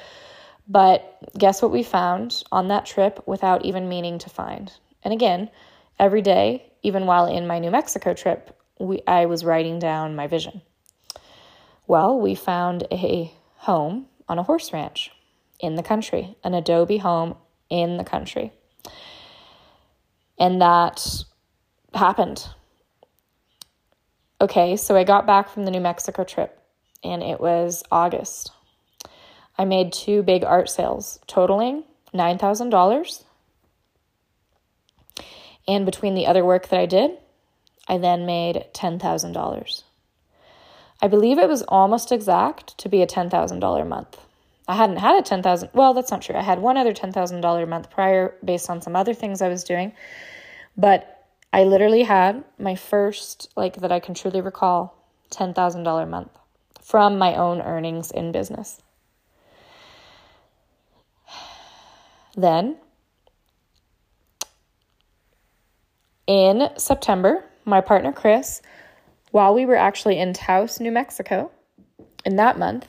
But 0.67 1.19
guess 1.37 1.61
what 1.61 1.71
we 1.71 1.83
found 1.83 2.43
on 2.51 2.69
that 2.69 2.85
trip 2.85 3.21
without 3.27 3.65
even 3.65 3.89
meaning 3.89 4.17
to 4.19 4.29
find? 4.29 4.71
And 5.03 5.13
again, 5.13 5.49
every 5.99 6.21
day, 6.21 6.71
even 6.81 7.05
while 7.05 7.27
in 7.27 7.47
my 7.47 7.59
New 7.59 7.71
Mexico 7.71 8.13
trip, 8.13 8.59
we, 8.79 9.01
I 9.07 9.25
was 9.25 9.45
writing 9.45 9.79
down 9.79 10.15
my 10.15 10.27
vision. 10.27 10.61
Well, 11.87 12.19
we 12.19 12.35
found 12.35 12.87
a 12.91 13.31
home 13.57 14.07
on 14.27 14.39
a 14.39 14.43
horse 14.43 14.73
ranch 14.73 15.11
in 15.59 15.75
the 15.75 15.83
country, 15.83 16.35
an 16.43 16.53
adobe 16.53 16.97
home 16.97 17.35
in 17.69 17.97
the 17.97 18.03
country. 18.03 18.51
And 20.37 20.61
that 20.61 21.23
happened. 21.93 22.47
Okay, 24.41 24.75
so 24.75 24.97
I 24.97 25.03
got 25.03 25.25
back 25.25 25.49
from 25.49 25.63
the 25.63 25.71
New 25.71 25.79
Mexico 25.79 26.23
trip 26.23 26.59
and 27.03 27.23
it 27.23 27.39
was 27.39 27.83
August. 27.91 28.51
I 29.57 29.65
made 29.65 29.93
two 29.93 30.23
big 30.23 30.43
art 30.43 30.69
sales 30.69 31.19
totaling 31.27 31.83
$9,000. 32.13 33.23
And 35.67 35.85
between 35.85 36.15
the 36.15 36.27
other 36.27 36.45
work 36.45 36.69
that 36.69 36.79
I 36.79 36.85
did, 36.85 37.11
I 37.87 37.97
then 37.97 38.25
made 38.25 38.65
$10,000. 38.73 39.83
I 41.01 41.07
believe 41.07 41.37
it 41.37 41.49
was 41.49 41.61
almost 41.63 42.11
exact 42.11 42.77
to 42.79 42.89
be 42.89 43.01
a 43.01 43.07
$10,000 43.07 43.87
month. 43.87 44.17
I 44.67 44.75
hadn't 44.75 44.97
had 44.97 45.19
a 45.19 45.21
10,000 45.21 45.69
well 45.73 45.93
that's 45.93 46.09
not 46.09 46.21
true. 46.21 46.35
I 46.35 46.41
had 46.41 46.59
one 46.59 46.77
other 46.77 46.93
$10,000 46.93 47.67
month 47.67 47.89
prior 47.91 48.35
based 48.43 48.69
on 48.69 48.81
some 48.81 48.95
other 48.95 49.13
things 49.13 49.41
I 49.41 49.49
was 49.49 49.63
doing. 49.63 49.93
But 50.75 51.27
I 51.53 51.63
literally 51.63 52.03
had 52.03 52.43
my 52.57 52.75
first 52.75 53.51
like 53.55 53.75
that 53.77 53.91
I 53.91 53.99
can 53.99 54.15
truly 54.15 54.41
recall 54.41 54.97
$10,000 55.31 56.09
month 56.09 56.31
from 56.81 57.17
my 57.17 57.35
own 57.35 57.61
earnings 57.61 58.11
in 58.11 58.31
business. 58.31 58.81
Then, 62.35 62.77
in 66.27 66.69
September, 66.77 67.43
my 67.63 67.81
partner 67.81 68.11
Chris, 68.11 68.61
while 69.31 69.53
we 69.53 69.65
were 69.65 69.75
actually 69.75 70.19
in 70.19 70.33
Taos, 70.33 70.79
New 70.79 70.91
Mexico, 70.91 71.51
in 72.25 72.35
that 72.37 72.57
month, 72.59 72.87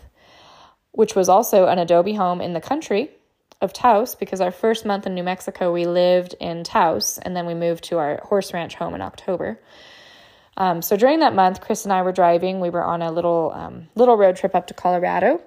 which 0.93 1.15
was 1.15 1.29
also 1.29 1.67
an 1.67 1.79
adobe 1.79 2.15
home 2.15 2.41
in 2.41 2.55
the 2.55 2.61
country 2.61 3.11
of 3.61 3.73
Taos, 3.73 4.15
because 4.15 4.41
our 4.41 4.51
first 4.51 4.85
month 4.85 5.07
in 5.07 5.15
New 5.15 5.23
Mexico, 5.23 5.73
we 5.73 5.87
lived 5.87 6.35
in 6.41 6.65
Taos, 6.65 7.19
and 7.19 7.37
then 7.37 7.47
we 7.47 7.55
moved 7.55 7.85
to 7.85 7.99
our 7.99 8.21
horse 8.25 8.53
ranch 8.53 8.75
home 8.75 8.95
in 8.95 9.03
October. 9.03 9.61
Um, 10.57 10.83
so 10.83 10.97
during 10.97 11.21
that 11.21 11.35
month, 11.35 11.61
Chris 11.61 11.85
and 11.85 11.93
I 11.93 12.03
were 12.03 12.13
driving. 12.13 12.61
We 12.61 12.71
were 12.71 12.85
on 12.85 13.03
a 13.03 13.13
little 13.13 13.53
um, 13.55 13.89
little 13.95 14.17
road 14.17 14.37
trip 14.37 14.55
up 14.55 14.69
to 14.69 14.75
Colorado, 14.75 15.41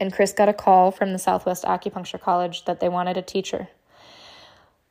and 0.00 0.12
Chris 0.12 0.32
got 0.32 0.48
a 0.48 0.52
call 0.52 0.90
from 0.90 1.12
the 1.12 1.18
Southwest 1.18 1.64
Acupuncture 1.64 2.20
College 2.20 2.64
that 2.64 2.80
they 2.80 2.88
wanted 2.88 3.16
a 3.16 3.22
teacher. 3.22 3.68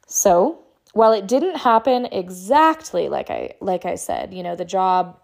So, 0.08 0.60
while 0.94 1.14
it 1.14 1.28
didn't 1.28 1.58
happen 1.58 2.06
exactly 2.06 3.08
like 3.08 3.30
I 3.30 3.54
like 3.62 3.86
I 3.86 3.96
said, 3.96 4.34
you 4.34 4.44
know, 4.44 4.56
the 4.56 4.66
job 4.66 5.18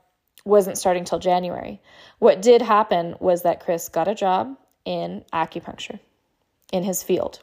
wasn't 0.45 0.77
starting 0.77 1.03
till 1.03 1.19
January. 1.19 1.81
What 2.19 2.41
did 2.41 2.61
happen 2.61 3.15
was 3.19 3.43
that 3.43 3.59
Chris 3.59 3.89
got 3.89 4.07
a 4.07 4.15
job 4.15 4.57
in 4.85 5.25
acupuncture 5.33 5.99
in 6.71 6.83
his 6.83 7.03
field, 7.03 7.41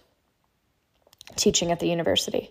teaching 1.37 1.70
at 1.70 1.80
the 1.80 1.89
university. 1.89 2.51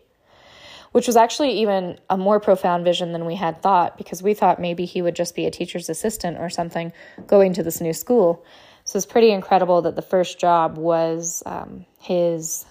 Which 0.91 1.07
was 1.07 1.15
actually 1.15 1.61
even 1.61 1.97
a 2.07 2.17
more 2.17 2.39
profound 2.39 2.85
vision 2.85 3.13
than 3.13 3.25
we 3.25 3.33
had 3.33 3.63
thought 3.63 3.97
because 3.97 4.21
we 4.21 4.35
thought 4.35 4.61
maybe 4.61 4.85
he 4.85 5.01
would 5.01 5.15
just 5.15 5.33
be 5.33 5.47
a 5.47 5.51
teacher's 5.51 5.89
assistant 5.89 6.37
or 6.37 6.51
something 6.51 6.93
going 7.25 7.53
to 7.53 7.63
this 7.63 7.81
new 7.81 7.93
school. 7.93 8.45
So 8.85 8.97
it's 8.97 9.05
pretty 9.05 9.31
incredible 9.31 9.83
that 9.83 9.95
the 9.95 10.01
first 10.01 10.39
job 10.39 10.77
was 10.77 11.41
um, 11.45 11.85
his 11.99 12.65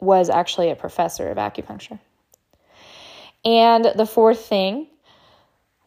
was 0.00 0.30
actually 0.30 0.70
a 0.70 0.76
professor 0.76 1.28
of 1.28 1.38
acupuncture. 1.38 1.98
And 3.44 3.84
the 3.96 4.06
fourth 4.06 4.44
thing 4.46 4.86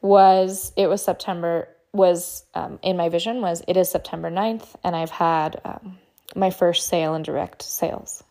was 0.01 0.72
it 0.76 0.88
was 0.88 1.03
September 1.03 1.70
was 1.93 2.43
um, 2.55 2.80
in 2.82 2.97
my 2.97 3.09
vision 3.09 3.41
was 3.41 3.62
it 3.68 3.78
is 3.78 3.89
September 3.89 4.32
9th 4.32 4.76
and 4.84 4.95
I've 4.95 5.12
had 5.12 5.62
um, 5.64 5.97
my 6.36 6.49
first 6.49 6.88
sale 6.88 7.14
in 7.16 7.24
direct 7.24 7.62
sales. 7.62 8.24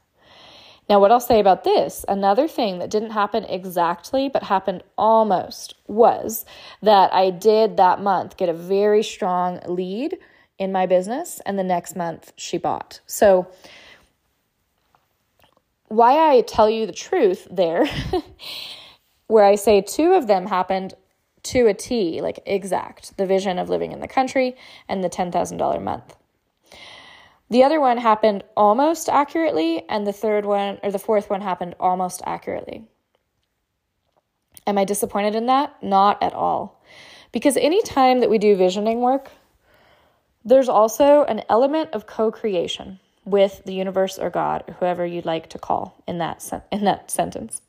Now, 0.89 0.99
what 0.99 1.12
I'll 1.12 1.20
say 1.20 1.39
about 1.39 1.62
this, 1.62 2.05
another 2.09 2.49
thing 2.49 2.81
that 2.81 2.91
didn't 2.91 3.11
happen 3.11 3.45
exactly, 3.45 4.28
but 4.28 4.43
happened 4.43 4.83
almost, 4.99 5.74
was 5.87 6.45
that 6.83 7.14
I 7.14 7.31
did 7.31 7.76
that 7.76 8.01
month 8.01 8.37
get 8.37 8.49
a 8.49 8.53
very 8.53 9.05
strong 9.05 9.61
lead 9.68 10.18
in 10.61 10.70
my 10.70 10.86
business, 10.86 11.40
and 11.44 11.58
the 11.58 11.64
next 11.64 11.96
month 11.96 12.32
she 12.36 12.58
bought. 12.58 13.00
So, 13.06 13.48
why 15.88 16.30
I 16.30 16.42
tell 16.42 16.70
you 16.70 16.86
the 16.86 16.92
truth 16.92 17.48
there, 17.50 17.88
where 19.26 19.44
I 19.44 19.56
say 19.56 19.80
two 19.80 20.12
of 20.12 20.28
them 20.28 20.46
happened 20.46 20.94
to 21.44 21.66
a 21.66 21.74
T, 21.74 22.20
like 22.20 22.38
exact, 22.44 23.16
the 23.16 23.26
vision 23.26 23.58
of 23.58 23.70
living 23.70 23.90
in 23.90 24.00
the 24.00 24.06
country 24.06 24.54
and 24.86 25.02
the 25.02 25.08
$10,000 25.08 25.82
month. 25.82 26.14
The 27.48 27.64
other 27.64 27.80
one 27.80 27.96
happened 27.96 28.44
almost 28.56 29.08
accurately, 29.08 29.82
and 29.88 30.06
the 30.06 30.12
third 30.12 30.44
one 30.44 30.78
or 30.82 30.92
the 30.92 30.98
fourth 30.98 31.30
one 31.30 31.40
happened 31.40 31.74
almost 31.80 32.22
accurately. 32.24 32.84
Am 34.66 34.78
I 34.78 34.84
disappointed 34.84 35.34
in 35.34 35.46
that? 35.46 35.82
Not 35.82 36.22
at 36.22 36.34
all. 36.34 36.84
Because 37.32 37.56
anytime 37.56 38.20
that 38.20 38.30
we 38.30 38.38
do 38.38 38.54
visioning 38.54 39.00
work, 39.00 39.30
there's 40.45 40.68
also 40.68 41.24
an 41.24 41.43
element 41.49 41.91
of 41.93 42.07
co 42.07 42.30
creation 42.30 42.99
with 43.24 43.62
the 43.64 43.74
universe 43.74 44.18
or 44.18 44.30
God, 44.30 44.64
or 44.66 44.74
whoever 44.74 45.05
you'd 45.05 45.26
like 45.26 45.51
to 45.51 45.59
call 45.59 46.03
in 46.07 46.18
that, 46.18 46.43
sen- 46.43 46.62
in 46.72 46.84
that 46.84 47.11
sentence. 47.11 47.61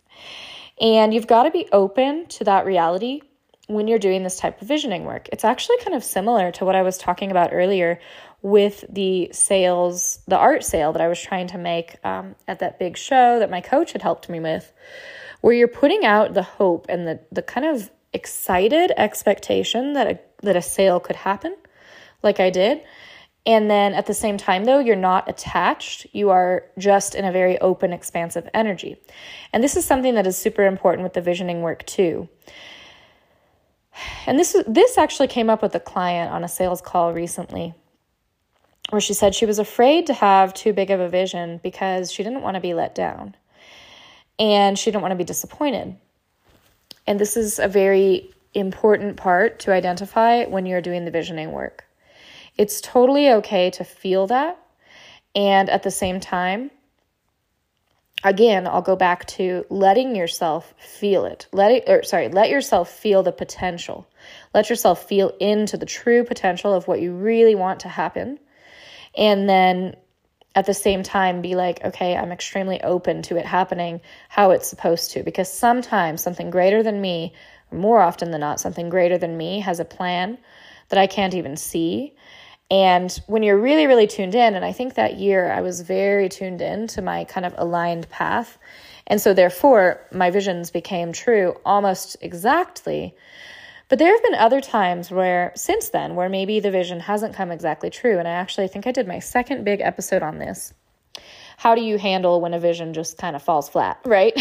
And 0.80 1.14
you've 1.14 1.28
got 1.28 1.44
to 1.44 1.52
be 1.52 1.68
open 1.72 2.26
to 2.28 2.44
that 2.46 2.66
reality 2.66 3.22
when 3.68 3.88
you're 3.88 4.00
doing 4.00 4.24
this 4.24 4.38
type 4.38 4.62
of 4.62 4.68
visioning 4.68 5.06
work. 5.06 5.30
It's 5.32 5.44
actually 5.44 5.78
kind 5.78 5.96
of 5.96 6.04
similar 6.04 6.52
to 6.54 6.66
what 6.66 6.76
I 6.76 6.82
was 6.82 6.98
talking 6.98 7.32
about 7.32 7.54
earlier 7.54 8.00
with 8.42 8.84
the 8.90 9.30
sales, 9.32 10.20
the 10.28 10.38
art 10.38 10.64
sale 10.64 10.94
that 10.94 11.02
I 11.02 11.08
was 11.08 11.22
trying 11.22 11.48
to 11.48 11.58
make 11.58 12.04
um, 12.04 12.36
at 12.48 12.60
that 12.60 12.80
big 12.80 12.98
show 12.98 13.40
that 13.40 13.52
my 13.52 13.62
coach 13.62 13.92
had 13.92 14.02
helped 14.02 14.30
me 14.30 14.40
with, 14.40 14.74
where 15.42 15.54
you're 15.54 15.68
putting 15.68 16.06
out 16.06 16.34
the 16.34 16.44
hope 16.44 16.88
and 16.90 17.08
the, 17.08 17.20
the 17.32 17.42
kind 17.42 17.68
of 17.68 17.92
excited 18.14 18.92
expectation 18.98 19.94
that 19.94 20.08
a, 20.08 20.20
that 20.42 20.56
a 20.56 20.62
sale 20.62 21.00
could 21.00 21.16
happen, 21.16 21.56
like 22.24 22.40
I 22.40 22.50
did. 22.50 22.82
And 23.46 23.72
then 23.72 23.94
at 23.94 24.06
the 24.06 24.14
same 24.14 24.38
time, 24.38 24.66
though, 24.66 24.80
you're 24.80 24.96
not 24.96 25.28
attached. 25.28 26.06
You 26.12 26.30
are 26.30 26.66
just 26.78 27.16
in 27.16 27.26
a 27.26 27.32
very 27.32 27.60
open, 27.60 27.92
expansive 27.92 28.48
energy. 28.54 28.98
And 29.52 29.64
this 29.64 29.76
is 29.76 29.84
something 29.84 30.14
that 30.14 30.28
is 30.28 30.38
super 30.38 30.66
important 30.66 31.04
with 31.04 31.14
the 31.14 31.22
visioning 31.22 31.62
work, 31.62 31.86
too. 31.86 32.30
And 34.28 34.38
this, 34.38 34.56
this 34.68 34.98
actually 34.98 35.28
came 35.28 35.50
up 35.50 35.62
with 35.62 35.74
a 35.74 35.80
client 35.80 36.32
on 36.32 36.44
a 36.44 36.48
sales 36.48 36.82
call 36.82 37.14
recently 37.14 37.74
where 38.90 39.02
she 39.02 39.14
said 39.14 39.34
she 39.34 39.46
was 39.46 39.60
afraid 39.60 40.08
to 40.08 40.14
have 40.14 40.54
too 40.54 40.74
big 40.74 40.92
of 40.92 41.00
a 41.00 41.10
vision 41.10 41.60
because 41.64 42.12
she 42.12 42.24
didn't 42.24 42.42
want 42.42 42.56
to 42.56 42.62
be 42.62 42.74
let 42.74 42.94
down 42.94 43.36
and 44.38 44.78
she 44.78 44.92
didn't 44.92 45.02
want 45.02 45.14
to 45.14 45.18
be 45.18 45.24
disappointed. 45.24 45.96
And 47.08 47.20
this 47.20 47.38
is 47.38 47.58
a 47.60 47.68
very 47.68 48.32
important 48.54 49.18
part 49.18 49.60
to 49.60 49.72
identify 49.72 50.46
when 50.46 50.66
you're 50.66 50.82
doing 50.82 51.06
the 51.06 51.12
visioning 51.12 51.52
work. 51.52 51.86
It's 52.62 52.80
totally 52.80 53.32
okay 53.32 53.72
to 53.72 53.84
feel 53.84 54.28
that. 54.28 54.56
And 55.34 55.68
at 55.68 55.82
the 55.82 55.90
same 55.90 56.20
time, 56.20 56.70
again, 58.24 58.68
I'll 58.68 58.84
go 58.84 58.96
back 58.96 59.26
to 59.38 59.66
letting 59.70 60.16
yourself 60.16 60.76
feel 60.78 61.26
it. 61.26 61.48
Let 61.52 61.72
it 61.72 61.84
or 61.88 62.04
sorry, 62.04 62.28
let 62.28 62.52
yourself 62.52 62.92
feel 62.92 63.24
the 63.24 63.32
potential. 63.32 64.08
Let 64.54 64.70
yourself 64.70 65.08
feel 65.08 65.30
into 65.40 65.76
the 65.76 65.88
true 65.88 66.24
potential 66.24 66.72
of 66.72 66.88
what 66.88 67.02
you 67.02 67.14
really 67.14 67.56
want 67.56 67.80
to 67.80 67.90
happen 67.90 68.38
and 69.18 69.50
then 69.50 69.96
at 70.54 70.68
the 70.68 70.74
same 70.74 71.02
time 71.02 71.42
be 71.42 71.56
like, 71.56 71.84
okay, 71.84 72.16
I'm 72.16 72.32
extremely 72.32 72.80
open 72.84 73.22
to 73.24 73.38
it 73.38 73.46
happening 73.46 74.02
how 74.30 74.52
it's 74.52 74.68
supposed 74.68 75.12
to. 75.12 75.24
Because 75.24 75.52
sometimes 75.52 76.22
something 76.22 76.52
greater 76.52 76.84
than 76.84 77.02
me, 77.02 77.34
more 77.72 78.02
often 78.02 78.30
than 78.30 78.42
not, 78.42 78.60
something 78.60 78.90
greater 78.90 79.18
than 79.18 79.36
me 79.38 79.62
has 79.62 79.80
a 79.80 79.86
plan 79.86 80.38
that 80.90 81.00
I 81.00 81.08
can't 81.08 81.34
even 81.34 81.56
see. 81.56 82.16
And 82.72 83.12
when 83.28 83.44
you're 83.44 83.60
really, 83.60 83.86
really 83.86 84.08
tuned 84.08 84.34
in, 84.34 84.56
and 84.56 84.66
I 84.66 84.72
think 84.72 84.96
that 84.96 85.20
year 85.20 85.52
I 85.52 85.62
was 85.62 85.82
very 85.82 86.30
tuned 86.30 86.62
in 86.62 86.88
to 86.88 87.04
my 87.04 87.26
kind 87.26 87.46
of 87.46 87.54
aligned 87.58 88.10
path. 88.10 88.58
And 89.06 89.22
so, 89.22 89.34
therefore, 89.34 90.02
my 90.12 90.32
visions 90.32 90.72
became 90.72 91.12
true 91.12 91.56
almost 91.66 92.18
exactly 92.22 93.14
but 93.92 94.00
there 94.00 94.14
have 94.14 94.24
been 94.24 94.36
other 94.36 94.62
times 94.62 95.12
where, 95.12 95.52
since 95.54 95.90
then, 95.90 96.16
where 96.16 96.30
maybe 96.30 96.62
the 96.62 96.72
vision 96.72 97.02
hasn't 97.02 97.36
come 97.36 97.52
exactly 97.52 97.90
true. 97.90 98.20
And 98.20 98.26
I 98.26 98.32
actually 98.32 98.70
think 98.70 98.88
I 98.88 98.94
did 98.94 99.06
my 99.06 99.20
second 99.20 99.66
big 99.66 99.82
episode 99.82 100.24
on 100.24 100.40
this. 100.40 100.74
How 101.58 101.76
do 101.76 101.82
you 101.82 101.98
handle 101.98 102.40
when 102.40 102.54
a 102.54 102.60
vision 102.60 102.94
just 102.94 103.18
kind 103.18 103.36
of 103.36 103.44
falls 103.44 103.68
flat, 103.68 104.00
right? 104.06 104.34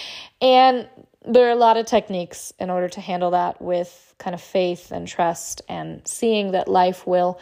and 0.40 0.88
there 1.26 1.46
are 1.46 1.50
a 1.50 1.56
lot 1.56 1.76
of 1.76 1.86
techniques 1.86 2.52
in 2.58 2.70
order 2.70 2.88
to 2.88 3.00
handle 3.00 3.32
that 3.32 3.60
with 3.60 4.14
kind 4.18 4.34
of 4.34 4.40
faith 4.40 4.90
and 4.90 5.06
trust 5.06 5.62
and 5.68 6.06
seeing 6.06 6.52
that 6.52 6.68
life 6.68 7.06
will 7.06 7.40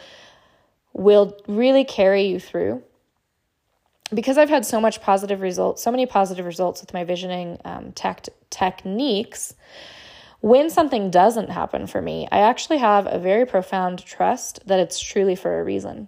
will 0.93 1.37
really 1.47 1.85
carry 1.85 2.23
you 2.23 2.39
through 2.39 2.83
because 4.13 4.37
I've 4.37 4.49
had 4.49 4.65
so 4.65 4.81
much 4.81 5.01
positive 5.01 5.41
results, 5.41 5.83
so 5.83 5.91
many 5.91 6.05
positive 6.05 6.45
results 6.45 6.81
with 6.81 6.93
my 6.93 7.03
visioning 7.03 7.59
um, 7.63 7.91
tech 7.91 8.25
techniques, 8.49 9.53
when 10.41 10.69
something 10.69 11.11
doesn't 11.11 11.49
happen 11.49 11.85
for 11.85 12.01
me, 12.01 12.27
I 12.31 12.39
actually 12.39 12.77
have 12.77 13.07
a 13.07 13.19
very 13.19 13.45
profound 13.45 14.03
trust 14.05 14.65
that 14.67 14.79
it's 14.79 14.99
truly 14.99 15.35
for 15.35 15.59
a 15.59 15.63
reason. 15.63 16.07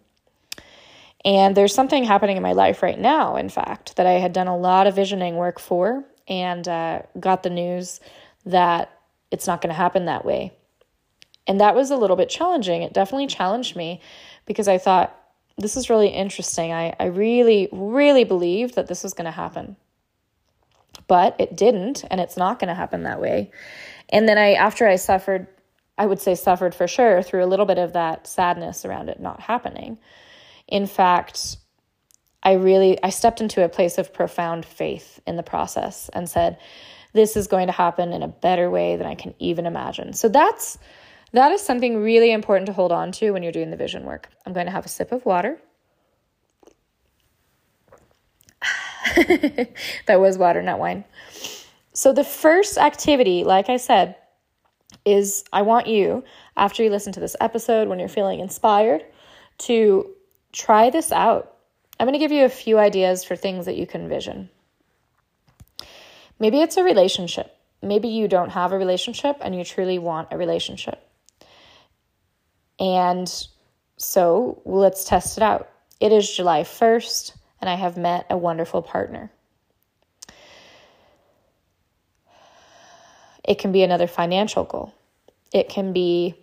And 1.24 1.56
there's 1.56 1.76
something 1.76 2.04
happening 2.04 2.38
in 2.38 2.44
my 2.44 2.54
life 2.54 2.82
right 2.82 2.98
now, 2.98 3.36
in 3.36 3.50
fact, 3.50 3.98
that 3.98 4.08
I 4.08 4.14
had 4.14 4.34
done 4.34 4.48
a 4.48 4.58
lot 4.58 4.88
of 4.88 4.96
visioning 4.96 5.36
work 5.36 5.60
for 5.60 6.04
and 6.32 6.66
uh, 6.68 7.02
got 7.20 7.44
the 7.44 7.50
news 7.50 8.00
that 8.46 8.98
it's 9.30 9.46
not 9.46 9.62
going 9.62 9.70
to 9.70 9.76
happen 9.76 10.06
that 10.06 10.26
way. 10.26 10.54
And 11.46 11.60
that 11.60 11.76
was 11.76 11.92
a 11.92 11.98
little 11.98 12.16
bit 12.16 12.30
challenging. 12.30 12.82
It 12.84 12.94
definitely 12.94 13.28
challenged 13.28 13.76
me 13.76 14.02
because 14.46 14.68
I 14.68 14.78
thought, 14.78 15.16
this 15.58 15.76
is 15.76 15.90
really 15.90 16.08
interesting. 16.08 16.72
I, 16.72 16.96
I 17.00 17.08
really, 17.08 17.68
really 17.74 18.24
believed 18.24 18.76
that 18.76 18.88
this 18.88 19.04
was 19.04 19.14
going 19.14 19.26
to 19.26 19.32
happen. 19.32 19.76
But 21.08 21.36
it 21.38 21.58
didn't, 21.58 22.06
and 22.10 22.22
it's 22.22 22.38
not 22.38 22.58
going 22.58 22.70
to 22.70 22.74
happen 22.74 23.04
that 23.04 23.20
way. 23.20 23.52
And 24.10 24.30
then 24.30 24.38
I, 24.38 24.54
after 24.54 24.88
I 24.88 24.96
suffered, 24.96 25.48
I 25.98 26.06
would 26.06 26.22
say 26.22 26.36
suffered 26.36 26.74
for 26.74 26.88
sure 26.88 27.22
through 27.22 27.44
a 27.44 27.48
little 27.48 27.66
bit 27.66 27.78
of 27.78 27.94
that 27.94 28.26
sadness 28.26 28.86
around 28.86 29.10
it 29.10 29.20
not 29.20 29.42
happening. 29.42 29.98
In 30.70 30.88
fact, 30.88 31.58
I 32.44 32.54
really 32.54 33.02
I 33.04 33.10
stepped 33.10 33.42
into 33.42 33.64
a 33.64 33.70
place 33.70 33.98
of 33.98 34.14
profound 34.14 34.66
faith 34.66 35.20
in 35.28 35.36
the 35.36 35.44
process 35.44 36.10
and 36.14 36.30
said, 36.30 36.58
this 37.14 37.36
is 37.36 37.48
going 37.48 37.68
to 37.68 37.74
happen 37.74 38.14
in 38.14 38.24
a 38.24 38.28
better 38.28 38.70
way 38.70 38.96
than 38.96 39.08
I 39.08 39.16
can 39.16 39.34
even 39.40 39.66
imagine. 39.66 40.14
So 40.14 40.30
that's 40.30 40.78
that 41.34 41.52
is 41.52 41.62
something 41.62 42.02
really 42.02 42.32
important 42.32 42.68
to 42.68 42.74
hold 42.74 42.92
on 42.92 43.12
to 43.14 43.32
when 43.32 43.44
you're 43.44 43.52
doing 43.52 43.72
the 43.72 43.78
vision 43.78 44.06
work. 44.06 44.30
I'm 44.46 44.54
going 44.54 44.66
to 44.66 44.72
have 44.72 44.86
a 44.86 44.90
sip 44.90 45.12
of 45.12 45.26
water. 45.26 45.58
that 50.08 50.20
was 50.20 50.38
water, 50.38 50.62
not 50.62 50.80
wine. 50.80 51.06
So, 51.94 52.14
the 52.14 52.24
first 52.24 52.78
activity, 52.78 53.44
like 53.44 53.70
I 53.70 53.78
said, 53.78 54.16
is 55.06 55.44
I 55.52 55.64
want 55.64 55.88
you, 55.88 56.24
after 56.56 56.84
you 56.84 56.90
listen 56.90 57.14
to 57.14 57.20
this 57.20 57.36
episode, 57.42 57.88
when 57.88 58.00
you're 58.00 58.08
feeling 58.08 58.40
inspired, 58.40 59.04
to 59.60 60.12
try 60.52 60.90
this 60.90 61.12
out. 61.12 61.58
I'm 62.02 62.08
going 62.08 62.14
to 62.14 62.20
give 62.20 62.32
you 62.32 62.46
a 62.46 62.50
few 62.50 62.80
ideas 62.80 63.24
for 63.24 63.36
things 63.36 63.68
that 63.68 63.78
you 63.78 63.86
can 63.86 64.10
vision. 64.10 64.50
Maybe 66.40 66.60
it's 66.60 66.78
a 66.78 66.84
relationship. 66.84 67.56
Maybe 67.84 68.08
you 68.08 68.28
don't 68.28 68.50
have 68.50 68.72
a 68.72 68.78
relationship 68.80 69.38
and 69.40 69.56
you 69.56 69.64
truly 69.64 70.00
want 70.00 70.30
a 70.32 70.38
relationship. 70.40 71.00
And 72.80 73.32
so 73.98 74.64
let's 74.66 75.06
test 75.06 75.38
it 75.38 75.44
out. 75.44 75.70
It 76.00 76.12
is 76.12 76.36
July 76.36 76.64
1st, 76.64 77.38
and 77.62 77.70
I 77.70 77.76
have 77.76 77.98
met 77.98 78.26
a 78.32 78.36
wonderful 78.36 78.82
partner. 78.82 79.32
It 83.44 83.60
can 83.60 83.72
be 83.72 83.84
another 83.84 84.08
financial 84.08 84.64
goal. 84.64 84.92
It 85.54 85.70
can 85.70 85.94
be 85.94 86.34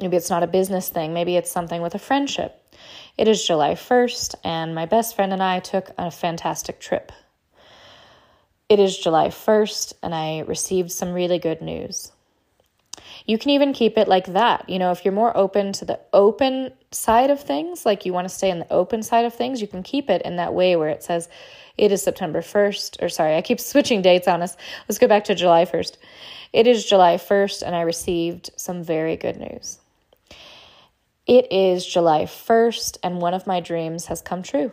maybe 0.00 0.16
it's 0.16 0.30
not 0.30 0.42
a 0.42 0.48
business 0.48 0.88
thing, 0.88 1.14
maybe 1.14 1.36
it's 1.36 1.52
something 1.52 1.80
with 1.80 1.94
a 1.94 2.00
friendship. 2.00 2.59
It 3.20 3.28
is 3.28 3.46
July 3.46 3.74
1st, 3.74 4.36
and 4.44 4.74
my 4.74 4.86
best 4.86 5.14
friend 5.14 5.30
and 5.34 5.42
I 5.42 5.60
took 5.60 5.90
a 5.98 6.10
fantastic 6.10 6.80
trip. 6.80 7.12
It 8.70 8.80
is 8.80 8.96
July 8.96 9.28
1st, 9.28 9.92
and 10.02 10.14
I 10.14 10.38
received 10.38 10.90
some 10.90 11.12
really 11.12 11.38
good 11.38 11.60
news. 11.60 12.12
You 13.26 13.36
can 13.36 13.50
even 13.50 13.74
keep 13.74 13.98
it 13.98 14.08
like 14.08 14.32
that. 14.32 14.70
You 14.70 14.78
know, 14.78 14.90
if 14.90 15.04
you're 15.04 15.12
more 15.12 15.36
open 15.36 15.74
to 15.74 15.84
the 15.84 16.00
open 16.14 16.72
side 16.92 17.28
of 17.28 17.42
things, 17.42 17.84
like 17.84 18.06
you 18.06 18.14
want 18.14 18.26
to 18.26 18.34
stay 18.34 18.48
in 18.48 18.58
the 18.58 18.72
open 18.72 19.02
side 19.02 19.26
of 19.26 19.34
things, 19.34 19.60
you 19.60 19.68
can 19.68 19.82
keep 19.82 20.08
it 20.08 20.22
in 20.22 20.36
that 20.36 20.54
way 20.54 20.74
where 20.76 20.88
it 20.88 21.02
says, 21.02 21.28
it 21.76 21.92
is 21.92 22.02
September 22.02 22.40
1st, 22.40 23.02
or 23.02 23.10
sorry, 23.10 23.36
I 23.36 23.42
keep 23.42 23.60
switching 23.70 24.00
dates 24.00 24.28
on 24.28 24.40
us. 24.40 24.56
Let's 24.88 24.98
go 24.98 25.08
back 25.08 25.24
to 25.24 25.34
July 25.34 25.66
1st. 25.66 25.98
It 26.54 26.66
is 26.66 26.86
July 26.86 27.16
1st, 27.16 27.64
and 27.66 27.76
I 27.76 27.82
received 27.82 28.48
some 28.56 28.82
very 28.82 29.16
good 29.16 29.36
news. 29.36 29.79
It 31.30 31.52
is 31.52 31.86
July 31.86 32.24
1st, 32.24 32.98
and 33.04 33.20
one 33.20 33.34
of 33.34 33.46
my 33.46 33.60
dreams 33.60 34.06
has 34.06 34.20
come 34.20 34.42
true. 34.42 34.72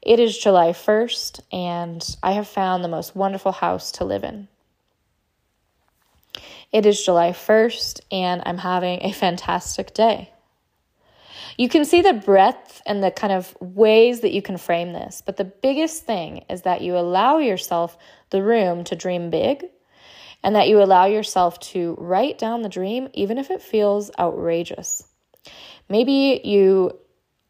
It 0.00 0.18
is 0.18 0.36
July 0.36 0.72
1st, 0.72 1.42
and 1.52 2.16
I 2.24 2.32
have 2.32 2.48
found 2.48 2.82
the 2.82 2.88
most 2.88 3.14
wonderful 3.14 3.52
house 3.52 3.92
to 3.92 4.04
live 4.04 4.24
in. 4.24 4.48
It 6.72 6.86
is 6.86 7.04
July 7.04 7.30
1st, 7.30 8.00
and 8.10 8.42
I'm 8.44 8.58
having 8.58 9.00
a 9.02 9.12
fantastic 9.12 9.94
day. 9.94 10.32
You 11.56 11.68
can 11.68 11.84
see 11.84 12.02
the 12.02 12.14
breadth 12.14 12.82
and 12.84 13.00
the 13.00 13.12
kind 13.12 13.32
of 13.32 13.56
ways 13.60 14.22
that 14.22 14.32
you 14.32 14.42
can 14.42 14.56
frame 14.56 14.92
this, 14.92 15.22
but 15.24 15.36
the 15.36 15.44
biggest 15.44 16.04
thing 16.04 16.46
is 16.50 16.62
that 16.62 16.80
you 16.80 16.96
allow 16.96 17.38
yourself 17.38 17.96
the 18.30 18.42
room 18.42 18.82
to 18.82 18.96
dream 18.96 19.30
big 19.30 19.66
and 20.42 20.56
that 20.56 20.66
you 20.66 20.82
allow 20.82 21.06
yourself 21.06 21.60
to 21.60 21.94
write 22.00 22.38
down 22.38 22.62
the 22.62 22.68
dream, 22.68 23.08
even 23.12 23.38
if 23.38 23.52
it 23.52 23.62
feels 23.62 24.10
outrageous. 24.18 25.06
Maybe 25.88 26.40
you 26.44 26.98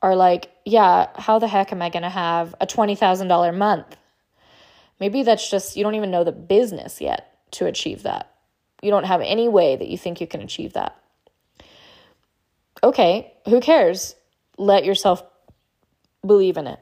are 0.01 0.17
like, 0.17 0.51
yeah, 0.65 1.09
how 1.17 1.39
the 1.39 1.49
heck 1.49 1.73
am 1.73 1.83
I 1.83 1.91
going 1.91 2.03
to 2.03 2.09
have 2.09 2.55
a 2.61 2.67
$20,000 2.67 3.57
month? 3.57 3.97
Maybe 4.99 5.23
that's 5.23 5.49
just, 5.49 5.77
you 5.77 5.83
don't 5.83 5.95
even 5.95 6.11
know 6.11 6.25
the 6.25 6.33
business 6.33 7.01
yet 7.01 7.39
to 7.53 7.67
achieve 7.67 8.03
that. 8.03 8.35
You 8.83 8.91
don't 8.91 9.05
have 9.05 9.21
any 9.21 9.49
way 9.49 9.77
that 9.77 9.89
you 9.89 9.97
think 9.97 10.21
you 10.21 10.27
can 10.27 10.41
achieve 10.41 10.73
that 10.73 10.97
okay, 12.83 13.33
who 13.49 13.61
cares? 13.61 14.15
Let 14.59 14.85
yourself 14.85 15.23
believe 16.27 16.57
in 16.57 16.67
it. 16.67 16.81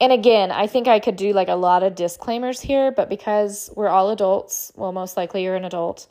And 0.00 0.12
again, 0.12 0.50
I 0.50 0.66
think 0.66 0.88
I 0.88 0.98
could 0.98 1.16
do 1.16 1.32
like 1.32 1.48
a 1.48 1.54
lot 1.54 1.82
of 1.82 1.94
disclaimers 1.94 2.60
here, 2.60 2.90
but 2.90 3.08
because 3.08 3.70
we're 3.76 3.88
all 3.88 4.10
adults, 4.10 4.72
well, 4.74 4.92
most 4.92 5.16
likely 5.16 5.44
you're 5.44 5.56
an 5.56 5.64
adult, 5.64 6.06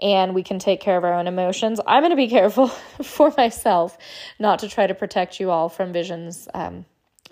and 0.00 0.34
we 0.34 0.42
can 0.42 0.58
take 0.58 0.80
care 0.80 0.96
of 0.96 1.04
our 1.04 1.14
own 1.14 1.26
emotions, 1.26 1.80
I'm 1.86 2.02
going 2.02 2.10
to 2.10 2.16
be 2.16 2.28
careful 2.40 2.68
for 2.68 3.32
myself 3.36 3.98
not 4.38 4.60
to 4.60 4.68
try 4.68 4.86
to 4.86 4.94
protect 4.94 5.40
you 5.40 5.50
all 5.50 5.68
from 5.68 5.92
visions 5.92 6.48
um, 6.54 6.84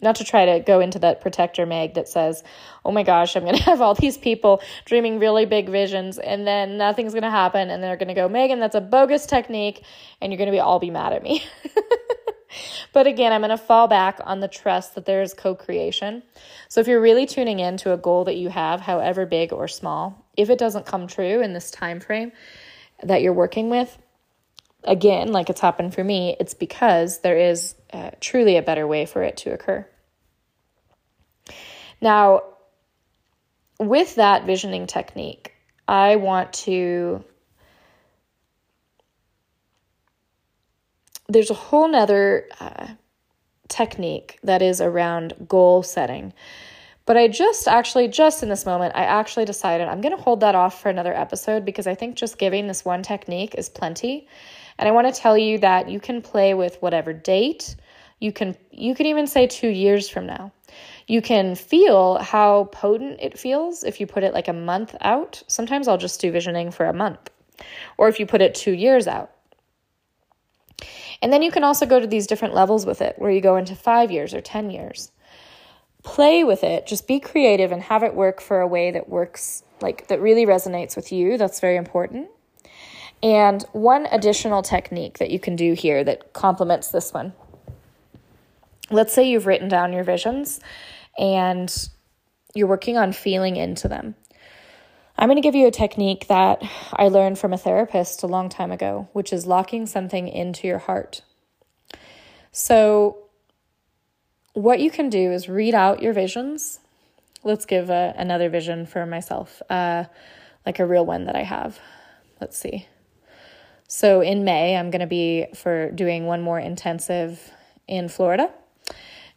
not 0.02 0.16
to 0.16 0.24
try 0.24 0.46
to 0.46 0.60
go 0.60 0.80
into 0.80 0.98
that 1.00 1.20
protector 1.20 1.66
mag 1.66 1.94
that 1.94 2.08
says, 2.08 2.42
oh 2.84 2.90
my 2.90 3.02
gosh, 3.02 3.36
I'm 3.36 3.44
going 3.44 3.56
to 3.58 3.62
have 3.64 3.80
all 3.80 3.94
these 3.94 4.16
people 4.16 4.62
dreaming 4.84 5.18
really 5.18 5.46
big 5.46 5.68
visions 5.68 6.18
and 6.18 6.46
then 6.46 6.78
nothing's 6.78 7.12
going 7.12 7.22
to 7.22 7.30
happen. 7.30 7.70
And 7.70 7.82
they're 7.82 7.96
going 7.96 8.08
to 8.08 8.14
go, 8.14 8.28
Meghan, 8.28 8.58
that's 8.60 8.74
a 8.74 8.80
bogus 8.80 9.26
technique. 9.26 9.82
And 10.20 10.32
you're 10.32 10.38
going 10.38 10.48
to 10.48 10.52
be 10.52 10.60
all 10.60 10.78
be 10.78 10.90
mad 10.90 11.12
at 11.12 11.22
me. 11.22 11.44
but 12.92 13.06
again, 13.06 13.32
I'm 13.32 13.40
going 13.40 13.50
to 13.50 13.58
fall 13.58 13.88
back 13.88 14.20
on 14.24 14.40
the 14.40 14.48
trust 14.48 14.94
that 14.94 15.04
there 15.06 15.22
is 15.22 15.34
co 15.34 15.54
creation. 15.54 16.22
So 16.68 16.80
if 16.80 16.88
you're 16.88 17.00
really 17.00 17.26
tuning 17.26 17.60
in 17.60 17.76
to 17.78 17.92
a 17.92 17.96
goal 17.96 18.24
that 18.24 18.36
you 18.36 18.48
have, 18.48 18.80
however 18.80 19.26
big 19.26 19.52
or 19.52 19.68
small, 19.68 20.26
if 20.36 20.50
it 20.50 20.58
doesn't 20.58 20.86
come 20.86 21.06
true 21.06 21.40
in 21.40 21.52
this 21.52 21.70
time 21.70 22.00
frame 22.00 22.32
that 23.02 23.22
you're 23.22 23.32
working 23.32 23.70
with, 23.70 23.96
again, 24.84 25.32
like 25.32 25.50
it's 25.50 25.60
happened 25.60 25.94
for 25.94 26.04
me, 26.04 26.36
it's 26.40 26.54
because 26.54 27.20
there 27.20 27.38
is 27.38 27.74
uh, 27.92 28.10
truly 28.20 28.56
a 28.56 28.62
better 28.62 28.86
way 28.86 29.06
for 29.06 29.22
it 29.22 29.38
to 29.38 29.52
occur. 29.52 29.86
Now, 32.00 32.42
with 33.78 34.16
that 34.16 34.46
visioning 34.46 34.86
technique, 34.86 35.54
I 35.88 36.16
want 36.16 36.52
to. 36.64 37.24
There's 41.30 41.50
a 41.50 41.54
whole 41.54 41.86
nother 41.86 42.48
uh, 42.58 42.88
technique 43.68 44.40
that 44.42 44.62
is 44.62 44.80
around 44.80 45.34
goal 45.46 45.84
setting. 45.84 46.32
But 47.06 47.16
I 47.16 47.28
just 47.28 47.68
actually, 47.68 48.08
just 48.08 48.42
in 48.42 48.48
this 48.48 48.66
moment, 48.66 48.96
I 48.96 49.04
actually 49.04 49.44
decided 49.44 49.86
I'm 49.86 50.00
going 50.00 50.16
to 50.16 50.20
hold 50.20 50.40
that 50.40 50.56
off 50.56 50.82
for 50.82 50.88
another 50.90 51.14
episode 51.14 51.64
because 51.64 51.86
I 51.86 51.94
think 51.94 52.16
just 52.16 52.36
giving 52.36 52.66
this 52.66 52.84
one 52.84 53.02
technique 53.02 53.54
is 53.56 53.68
plenty. 53.68 54.26
And 54.76 54.88
I 54.88 54.92
want 54.92 55.12
to 55.12 55.20
tell 55.20 55.38
you 55.38 55.58
that 55.58 55.88
you 55.88 56.00
can 56.00 56.20
play 56.20 56.52
with 56.54 56.82
whatever 56.82 57.12
date. 57.12 57.76
You 58.18 58.32
can 58.32 58.56
you 58.72 58.96
can 58.96 59.06
even 59.06 59.28
say 59.28 59.46
2 59.46 59.68
years 59.68 60.08
from 60.08 60.26
now. 60.26 60.52
You 61.06 61.22
can 61.22 61.54
feel 61.54 62.18
how 62.18 62.64
potent 62.72 63.20
it 63.20 63.38
feels 63.38 63.84
if 63.84 64.00
you 64.00 64.06
put 64.06 64.24
it 64.24 64.34
like 64.34 64.48
a 64.48 64.52
month 64.52 64.96
out. 65.00 65.42
Sometimes 65.46 65.86
I'll 65.86 65.96
just 65.96 66.20
do 66.20 66.32
visioning 66.32 66.72
for 66.72 66.86
a 66.86 66.92
month. 66.92 67.30
Or 67.98 68.08
if 68.08 68.18
you 68.18 68.26
put 68.26 68.42
it 68.42 68.54
2 68.56 68.72
years 68.72 69.06
out. 69.06 69.30
And 71.22 71.32
then 71.32 71.42
you 71.42 71.50
can 71.50 71.64
also 71.64 71.86
go 71.86 72.00
to 72.00 72.06
these 72.06 72.26
different 72.26 72.54
levels 72.54 72.86
with 72.86 73.02
it 73.02 73.16
where 73.18 73.30
you 73.30 73.40
go 73.40 73.56
into 73.56 73.74
5 73.74 74.10
years 74.10 74.32
or 74.32 74.40
10 74.40 74.70
years. 74.70 75.12
Play 76.02 76.44
with 76.44 76.64
it, 76.64 76.86
just 76.86 77.06
be 77.06 77.20
creative 77.20 77.72
and 77.72 77.82
have 77.82 78.02
it 78.02 78.14
work 78.14 78.40
for 78.40 78.60
a 78.60 78.66
way 78.66 78.90
that 78.90 79.08
works 79.08 79.62
like 79.82 80.08
that 80.08 80.20
really 80.20 80.46
resonates 80.46 80.96
with 80.96 81.12
you. 81.12 81.36
That's 81.36 81.60
very 81.60 81.76
important. 81.76 82.28
And 83.22 83.62
one 83.72 84.06
additional 84.06 84.62
technique 84.62 85.18
that 85.18 85.30
you 85.30 85.38
can 85.38 85.56
do 85.56 85.74
here 85.74 86.02
that 86.04 86.32
complements 86.32 86.88
this 86.88 87.12
one. 87.12 87.34
Let's 88.90 89.12
say 89.12 89.28
you've 89.28 89.46
written 89.46 89.68
down 89.68 89.92
your 89.92 90.04
visions 90.04 90.58
and 91.18 91.70
you're 92.54 92.66
working 92.66 92.96
on 92.96 93.12
feeling 93.12 93.56
into 93.56 93.88
them. 93.88 94.14
I'm 95.20 95.28
going 95.28 95.36
to 95.36 95.42
give 95.42 95.54
you 95.54 95.66
a 95.66 95.70
technique 95.70 96.28
that 96.28 96.62
I 96.94 97.08
learned 97.08 97.38
from 97.38 97.52
a 97.52 97.58
therapist 97.58 98.22
a 98.22 98.26
long 98.26 98.48
time 98.48 98.72
ago, 98.72 99.10
which 99.12 99.34
is 99.34 99.46
locking 99.46 99.84
something 99.84 100.26
into 100.26 100.66
your 100.66 100.78
heart. 100.78 101.20
So, 102.52 103.18
what 104.54 104.80
you 104.80 104.90
can 104.90 105.10
do 105.10 105.30
is 105.30 105.46
read 105.46 105.74
out 105.74 106.00
your 106.00 106.14
visions. 106.14 106.80
Let's 107.44 107.66
give 107.66 107.90
a, 107.90 108.14
another 108.16 108.48
vision 108.48 108.86
for 108.86 109.04
myself, 109.04 109.60
uh, 109.68 110.04
like 110.64 110.78
a 110.78 110.86
real 110.86 111.04
one 111.04 111.26
that 111.26 111.36
I 111.36 111.42
have. 111.42 111.78
Let's 112.40 112.56
see. 112.56 112.88
So 113.88 114.22
in 114.22 114.42
May, 114.42 114.74
I'm 114.74 114.90
going 114.90 115.00
to 115.00 115.06
be 115.06 115.48
for 115.54 115.90
doing 115.90 116.24
one 116.24 116.40
more 116.40 116.58
intensive 116.58 117.52
in 117.86 118.08
Florida. 118.08 118.50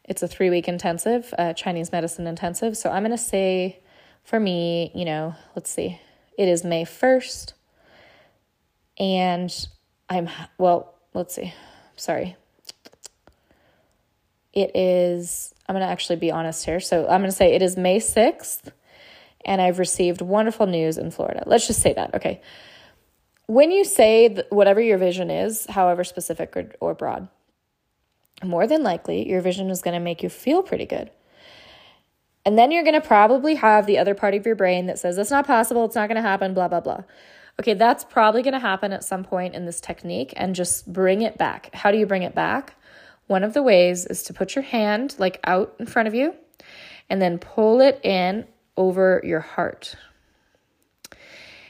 It's 0.05 0.23
a 0.23 0.29
three 0.29 0.49
week 0.49 0.69
intensive, 0.69 1.33
uh, 1.37 1.51
Chinese 1.53 1.91
medicine 1.91 2.25
intensive. 2.25 2.77
So 2.77 2.89
I'm 2.89 3.03
going 3.03 3.11
to 3.11 3.17
say 3.17 3.82
for 4.23 4.39
me, 4.39 4.91
you 4.93 5.05
know, 5.05 5.35
let's 5.55 5.69
see, 5.69 5.99
it 6.37 6.47
is 6.47 6.63
May 6.63 6.85
1st. 6.85 7.53
And 8.99 9.67
I'm, 10.09 10.29
well, 10.57 10.93
let's 11.13 11.35
see, 11.35 11.53
sorry. 11.95 12.35
It 14.53 14.75
is, 14.75 15.53
I'm 15.67 15.73
going 15.73 15.85
to 15.85 15.91
actually 15.91 16.17
be 16.17 16.31
honest 16.31 16.65
here. 16.65 16.79
So 16.79 17.07
I'm 17.07 17.21
going 17.21 17.31
to 17.31 17.35
say 17.35 17.53
it 17.53 17.61
is 17.61 17.75
May 17.75 17.99
6th, 17.99 18.71
and 19.45 19.61
I've 19.61 19.79
received 19.79 20.21
wonderful 20.21 20.67
news 20.67 20.97
in 20.97 21.09
Florida. 21.11 21.43
Let's 21.45 21.65
just 21.65 21.81
say 21.81 21.93
that, 21.93 22.13
okay? 22.15 22.41
when 23.47 23.71
you 23.71 23.83
say 23.83 24.43
whatever 24.49 24.81
your 24.81 24.97
vision 24.97 25.29
is, 25.29 25.65
however 25.67 26.03
specific 26.03 26.55
or, 26.55 26.71
or 26.79 26.93
broad, 26.93 27.27
more 28.43 28.67
than 28.67 28.83
likely 28.83 29.27
your 29.27 29.41
vision 29.41 29.69
is 29.69 29.81
going 29.81 29.93
to 29.93 29.99
make 29.99 30.23
you 30.23 30.29
feel 30.29 30.63
pretty 30.63 30.85
good. 30.85 31.09
And 32.45 32.57
then 32.57 32.71
you're 32.71 32.83
going 32.83 32.99
to 32.99 33.07
probably 33.07 33.55
have 33.55 33.85
the 33.85 33.97
other 33.97 34.13
part 34.13 34.33
of 34.33 34.45
your 34.45 34.55
brain 34.55 34.87
that 34.87 34.99
says, 34.99 35.15
that's 35.15 35.31
not 35.31 35.47
possible, 35.47 35.85
it's 35.85 35.95
not 35.95 36.09
going 36.09 36.21
to 36.21 36.27
happen, 36.27 36.53
blah, 36.53 36.67
blah, 36.67 36.81
blah. 36.81 37.03
Okay, 37.59 37.73
that's 37.73 38.03
probably 38.03 38.41
going 38.41 38.53
to 38.53 38.59
happen 38.59 38.91
at 38.91 39.03
some 39.03 39.23
point 39.23 39.53
in 39.53 39.65
this 39.65 39.79
technique 39.79 40.33
and 40.35 40.55
just 40.55 40.91
bring 40.91 41.21
it 41.21 41.37
back. 41.37 41.73
How 41.73 41.91
do 41.91 41.97
you 41.97 42.05
bring 42.05 42.23
it 42.23 42.35
back? 42.35 42.75
One 43.27 43.43
of 43.43 43.53
the 43.53 43.63
ways 43.63 44.05
is 44.05 44.23
to 44.23 44.33
put 44.33 44.55
your 44.55 44.63
hand 44.63 45.15
like 45.19 45.39
out 45.43 45.75
in 45.79 45.85
front 45.85 46.07
of 46.07 46.13
you 46.13 46.33
and 47.09 47.21
then 47.21 47.37
pull 47.37 47.79
it 47.79 47.99
in 48.03 48.47
over 48.75 49.21
your 49.23 49.39
heart. 49.39 49.95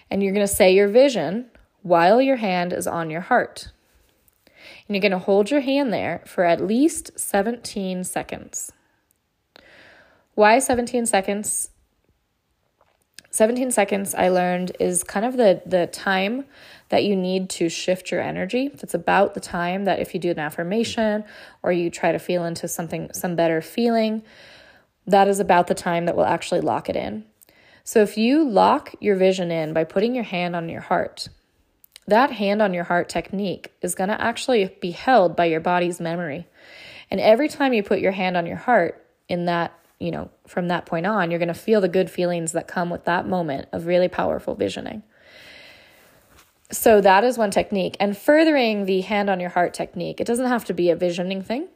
And 0.10 0.24
you're 0.24 0.34
going 0.34 0.48
to 0.48 0.54
say 0.54 0.74
your 0.74 0.88
vision 0.88 1.50
while 1.82 2.22
your 2.22 2.38
hand 2.38 2.72
is 2.72 2.88
on 2.88 3.10
your 3.10 3.22
heart. 3.22 3.72
And 4.88 4.96
you're 4.96 5.02
going 5.02 5.12
to 5.12 5.20
hold 5.20 5.52
your 5.52 5.62
hand 5.62 5.92
there 5.92 6.24
for 6.26 6.44
at 6.44 6.66
least 6.66 7.20
17 7.20 8.04
seconds. 8.04 8.72
Why 10.36 10.60
17 10.60 11.06
seconds? 11.06 11.70
17 13.30 13.72
seconds 13.72 14.14
I 14.14 14.30
learned 14.30 14.74
is 14.80 15.04
kind 15.04 15.26
of 15.26 15.38
the 15.38 15.62
the 15.66 15.88
time 15.88 16.46
that 16.90 17.04
you 17.04 17.16
need 17.16 17.50
to 17.52 17.68
shift 17.68 18.12
your 18.12 18.22
energy. 18.22 18.70
It's 18.74 18.94
about 18.94 19.34
the 19.34 19.40
time 19.40 19.86
that 19.86 20.00
if 20.00 20.14
you 20.14 20.20
do 20.20 20.30
an 20.30 20.40
affirmation 20.40 21.24
or 21.64 21.72
you 21.72 21.90
try 21.90 22.12
to 22.12 22.20
feel 22.20 22.46
into 22.46 22.68
something 22.68 23.12
some 23.14 23.36
better 23.36 23.62
feeling, 23.62 24.24
that 25.08 25.28
is 25.28 25.40
about 25.40 25.68
the 25.68 25.74
time 25.74 26.06
that 26.06 26.16
will 26.16 26.26
actually 26.26 26.62
lock 26.62 26.90
it 26.90 26.96
in. 26.96 27.26
So 27.84 28.02
if 28.02 28.18
you 28.18 28.48
lock 28.48 28.96
your 29.00 29.16
vision 29.16 29.52
in 29.52 29.74
by 29.74 29.84
putting 29.84 30.16
your 30.16 30.24
hand 30.24 30.56
on 30.56 30.70
your 30.70 30.82
heart, 30.82 31.28
that 32.08 32.32
hand 32.32 32.62
on 32.62 32.74
your 32.74 32.86
heart 32.86 33.10
technique 33.10 33.74
is 33.82 33.96
going 33.96 34.10
to 34.10 34.22
actually 34.22 34.76
be 34.82 34.92
held 34.92 35.36
by 35.36 35.46
your 35.46 35.60
body's 35.60 36.00
memory. 36.00 36.48
And 37.10 37.20
every 37.20 37.50
time 37.50 37.74
you 37.74 37.84
put 37.84 38.00
your 38.00 38.12
hand 38.12 38.38
on 38.38 38.46
your 38.46 38.58
heart 38.58 39.06
in 39.28 39.46
that, 39.46 39.78
you 40.04 40.12
know, 40.12 40.30
from 40.48 40.68
that 40.68 40.86
point 40.86 41.06
on, 41.06 41.32
you're 41.32 41.40
going 41.40 41.48
to 41.48 41.54
feel 41.54 41.82
the 41.82 41.88
good 41.88 42.10
feelings 42.10 42.52
that 42.52 42.68
come 42.68 42.90
with 42.90 43.06
that 43.06 43.28
moment 43.28 43.68
of 43.72 43.86
really 43.86 44.08
powerful 44.08 44.56
visioning. 44.56 45.04
So 46.72 47.02
that 47.02 47.24
is 47.24 47.38
one 47.38 47.52
technique. 47.52 47.96
And 48.00 48.18
furthering 48.18 48.86
the 48.86 49.02
hand 49.02 49.30
on 49.30 49.40
your 49.40 49.50
heart 49.50 49.74
technique, 49.74 50.20
it 50.20 50.28
doesn't 50.28 50.48
have 50.48 50.66
to 50.66 50.74
be 50.74 50.90
a 50.90 50.96
visioning 50.96 51.42
thing. 51.42 51.68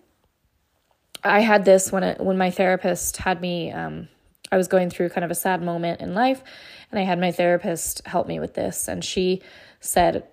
I 1.23 1.39
had 1.39 1.65
this 1.65 1.91
when 1.91 2.03
it, 2.03 2.19
when 2.19 2.37
my 2.37 2.51
therapist 2.51 3.17
had 3.17 3.41
me 3.41 3.71
um, 3.71 4.07
I 4.51 4.57
was 4.57 4.67
going 4.67 4.89
through 4.89 5.09
kind 5.09 5.25
of 5.25 5.31
a 5.31 5.35
sad 5.35 5.61
moment 5.61 6.01
in 6.01 6.13
life, 6.13 6.41
and 6.89 6.99
I 6.99 7.03
had 7.03 7.19
my 7.19 7.31
therapist 7.31 8.05
help 8.05 8.27
me 8.27 8.39
with 8.39 8.53
this. 8.53 8.87
And 8.87 9.03
she 9.03 9.41
said, 9.79 10.23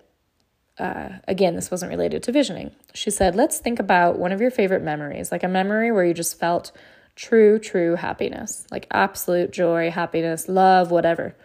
uh, 0.77 1.09
again, 1.27 1.55
this 1.55 1.71
wasn't 1.71 1.89
related 1.89 2.23
to 2.23 2.31
visioning. 2.31 2.71
She 2.93 3.11
said, 3.11 3.35
let's 3.35 3.59
think 3.59 3.79
about 3.79 4.17
one 4.17 4.31
of 4.31 4.41
your 4.41 4.51
favorite 4.51 4.83
memories, 4.83 5.31
like 5.31 5.43
a 5.43 5.47
memory 5.47 5.91
where 5.91 6.05
you 6.05 6.13
just 6.13 6.39
felt 6.39 6.71
True, 7.15 7.59
true 7.59 7.95
happiness, 7.95 8.67
like 8.71 8.87
absolute 8.91 9.51
joy, 9.51 9.89
happiness, 9.89 10.49
love, 10.49 10.91
whatever. 10.91 11.35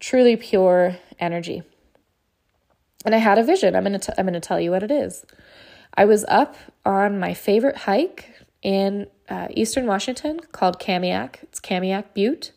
Truly 0.00 0.36
pure 0.36 0.96
energy. 1.18 1.62
And 3.04 3.14
I 3.14 3.18
had 3.18 3.38
a 3.38 3.44
vision. 3.44 3.76
I'm 3.76 3.84
going 3.84 3.98
to 3.98 4.14
I'm 4.18 4.26
going 4.26 4.34
to 4.34 4.40
tell 4.40 4.60
you 4.60 4.70
what 4.70 4.82
it 4.82 4.90
is. 4.90 5.24
I 5.94 6.04
was 6.04 6.24
up 6.28 6.56
on 6.84 7.18
my 7.18 7.34
favorite 7.34 7.76
hike 7.76 8.34
in 8.62 9.06
uh, 9.28 9.48
Eastern 9.50 9.86
Washington 9.86 10.40
called 10.52 10.80
Kamiak. 10.80 11.42
It's 11.42 11.60
Kamiak 11.60 12.12
Butte. 12.14 12.52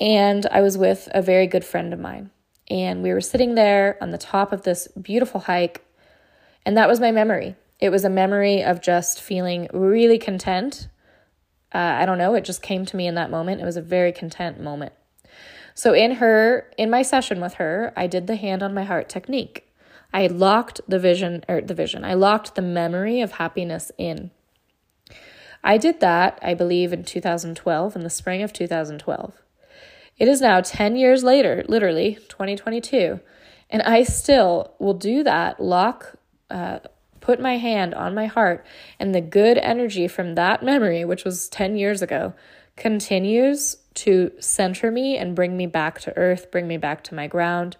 And 0.00 0.46
I 0.46 0.60
was 0.60 0.76
with 0.76 1.08
a 1.12 1.22
very 1.22 1.46
good 1.46 1.64
friend 1.64 1.92
of 1.92 2.00
mine. 2.00 2.30
And 2.68 3.02
we 3.02 3.12
were 3.12 3.20
sitting 3.20 3.54
there 3.54 3.96
on 4.00 4.10
the 4.10 4.18
top 4.18 4.52
of 4.52 4.62
this 4.62 4.88
beautiful 4.88 5.40
hike. 5.40 5.84
And 6.64 6.76
that 6.76 6.88
was 6.88 7.00
my 7.00 7.12
memory. 7.12 7.54
It 7.78 7.90
was 7.90 8.04
a 8.04 8.10
memory 8.10 8.62
of 8.62 8.82
just 8.82 9.20
feeling 9.20 9.68
really 9.72 10.18
content. 10.18 10.88
Uh, 11.74 11.78
I 11.78 12.06
don't 12.06 12.18
know, 12.18 12.34
it 12.34 12.44
just 12.44 12.62
came 12.62 12.86
to 12.86 12.96
me 12.96 13.06
in 13.06 13.14
that 13.16 13.30
moment. 13.30 13.60
It 13.60 13.64
was 13.64 13.76
a 13.76 13.82
very 13.82 14.12
content 14.12 14.60
moment. 14.60 14.92
So, 15.74 15.92
in 15.92 16.12
her, 16.12 16.70
in 16.78 16.88
my 16.88 17.02
session 17.02 17.40
with 17.40 17.54
her, 17.54 17.92
I 17.96 18.06
did 18.06 18.26
the 18.26 18.36
hand 18.36 18.62
on 18.62 18.72
my 18.72 18.84
heart 18.84 19.08
technique. 19.08 19.70
I 20.12 20.26
locked 20.26 20.80
the 20.88 20.98
vision, 20.98 21.44
or 21.48 21.60
the 21.60 21.74
vision, 21.74 22.04
I 22.04 22.14
locked 22.14 22.54
the 22.54 22.62
memory 22.62 23.20
of 23.20 23.32
happiness 23.32 23.92
in. 23.98 24.30
I 25.62 25.78
did 25.78 26.00
that, 26.00 26.38
I 26.42 26.54
believe, 26.54 26.92
in 26.92 27.04
2012, 27.04 27.96
in 27.96 28.02
the 28.02 28.10
spring 28.10 28.42
of 28.42 28.52
2012. 28.52 29.34
It 30.16 30.28
is 30.28 30.40
now 30.40 30.60
10 30.60 30.96
years 30.96 31.22
later, 31.22 31.64
literally 31.68 32.14
2022, 32.28 33.20
and 33.68 33.82
I 33.82 34.04
still 34.04 34.74
will 34.78 34.94
do 34.94 35.22
that, 35.24 35.60
lock, 35.60 36.14
uh, 36.48 36.78
put 37.26 37.40
my 37.40 37.56
hand 37.56 37.92
on 37.92 38.14
my 38.14 38.26
heart, 38.26 38.64
and 39.00 39.12
the 39.12 39.20
good 39.20 39.58
energy 39.58 40.06
from 40.06 40.36
that 40.36 40.62
memory, 40.62 41.04
which 41.04 41.24
was 41.24 41.48
10 41.48 41.74
years 41.74 42.00
ago, 42.00 42.32
continues 42.76 43.78
to 43.94 44.30
center 44.38 44.92
me 44.92 45.16
and 45.16 45.34
bring 45.34 45.56
me 45.56 45.66
back 45.66 45.98
to 45.98 46.16
earth, 46.16 46.52
bring 46.52 46.68
me 46.68 46.76
back 46.76 47.02
to 47.02 47.16
my 47.16 47.26
ground, 47.26 47.76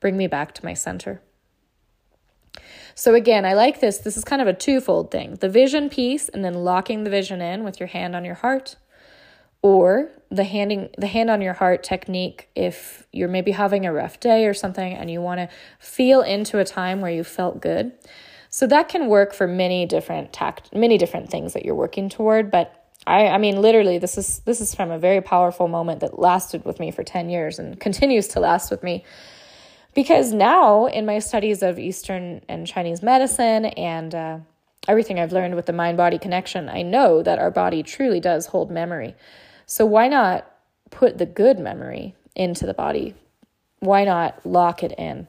bring 0.00 0.16
me 0.16 0.26
back 0.26 0.54
to 0.54 0.64
my 0.64 0.72
center. 0.72 1.20
So 2.94 3.14
again, 3.14 3.44
I 3.44 3.52
like 3.52 3.80
this. 3.80 3.98
This 3.98 4.16
is 4.16 4.24
kind 4.24 4.40
of 4.40 4.48
a 4.48 4.54
twofold 4.54 5.10
thing. 5.10 5.34
The 5.34 5.50
vision 5.50 5.90
piece 5.90 6.30
and 6.30 6.42
then 6.42 6.54
locking 6.54 7.04
the 7.04 7.10
vision 7.10 7.42
in 7.42 7.64
with 7.64 7.78
your 7.78 7.88
hand 7.88 8.16
on 8.16 8.24
your 8.24 8.36
heart 8.36 8.76
or 9.60 10.10
the 10.30 10.44
handing 10.44 10.88
the 10.96 11.06
hand 11.06 11.28
on 11.28 11.42
your 11.42 11.52
heart 11.52 11.82
technique 11.82 12.48
if 12.54 13.06
you're 13.12 13.28
maybe 13.28 13.50
having 13.50 13.84
a 13.84 13.92
rough 13.92 14.18
day 14.20 14.46
or 14.46 14.54
something 14.54 14.94
and 14.94 15.10
you 15.10 15.20
want 15.20 15.40
to 15.40 15.50
feel 15.78 16.22
into 16.22 16.58
a 16.58 16.64
time 16.64 17.02
where 17.02 17.12
you 17.12 17.22
felt 17.22 17.60
good. 17.60 17.92
So 18.56 18.66
that 18.68 18.88
can 18.88 19.08
work 19.08 19.34
for 19.34 19.46
many 19.46 19.84
different 19.84 20.32
tact 20.32 20.72
many 20.72 20.96
different 20.96 21.28
things 21.28 21.52
that 21.52 21.66
you're 21.66 21.74
working 21.74 22.08
toward, 22.08 22.50
but 22.50 22.86
I, 23.06 23.26
I 23.26 23.36
mean 23.36 23.60
literally 23.60 23.98
this 23.98 24.16
is 24.16 24.38
this 24.46 24.62
is 24.62 24.74
from 24.74 24.90
a 24.90 24.98
very 24.98 25.20
powerful 25.20 25.68
moment 25.68 26.00
that 26.00 26.18
lasted 26.18 26.64
with 26.64 26.80
me 26.80 26.90
for 26.90 27.04
10 27.04 27.28
years 27.28 27.58
and 27.58 27.78
continues 27.78 28.28
to 28.28 28.40
last 28.40 28.70
with 28.70 28.82
me. 28.82 29.04
Because 29.92 30.32
now 30.32 30.86
in 30.86 31.04
my 31.04 31.18
studies 31.18 31.62
of 31.62 31.78
eastern 31.78 32.40
and 32.48 32.66
chinese 32.66 33.02
medicine 33.02 33.66
and 33.66 34.14
uh, 34.14 34.38
everything 34.88 35.20
i've 35.20 35.32
learned 35.32 35.54
with 35.54 35.66
the 35.66 35.74
mind 35.74 35.98
body 35.98 36.18
connection 36.18 36.70
i 36.70 36.80
know 36.80 37.22
that 37.22 37.38
our 37.38 37.50
body 37.50 37.82
truly 37.82 38.20
does 38.20 38.46
hold 38.46 38.70
memory. 38.70 39.14
So 39.66 39.84
why 39.84 40.08
not 40.08 40.50
put 40.90 41.18
the 41.18 41.26
good 41.26 41.58
memory 41.58 42.14
into 42.34 42.64
the 42.64 42.72
body? 42.72 43.14
Why 43.80 44.04
not 44.06 44.46
lock 44.46 44.82
it 44.82 44.92
in 44.96 45.28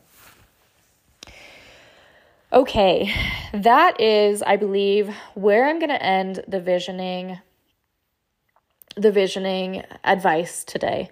Okay, 2.51 3.13
that 3.51 3.99
is, 3.99 4.41
I 4.41 4.55
believe, 4.55 5.13
where 5.33 5.67
I'm 5.67 5.79
going 5.79 5.89
to 5.89 6.01
end 6.01 6.43
the 6.47 6.61
visioning 6.61 7.39
the 8.95 9.11
visioning 9.11 9.83
advice 10.03 10.63
today. 10.63 11.11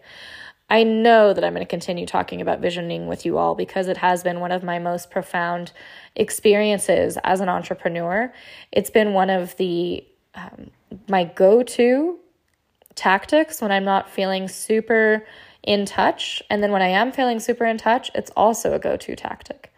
I 0.71 0.83
know 0.83 1.33
that 1.33 1.43
I'm 1.43 1.53
going 1.53 1.63
to 1.63 1.69
continue 1.69 2.07
talking 2.07 2.41
about 2.41 2.59
visioning 2.59 3.05
with 3.05 3.25
you 3.25 3.37
all 3.37 3.53
because 3.53 3.87
it 3.87 3.97
has 3.97 4.23
been 4.23 4.39
one 4.39 4.51
of 4.51 4.63
my 4.63 4.79
most 4.79 5.11
profound 5.11 5.71
experiences 6.15 7.19
as 7.23 7.41
an 7.41 7.49
entrepreneur. 7.49 8.33
It's 8.71 8.89
been 8.89 9.13
one 9.13 9.29
of 9.29 9.55
the 9.57 10.03
um, 10.33 10.71
my 11.07 11.25
go-to 11.25 12.17
tactics 12.95 13.61
when 13.61 13.71
I'm 13.71 13.85
not 13.85 14.09
feeling 14.09 14.47
super 14.47 15.27
in 15.61 15.85
touch, 15.85 16.41
and 16.49 16.63
then 16.63 16.71
when 16.71 16.81
I 16.81 16.87
am 16.87 17.11
feeling 17.11 17.39
super 17.39 17.65
in 17.65 17.77
touch, 17.77 18.09
it's 18.15 18.31
also 18.37 18.73
a 18.73 18.79
go-to 18.79 19.15
tactic. 19.15 19.73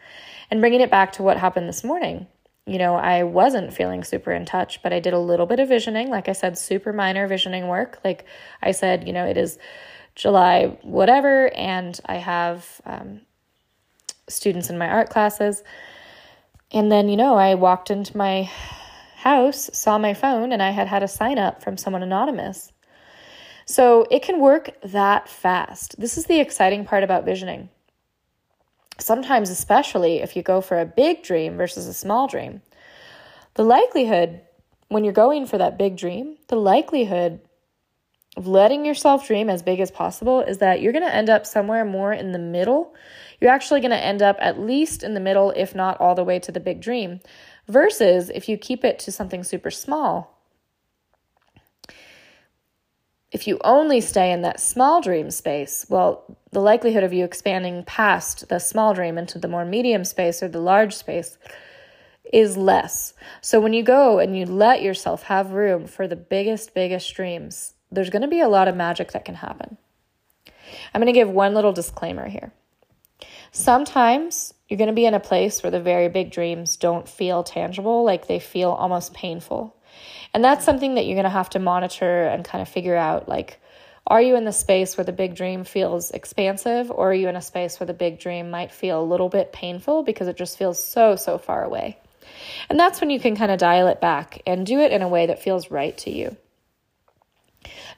And 0.49 0.61
bringing 0.61 0.81
it 0.81 0.91
back 0.91 1.13
to 1.13 1.23
what 1.23 1.37
happened 1.37 1.67
this 1.67 1.83
morning, 1.83 2.27
you 2.65 2.77
know, 2.77 2.95
I 2.95 3.23
wasn't 3.23 3.73
feeling 3.73 4.03
super 4.03 4.31
in 4.31 4.45
touch, 4.45 4.81
but 4.83 4.91
I 4.91 4.99
did 4.99 5.13
a 5.13 5.19
little 5.19 5.45
bit 5.45 5.59
of 5.59 5.69
visioning. 5.69 6.09
Like 6.09 6.27
I 6.27 6.33
said, 6.33 6.57
super 6.57 6.91
minor 6.91 7.27
visioning 7.27 7.67
work. 7.67 7.99
Like 8.03 8.25
I 8.61 8.71
said, 8.71 9.07
you 9.07 9.13
know, 9.13 9.25
it 9.25 9.37
is 9.37 9.57
July, 10.15 10.77
whatever, 10.81 11.53
and 11.55 11.99
I 12.05 12.15
have 12.15 12.81
um, 12.85 13.21
students 14.27 14.69
in 14.69 14.77
my 14.77 14.87
art 14.87 15.09
classes. 15.09 15.63
And 16.71 16.91
then, 16.91 17.07
you 17.07 17.15
know, 17.15 17.35
I 17.35 17.55
walked 17.55 17.89
into 17.89 18.17
my 18.17 18.49
house, 19.15 19.69
saw 19.73 19.97
my 19.97 20.13
phone, 20.13 20.51
and 20.51 20.61
I 20.61 20.71
had 20.71 20.87
had 20.87 21.03
a 21.03 21.07
sign 21.07 21.39
up 21.39 21.63
from 21.63 21.77
someone 21.77 22.03
anonymous. 22.03 22.73
So 23.65 24.05
it 24.11 24.23
can 24.23 24.39
work 24.39 24.71
that 24.83 25.29
fast. 25.29 25.99
This 25.99 26.17
is 26.17 26.25
the 26.25 26.39
exciting 26.39 26.85
part 26.85 27.03
about 27.03 27.25
visioning 27.25 27.69
sometimes, 28.99 29.49
especially 29.49 30.17
if 30.17 30.35
you 30.35 30.43
go 30.43 30.61
for 30.61 30.79
a 30.79 30.85
big 30.85 31.23
dream 31.23 31.57
versus 31.57 31.87
a 31.87 31.93
small 31.93 32.27
dream, 32.27 32.61
the 33.55 33.63
likelihood 33.63 34.41
when 34.89 35.03
you're 35.03 35.13
going 35.13 35.45
for 35.45 35.57
that 35.57 35.77
big 35.77 35.97
dream, 35.97 36.37
the 36.47 36.55
likelihood 36.55 37.41
of 38.37 38.47
letting 38.47 38.85
yourself 38.85 39.27
dream 39.27 39.49
as 39.49 39.63
big 39.63 39.79
as 39.79 39.91
possible 39.91 40.41
is 40.41 40.59
that 40.59 40.81
you're 40.81 40.93
going 40.93 41.05
to 41.05 41.13
end 41.13 41.29
up 41.29 41.45
somewhere 41.45 41.83
more 41.83 42.13
in 42.13 42.31
the 42.31 42.39
middle. 42.39 42.93
You're 43.41 43.51
actually 43.51 43.81
going 43.81 43.91
to 43.91 43.97
end 43.97 44.21
up 44.21 44.37
at 44.39 44.59
least 44.59 45.03
in 45.03 45.13
the 45.13 45.19
middle, 45.19 45.51
if 45.55 45.75
not 45.75 45.99
all 45.99 46.15
the 46.15 46.23
way 46.23 46.39
to 46.39 46.51
the 46.51 46.59
big 46.59 46.79
dream. 46.79 47.19
Versus 47.67 48.29
if 48.29 48.47
you 48.47 48.57
keep 48.57 48.85
it 48.85 48.99
to 48.99 49.11
something 49.11 49.43
super 49.43 49.71
small, 49.71 50.36
if 53.31 53.47
you 53.47 53.59
only 53.63 53.99
stay 53.99 54.31
in 54.31 54.41
that 54.41 54.59
small 54.59 55.01
dream 55.01 55.31
space, 55.31 55.85
well, 55.89 56.37
the 56.51 56.61
likelihood 56.61 57.03
of 57.03 57.13
you 57.13 57.25
expanding 57.25 57.83
past 57.83 58.47
the 58.47 58.59
small 58.59 58.93
dream 58.93 59.17
into 59.17 59.37
the 59.37 59.49
more 59.49 59.65
medium 59.65 60.05
space 60.05 60.41
or 60.41 60.47
the 60.47 60.61
large 60.61 60.95
space 60.95 61.37
is 62.31 62.57
less. 62.57 63.13
So 63.41 63.59
when 63.59 63.73
you 63.73 63.83
go 63.83 64.19
and 64.19 64.37
you 64.37 64.45
let 64.45 64.81
yourself 64.81 65.23
have 65.23 65.51
room 65.51 65.87
for 65.87 66.07
the 66.07 66.15
biggest, 66.15 66.73
biggest 66.73 67.13
dreams, 67.15 67.73
there's 67.91 68.09
going 68.09 68.21
to 68.21 68.27
be 68.27 68.41
a 68.41 68.49
lot 68.49 68.67
of 68.67 68.75
magic 68.75 69.11
that 69.11 69.25
can 69.25 69.35
happen. 69.35 69.77
I'm 70.93 71.01
going 71.01 71.13
to 71.13 71.17
give 71.17 71.29
one 71.29 71.53
little 71.53 71.73
disclaimer 71.73 72.27
here. 72.27 72.51
Sometimes 73.51 74.53
you're 74.67 74.77
going 74.77 74.87
to 74.87 74.93
be 74.93 75.05
in 75.05 75.13
a 75.13 75.19
place 75.19 75.63
where 75.63 75.71
the 75.71 75.81
very 75.81 76.09
big 76.09 76.31
dreams 76.31 76.75
don't 76.75 77.07
feel 77.07 77.43
tangible, 77.43 78.03
like 78.03 78.27
they 78.27 78.39
feel 78.39 78.71
almost 78.71 79.13
painful. 79.13 79.76
And 80.37 80.43
that's 80.43 80.65
something 80.65 80.93
that 80.93 81.07
you're 81.07 81.15
going 81.15 81.23
to 81.23 81.31
have 81.31 81.49
to 81.49 81.59
monitor 81.59 82.27
and 82.27 82.45
kind 82.45 82.61
of 82.61 82.69
figure 82.69 82.95
out 82.95 83.27
like, 83.27 83.59
are 84.05 84.21
you 84.21 84.35
in 84.35 84.45
the 84.45 84.51
space 84.51 84.95
where 84.95 85.03
the 85.03 85.11
big 85.11 85.33
dream 85.33 85.63
feels 85.63 86.11
expansive, 86.11 86.91
or 86.91 87.09
are 87.09 87.13
you 87.15 87.27
in 87.27 87.35
a 87.35 87.41
space 87.41 87.79
where 87.79 87.87
the 87.87 87.95
big 87.95 88.19
dream 88.19 88.51
might 88.51 88.71
feel 88.71 89.01
a 89.01 89.03
little 89.03 89.29
bit 89.29 89.51
painful 89.51 90.03
because 90.03 90.27
it 90.27 90.37
just 90.37 90.55
feels 90.55 90.77
so, 90.77 91.15
so 91.15 91.39
far 91.39 91.63
away? 91.63 91.97
And 92.69 92.79
that's 92.79 93.01
when 93.01 93.09
you 93.09 93.19
can 93.19 93.35
kind 93.35 93.49
of 93.49 93.57
dial 93.57 93.87
it 93.87 93.99
back 93.99 94.43
and 94.45 94.63
do 94.63 94.79
it 94.79 94.91
in 94.91 95.01
a 95.01 95.07
way 95.07 95.25
that 95.25 95.41
feels 95.41 95.71
right 95.71 95.97
to 95.97 96.11
you. 96.11 96.37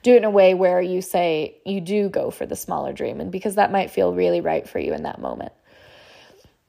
Do 0.02 0.14
it 0.14 0.16
in 0.16 0.24
a 0.24 0.30
way 0.30 0.54
where 0.54 0.80
you 0.80 1.02
say 1.02 1.58
you 1.66 1.82
do 1.82 2.08
go 2.08 2.30
for 2.30 2.46
the 2.46 2.56
smaller 2.56 2.94
dream, 2.94 3.20
and 3.20 3.30
because 3.30 3.56
that 3.56 3.70
might 3.70 3.90
feel 3.90 4.14
really 4.14 4.40
right 4.40 4.66
for 4.66 4.78
you 4.78 4.94
in 4.94 5.02
that 5.02 5.20
moment. 5.20 5.52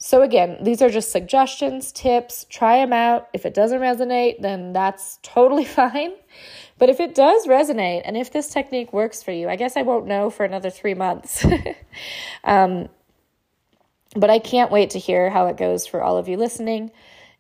So, 0.04 0.24
again, 0.24 0.58
these 0.60 0.82
are 0.82 0.90
just 0.90 1.12
suggestions, 1.12 1.92
tips. 1.92 2.48
Try 2.50 2.78
them 2.78 2.92
out. 2.92 3.30
If 3.34 3.46
it 3.46 3.54
doesn't 3.54 3.80
resonate, 3.80 4.42
then 4.42 4.74
that's 4.74 5.20
totally 5.22 5.64
fine. 5.80 6.14
But 6.80 6.90
if 6.90 7.00
it 7.00 7.14
does 7.14 7.46
resonate 7.46 8.02
and 8.04 8.18
if 8.18 8.32
this 8.32 8.50
technique 8.50 8.92
works 8.94 9.22
for 9.22 9.32
you, 9.32 9.48
I 9.48 9.58
guess 9.58 9.78
I 9.78 9.84
won't 9.84 10.08
know 10.08 10.32
for 10.32 10.44
another 10.44 10.72
three 10.72 10.96
months. 10.96 11.46
um, 12.44 12.90
but 14.16 14.32
I 14.32 14.40
can't 14.40 14.72
wait 14.72 14.90
to 14.90 15.00
hear 15.00 15.30
how 15.30 15.46
it 15.46 15.56
goes 15.56 15.86
for 15.86 16.02
all 16.02 16.18
of 16.18 16.28
you 16.28 16.36
listening. 16.36 16.90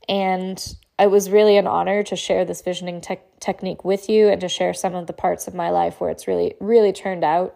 And 0.07 0.63
it 0.99 1.09
was 1.09 1.31
really 1.31 1.57
an 1.57 1.65
honor 1.65 2.03
to 2.03 2.15
share 2.15 2.45
this 2.45 2.61
visioning 2.61 3.01
te- 3.01 3.17
technique 3.39 3.83
with 3.83 4.07
you 4.07 4.27
and 4.27 4.39
to 4.39 4.47
share 4.47 4.75
some 4.75 4.93
of 4.93 5.07
the 5.07 5.13
parts 5.13 5.47
of 5.47 5.55
my 5.55 5.71
life 5.71 5.99
where 5.99 6.11
it's 6.11 6.27
really, 6.27 6.53
really 6.59 6.93
turned 6.93 7.23
out. 7.23 7.55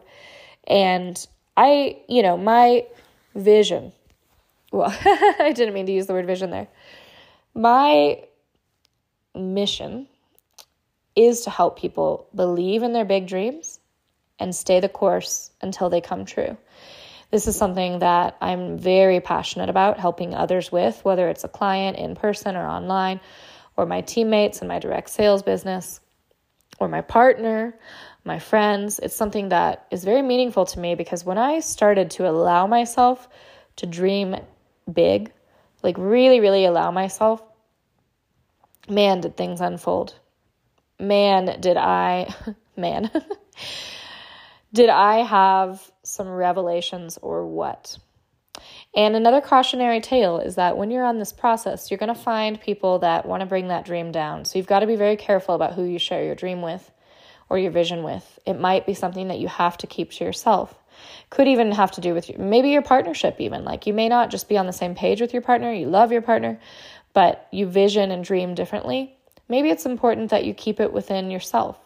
And 0.66 1.24
I, 1.56 2.00
you 2.10 2.24
know, 2.24 2.38
my 2.38 2.88
vision 3.36 3.94
well, 4.76 4.96
I 5.06 5.54
didn't 5.56 5.74
mean 5.74 5.86
to 5.88 5.92
use 5.92 6.08
the 6.08 6.14
word 6.14 6.28
vision 6.28 6.50
there. 6.50 6.68
My 7.54 8.24
mission 9.34 10.08
is 11.16 11.42
to 11.42 11.50
help 11.50 11.80
people 11.80 12.28
believe 12.36 12.84
in 12.84 12.94
their 12.94 13.06
big 13.06 13.28
dreams 13.28 13.80
and 14.40 14.54
stay 14.54 14.80
the 14.82 14.90
course 14.90 15.52
until 15.62 15.90
they 15.90 16.02
come 16.02 16.26
true. 16.26 16.58
This 17.32 17.48
is 17.48 17.56
something 17.56 18.00
that 18.00 18.38
I'm 18.42 18.78
very 18.78 19.20
passionate 19.20 19.70
about 19.70 20.00
helping 20.00 20.36
others 20.36 20.72
with, 20.72 21.04
whether 21.04 21.30
it's 21.30 21.44
a 21.44 21.50
client 21.50 21.98
in 21.98 22.16
person 22.16 22.56
or 22.56 22.68
online, 22.68 23.20
or 23.78 23.86
my 23.86 24.02
teammates 24.02 24.62
in 24.62 24.68
my 24.68 24.80
direct 24.80 25.10
sales 25.10 25.44
business. 25.44 26.00
or 26.80 26.90
my 26.90 27.00
partner, 27.00 27.74
my 28.26 28.40
friends. 28.40 29.00
It's 29.00 29.16
something 29.16 29.50
that 29.50 29.88
is 29.92 30.04
very 30.04 30.22
meaningful 30.22 30.66
to 30.66 30.80
me 30.80 30.96
because 30.96 31.24
when 31.24 31.38
I 31.38 31.62
started 31.62 32.12
to 32.12 32.28
allow 32.28 32.68
myself 32.68 33.30
to 33.78 33.86
dream 33.86 34.36
big, 34.92 35.32
like 35.84 35.96
really, 35.98 36.40
really 36.40 36.66
allow 36.66 36.92
myself, 36.92 37.42
man, 38.90 39.22
did 39.22 39.38
things 39.38 39.62
unfold. 39.62 40.16
Man, 41.00 41.60
did 41.60 41.78
I, 41.78 42.34
man, 42.78 43.12
did 44.74 44.90
I 44.90 45.24
have 45.24 45.92
some 46.04 46.30
revelations 46.30 47.18
or 47.22 47.46
what? 47.46 47.98
And 48.96 49.16
another 49.16 49.42
cautionary 49.42 50.00
tale 50.00 50.40
is 50.40 50.56
that 50.56 50.78
when 50.78 50.90
you're 50.90 51.04
on 51.04 51.20
this 51.20 51.34
process, 51.34 51.92
you're 51.92 51.98
going 51.98 52.14
to 52.14 52.20
find 52.20 52.62
people 52.62 53.00
that 53.00 53.26
want 53.26 53.42
to 53.42 53.46
bring 53.46 53.68
that 53.68 53.86
dream 53.86 54.12
down. 54.12 54.46
So 54.46 54.58
you've 54.58 54.68
got 54.68 54.80
to 54.80 54.88
be 54.88 54.96
very 54.96 55.18
careful 55.18 55.54
about 55.54 55.74
who 55.74 55.84
you 55.84 56.00
share 56.00 56.24
your 56.24 56.36
dream 56.36 56.62
with 56.62 56.90
or 57.50 57.60
your 57.60 57.72
vision 57.72 58.04
with. 58.04 58.40
It 58.46 58.60
might 58.60 58.86
be 58.86 58.94
something 58.94 59.28
that 59.28 59.40
you 59.40 59.50
have 59.50 59.78
to 59.80 59.88
keep 59.88 60.12
to 60.12 60.24
yourself. 60.24 60.74
Could 61.30 61.48
even 61.48 61.72
have 61.72 61.92
to 61.92 62.02
do 62.02 62.14
with 62.14 62.38
maybe 62.38 62.70
your 62.70 62.82
partnership, 62.82 63.40
even. 63.40 63.64
Like 63.64 63.88
you 63.88 63.94
may 63.94 64.10
not 64.10 64.30
just 64.30 64.50
be 64.50 64.58
on 64.58 64.68
the 64.68 64.74
same 64.74 64.96
page 64.96 65.22
with 65.22 65.34
your 65.34 65.42
partner, 65.42 65.72
you 65.74 65.88
love 65.88 66.12
your 66.12 66.22
partner, 66.22 66.60
but 67.14 67.48
you 67.52 67.66
vision 67.66 68.12
and 68.12 68.24
dream 68.24 68.56
differently. 68.56 69.18
Maybe 69.48 69.70
it's 69.70 69.86
important 69.86 70.32
that 70.32 70.46
you 70.46 70.54
keep 70.54 70.80
it 70.80 70.94
within 70.94 71.32
yourself. 71.32 71.78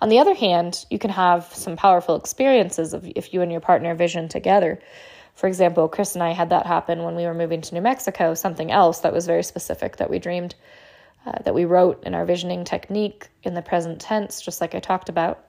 On 0.00 0.08
the 0.08 0.18
other 0.18 0.34
hand, 0.34 0.84
you 0.90 0.98
can 0.98 1.10
have 1.10 1.44
some 1.54 1.76
powerful 1.76 2.16
experiences 2.16 2.92
of 2.92 3.08
if 3.14 3.32
you 3.32 3.42
and 3.42 3.52
your 3.52 3.60
partner 3.60 3.94
vision 3.94 4.28
together. 4.28 4.80
For 5.34 5.46
example, 5.46 5.88
Chris 5.88 6.14
and 6.14 6.22
I 6.22 6.32
had 6.32 6.50
that 6.50 6.66
happen 6.66 7.04
when 7.04 7.14
we 7.14 7.24
were 7.24 7.34
moving 7.34 7.60
to 7.60 7.74
New 7.74 7.80
Mexico, 7.80 8.34
something 8.34 8.72
else 8.72 9.00
that 9.00 9.12
was 9.12 9.26
very 9.26 9.44
specific 9.44 9.96
that 9.98 10.10
we 10.10 10.18
dreamed, 10.18 10.54
uh, 11.24 11.40
that 11.44 11.54
we 11.54 11.64
wrote 11.64 12.02
in 12.04 12.14
our 12.14 12.24
visioning 12.24 12.64
technique 12.64 13.28
in 13.44 13.54
the 13.54 13.62
present 13.62 14.00
tense, 14.00 14.40
just 14.40 14.60
like 14.60 14.74
I 14.74 14.80
talked 14.80 15.08
about. 15.08 15.46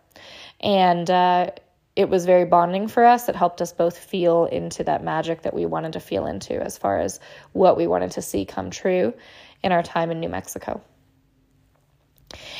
And 0.59 1.09
uh, 1.09 1.51
it 1.95 2.09
was 2.09 2.25
very 2.25 2.45
bonding 2.45 2.87
for 2.87 3.03
us. 3.05 3.29
It 3.29 3.35
helped 3.35 3.61
us 3.61 3.71
both 3.71 3.97
feel 3.97 4.45
into 4.45 4.83
that 4.85 5.03
magic 5.03 5.43
that 5.43 5.53
we 5.53 5.65
wanted 5.65 5.93
to 5.93 5.99
feel 5.99 6.25
into 6.25 6.61
as 6.61 6.77
far 6.77 6.99
as 6.99 7.19
what 7.51 7.77
we 7.77 7.87
wanted 7.87 8.11
to 8.11 8.21
see 8.21 8.45
come 8.45 8.69
true 8.71 9.13
in 9.61 9.71
our 9.71 9.83
time 9.83 10.09
in 10.11 10.19
New 10.19 10.29
Mexico. 10.29 10.81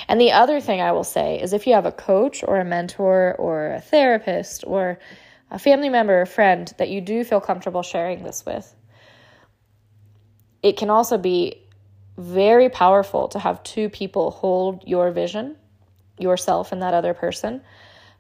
And 0.08 0.22
the 0.22 0.34
other 0.34 0.60
thing 0.60 0.82
I 0.82 0.91
will 0.91 1.04
say 1.04 1.41
is 1.41 1.54
if 1.54 1.66
you 1.66 1.74
have 1.74 1.86
a 1.86 1.91
coach 1.91 2.44
or 2.44 2.60
a 2.60 2.66
mentor 2.66 3.36
or 3.39 3.74
a 3.74 3.82
therapist 3.82 4.64
or 4.68 5.00
a 5.50 5.58
family 5.58 5.89
member 5.89 6.22
or 6.22 6.26
friend 6.26 6.72
that 6.78 6.89
you 6.89 7.02
do 7.02 7.24
feel 7.24 7.41
comfortable 7.41 7.84
sharing 7.84 8.24
this 8.24 8.46
with, 8.46 8.74
it 10.62 10.78
can 10.78 10.89
also 10.89 11.18
be 11.18 11.64
very 12.18 12.70
powerful 12.70 13.28
to 13.30 13.39
have 13.39 13.64
two 13.64 13.89
people 13.89 14.32
hold 14.32 14.84
your 14.88 15.12
vision, 15.12 15.56
yourself 16.20 16.72
and 16.72 16.82
that 16.82 16.94
other 16.94 17.14
person, 17.14 17.62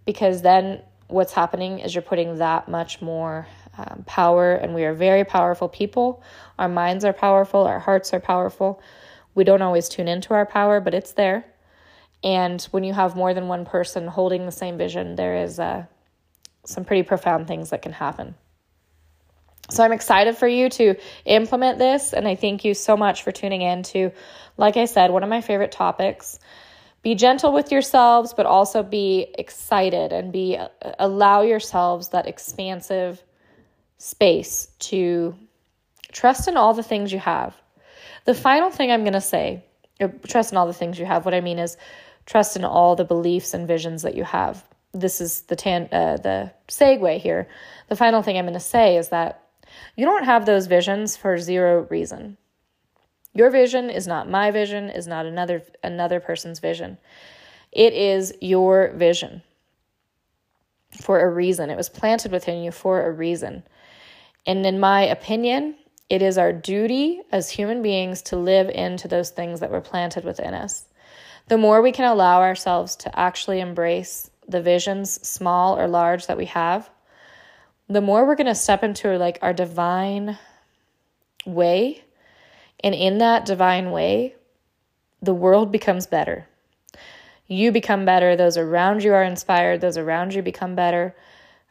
because 0.05 0.41
then 0.41 0.81
what's 1.07 1.33
happening 1.33 1.79
is 1.79 1.93
you're 1.93 2.01
putting 2.01 2.37
that 2.37 2.67
much 2.67 3.01
more 3.01 3.47
um, 3.77 4.03
power, 4.05 4.53
and 4.53 4.73
we 4.73 4.83
are 4.83 4.93
very 4.93 5.23
powerful 5.23 5.67
people. 5.67 6.23
Our 6.59 6.69
minds 6.69 7.05
are 7.05 7.13
powerful, 7.13 7.65
our 7.65 7.79
hearts 7.79 8.13
are 8.13 8.19
powerful. 8.19 8.81
We 9.35 9.43
don't 9.43 9.61
always 9.61 9.89
tune 9.89 10.07
into 10.07 10.33
our 10.33 10.45
power, 10.45 10.79
but 10.79 10.93
it's 10.93 11.13
there. 11.13 11.45
And 12.23 12.61
when 12.71 12.83
you 12.83 12.93
have 12.93 13.15
more 13.15 13.33
than 13.33 13.47
one 13.47 13.65
person 13.65 14.07
holding 14.07 14.45
the 14.45 14.51
same 14.51 14.77
vision, 14.77 15.15
there 15.15 15.43
is 15.43 15.59
uh, 15.59 15.85
some 16.65 16.85
pretty 16.85 17.03
profound 17.03 17.47
things 17.47 17.71
that 17.71 17.81
can 17.81 17.91
happen. 17.91 18.35
So 19.69 19.83
I'm 19.83 19.93
excited 19.93 20.37
for 20.37 20.47
you 20.47 20.69
to 20.69 20.95
implement 21.25 21.79
this, 21.79 22.13
and 22.13 22.27
I 22.27 22.35
thank 22.35 22.65
you 22.65 22.73
so 22.73 22.95
much 22.95 23.23
for 23.23 23.31
tuning 23.31 23.61
in 23.61 23.83
to, 23.83 24.11
like 24.57 24.77
I 24.77 24.85
said, 24.85 25.09
one 25.09 25.23
of 25.23 25.29
my 25.29 25.41
favorite 25.41 25.71
topics. 25.71 26.37
Be 27.03 27.15
gentle 27.15 27.51
with 27.51 27.71
yourselves, 27.71 28.33
but 28.33 28.45
also 28.45 28.81
be 28.81 29.27
excited 29.37 30.13
and 30.13 30.31
be 30.31 30.57
uh, 30.57 30.69
allow 30.99 31.41
yourselves 31.41 32.09
that 32.09 32.27
expansive 32.27 33.21
space 33.97 34.67
to 34.79 35.35
trust 36.13 36.47
in 36.47 36.55
all 36.55 36.73
the 36.73 36.83
things 36.83 37.11
you 37.11 37.19
have. 37.19 37.55
The 38.25 38.33
final 38.33 38.71
thing 38.71 38.89
I'm 38.89 39.01
going 39.01 39.13
to 39.13 39.21
say, 39.21 39.65
uh, 39.99 40.07
trust 40.27 40.51
in 40.53 40.57
all 40.57 40.65
the 40.65 40.73
things 40.73 40.97
you 40.97 41.05
have. 41.05 41.25
What 41.25 41.33
I 41.33 41.41
mean 41.41 41.59
is 41.59 41.75
trust 42.25 42.55
in 42.55 42.63
all 42.63 42.95
the 42.95 43.03
beliefs 43.03 43.53
and 43.53 43.67
visions 43.67 44.01
that 44.03 44.15
you 44.15 44.23
have. 44.23 44.63
This 44.93 45.19
is 45.19 45.41
the 45.41 45.55
tan- 45.55 45.89
uh, 45.91 46.17
the 46.17 46.51
segue 46.69 47.19
here. 47.19 47.49
The 47.89 47.95
final 47.95 48.21
thing 48.21 48.37
I'm 48.37 48.45
going 48.45 48.53
to 48.53 48.59
say 48.59 48.95
is 48.95 49.09
that 49.09 49.43
you 49.97 50.05
don't 50.05 50.23
have 50.23 50.45
those 50.45 50.67
visions 50.67 51.17
for 51.17 51.37
zero 51.37 51.85
reason. 51.89 52.37
Your 53.33 53.49
vision 53.49 53.89
is 53.89 54.07
not 54.07 54.29
my 54.29 54.51
vision, 54.51 54.89
is 54.89 55.07
not 55.07 55.25
another 55.25 55.63
another 55.83 56.19
person's 56.19 56.59
vision. 56.59 56.97
It 57.71 57.93
is 57.93 58.33
your 58.41 58.91
vision 58.95 59.41
for 61.01 61.19
a 61.19 61.29
reason. 61.29 61.69
It 61.69 61.77
was 61.77 61.89
planted 61.89 62.31
within 62.31 62.63
you 62.63 62.71
for 62.71 63.05
a 63.05 63.11
reason. 63.11 63.63
And 64.45 64.65
in 64.65 64.79
my 64.79 65.01
opinion, 65.01 65.75
it 66.09 66.21
is 66.21 66.37
our 66.37 66.53
duty 66.53 67.21
as 67.31 67.49
human 67.49 67.81
beings 67.81 68.21
to 68.23 68.35
live 68.35 68.69
into 68.69 69.07
those 69.07 69.31
things 69.31 69.61
that 69.61 69.71
were 69.71 69.81
planted 69.81 70.23
within 70.23 70.53
us 70.53 70.85
the 71.47 71.57
more 71.57 71.81
we 71.81 71.91
can 71.91 72.05
allow 72.05 72.41
ourselves 72.41 72.95
to 72.97 73.19
actually 73.19 73.59
embrace 73.59 74.29
the 74.47 74.61
visions, 74.61 75.25
small 75.27 75.77
or 75.77 75.87
large, 75.87 76.27
that 76.27 76.37
we 76.37 76.45
have, 76.45 76.89
the 77.89 78.01
more 78.01 78.25
we're 78.25 78.35
going 78.35 78.47
to 78.47 78.55
step 78.55 78.83
into 78.83 79.17
like 79.17 79.39
our 79.41 79.53
divine 79.53 80.37
way. 81.45 82.03
And 82.83 82.93
in 82.93 83.19
that 83.19 83.45
divine 83.45 83.91
way, 83.91 84.35
the 85.21 85.33
world 85.33 85.71
becomes 85.71 86.05
better. 86.05 86.47
You 87.47 87.71
become 87.71 88.05
better. 88.05 88.35
Those 88.35 88.57
around 88.57 89.03
you 89.03 89.13
are 89.13 89.23
inspired. 89.23 89.81
Those 89.81 89.97
around 89.97 90.33
you 90.33 90.41
become 90.41 90.75
better. 90.75 91.15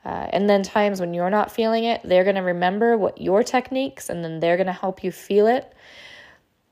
Uh, 0.05 0.27
and 0.33 0.49
then 0.49 0.63
times 0.63 1.01
when 1.01 1.15
you're 1.15 1.31
not 1.31 1.53
feeling 1.53 1.85
it, 1.85 2.01
they're 2.03 2.25
going 2.25 2.37
to 2.37 2.43
remember 2.43 2.97
what 2.97 3.21
your 3.21 3.43
techniques 3.43 4.09
and 4.09 4.25
then 4.25 4.41
they're 4.41 4.57
going 4.57 4.67
to 4.67 4.73
help 4.73 5.05
you 5.05 5.13
feel 5.13 5.47
it. 5.47 5.73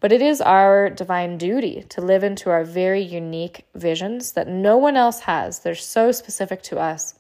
But 0.01 0.13
it 0.13 0.23
is 0.23 0.41
our 0.41 0.89
divine 0.89 1.37
duty 1.37 1.85
to 1.91 2.01
live 2.01 2.25
into 2.25 2.49
our 2.51 2.65
very 2.65 3.03
unique 3.03 3.67
visions 3.75 4.33
that 4.33 4.49
no 4.49 4.79
one 4.79 4.97
else 4.97 5.21
has. 5.21 5.61
They're 5.61 5.75
so 5.75 6.11
specific 6.11 6.63
to 6.65 6.79
us. 6.79 7.15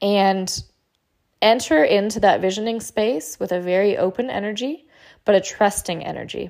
And 0.00 0.62
enter 1.40 1.82
into 1.82 2.20
that 2.20 2.40
visioning 2.40 2.80
space 2.80 3.40
with 3.40 3.50
a 3.50 3.60
very 3.60 3.96
open 3.96 4.28
energy, 4.28 4.86
but 5.28 5.34
a 5.34 5.40
trusting 5.42 6.02
energy. 6.02 6.48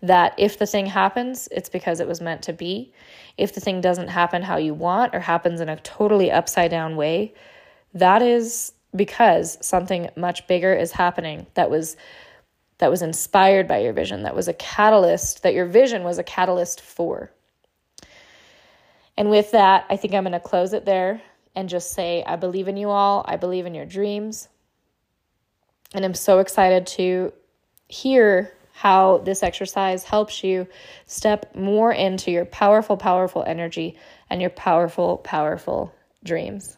That 0.00 0.32
if 0.38 0.56
the 0.56 0.64
thing 0.64 0.86
happens, 0.86 1.48
it's 1.50 1.68
because 1.68 1.98
it 1.98 2.06
was 2.06 2.20
meant 2.20 2.40
to 2.42 2.52
be. 2.52 2.92
If 3.36 3.52
the 3.52 3.60
thing 3.60 3.80
doesn't 3.80 4.06
happen 4.06 4.42
how 4.42 4.58
you 4.58 4.74
want 4.74 5.12
or 5.12 5.18
happens 5.18 5.60
in 5.60 5.68
a 5.68 5.74
totally 5.78 6.30
upside 6.30 6.70
down 6.70 6.94
way, 6.94 7.34
that 7.94 8.22
is 8.22 8.74
because 8.94 9.58
something 9.60 10.08
much 10.14 10.46
bigger 10.46 10.72
is 10.72 10.92
happening 10.92 11.48
that 11.54 11.68
was 11.68 11.96
that 12.78 12.92
was 12.92 13.02
inspired 13.02 13.66
by 13.66 13.78
your 13.78 13.92
vision, 13.92 14.22
that 14.22 14.36
was 14.36 14.46
a 14.46 14.54
catalyst, 14.54 15.42
that 15.42 15.54
your 15.54 15.66
vision 15.66 16.04
was 16.04 16.18
a 16.18 16.22
catalyst 16.22 16.80
for. 16.80 17.32
And 19.16 19.30
with 19.30 19.50
that, 19.50 19.84
I 19.90 19.96
think 19.96 20.14
I'm 20.14 20.22
going 20.22 20.32
to 20.32 20.38
close 20.38 20.72
it 20.74 20.84
there 20.84 21.20
and 21.56 21.68
just 21.68 21.90
say, 21.90 22.22
I 22.24 22.36
believe 22.36 22.68
in 22.68 22.76
you 22.76 22.88
all. 22.88 23.24
I 23.26 23.36
believe 23.36 23.66
in 23.66 23.74
your 23.74 23.86
dreams. 23.86 24.48
And 25.92 26.04
I'm 26.04 26.14
so 26.14 26.38
excited 26.38 26.86
to 26.98 27.32
hear 27.92 28.52
how 28.72 29.18
this 29.18 29.42
exercise 29.42 30.02
helps 30.02 30.42
you 30.42 30.66
step 31.06 31.54
more 31.54 31.92
into 31.92 32.30
your 32.30 32.46
powerful, 32.46 32.96
powerful 32.96 33.44
energy 33.46 33.96
and 34.30 34.40
your 34.40 34.50
powerful, 34.50 35.18
powerful 35.18 35.94
dreams. 36.24 36.76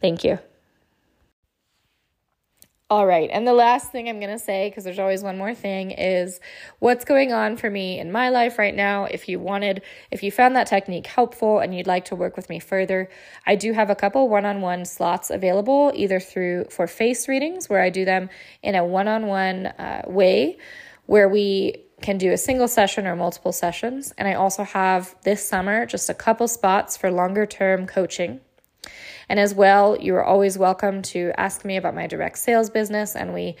Thank 0.00 0.22
you. 0.22 0.38
All 2.90 3.06
right. 3.06 3.30
And 3.32 3.46
the 3.46 3.52
last 3.52 3.92
thing 3.92 4.08
I'm 4.08 4.18
going 4.18 4.36
to 4.36 4.38
say, 4.44 4.68
because 4.68 4.82
there's 4.82 4.98
always 4.98 5.22
one 5.22 5.38
more 5.38 5.54
thing, 5.54 5.92
is 5.92 6.40
what's 6.80 7.04
going 7.04 7.32
on 7.32 7.56
for 7.56 7.70
me 7.70 8.00
in 8.00 8.10
my 8.10 8.30
life 8.30 8.58
right 8.58 8.74
now. 8.74 9.04
If 9.04 9.28
you 9.28 9.38
wanted, 9.38 9.82
if 10.10 10.24
you 10.24 10.32
found 10.32 10.56
that 10.56 10.66
technique 10.66 11.06
helpful 11.06 11.60
and 11.60 11.72
you'd 11.72 11.86
like 11.86 12.06
to 12.06 12.16
work 12.16 12.34
with 12.34 12.48
me 12.48 12.58
further, 12.58 13.08
I 13.46 13.54
do 13.54 13.72
have 13.74 13.90
a 13.90 13.94
couple 13.94 14.28
one 14.28 14.44
on 14.44 14.60
one 14.60 14.84
slots 14.84 15.30
available, 15.30 15.92
either 15.94 16.18
through 16.18 16.64
for 16.64 16.88
face 16.88 17.28
readings, 17.28 17.68
where 17.68 17.80
I 17.80 17.90
do 17.90 18.04
them 18.04 18.28
in 18.60 18.74
a 18.74 18.84
one 18.84 19.06
on 19.06 19.28
one 19.28 19.72
way, 20.08 20.58
where 21.06 21.28
we 21.28 21.84
can 22.02 22.18
do 22.18 22.32
a 22.32 22.38
single 22.38 22.66
session 22.66 23.06
or 23.06 23.14
multiple 23.14 23.52
sessions. 23.52 24.12
And 24.18 24.26
I 24.26 24.34
also 24.34 24.64
have 24.64 25.14
this 25.22 25.46
summer 25.46 25.86
just 25.86 26.10
a 26.10 26.14
couple 26.14 26.48
spots 26.48 26.96
for 26.96 27.12
longer 27.12 27.46
term 27.46 27.86
coaching 27.86 28.40
and 29.28 29.38
as 29.38 29.54
well, 29.54 29.96
you 30.00 30.14
are 30.16 30.24
always 30.24 30.58
welcome 30.58 31.02
to 31.02 31.32
ask 31.36 31.64
me 31.64 31.76
about 31.76 31.94
my 31.94 32.06
direct 32.06 32.38
sales 32.38 32.70
business. 32.70 33.14
And 33.14 33.32
we, 33.32 33.56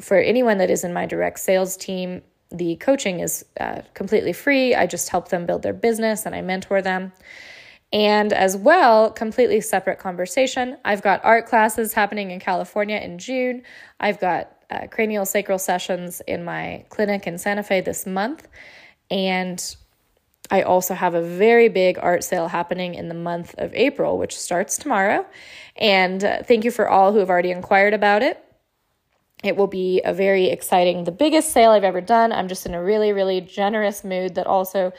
for 0.00 0.16
anyone 0.18 0.58
that 0.58 0.70
is 0.70 0.84
in 0.84 0.92
my 0.92 1.06
direct 1.06 1.40
sales 1.40 1.76
team, 1.76 2.22
the 2.50 2.76
coaching 2.76 3.20
is 3.20 3.44
uh, 3.60 3.82
completely 3.94 4.32
free. 4.32 4.74
I 4.74 4.86
just 4.86 5.08
help 5.08 5.28
them 5.28 5.46
build 5.46 5.62
their 5.62 5.72
business 5.72 6.26
and 6.26 6.34
I 6.34 6.40
mentor 6.40 6.82
them. 6.82 7.12
And 7.92 8.32
as 8.32 8.56
well, 8.56 9.10
completely 9.10 9.60
separate 9.60 9.98
conversation. 9.98 10.78
I've 10.84 11.02
got 11.02 11.24
art 11.24 11.46
classes 11.46 11.92
happening 11.92 12.30
in 12.30 12.38
California 12.38 12.96
in 12.96 13.18
June. 13.18 13.62
I've 13.98 14.20
got 14.20 14.52
uh, 14.70 14.86
cranial 14.86 15.26
sacral 15.26 15.58
sessions 15.58 16.22
in 16.26 16.44
my 16.44 16.84
clinic 16.88 17.26
in 17.26 17.36
Santa 17.36 17.64
Fe 17.64 17.80
this 17.80 18.06
month. 18.06 18.46
And 19.10 19.76
I 20.50 20.62
also 20.62 20.94
have 20.94 21.14
a 21.14 21.22
very 21.22 21.68
big 21.68 21.98
art 22.00 22.24
sale 22.24 22.48
happening 22.48 22.94
in 22.94 23.08
the 23.08 23.14
month 23.14 23.54
of 23.58 23.72
April, 23.74 24.18
which 24.18 24.36
starts 24.36 24.76
tomorrow. 24.76 25.24
And 25.76 26.24
uh, 26.24 26.42
thank 26.42 26.64
you 26.64 26.70
for 26.70 26.88
all 26.88 27.12
who 27.12 27.18
have 27.18 27.30
already 27.30 27.50
inquired 27.50 27.94
about 27.94 28.22
it. 28.22 28.44
It 29.42 29.56
will 29.56 29.68
be 29.68 30.02
a 30.04 30.12
very 30.12 30.46
exciting, 30.46 31.04
the 31.04 31.12
biggest 31.12 31.52
sale 31.52 31.70
I've 31.70 31.84
ever 31.84 32.00
done. 32.00 32.32
I'm 32.32 32.48
just 32.48 32.66
in 32.66 32.74
a 32.74 32.82
really, 32.82 33.12
really 33.12 33.40
generous 33.40 34.04
mood 34.04 34.34
that 34.34 34.46
also 34.46 34.92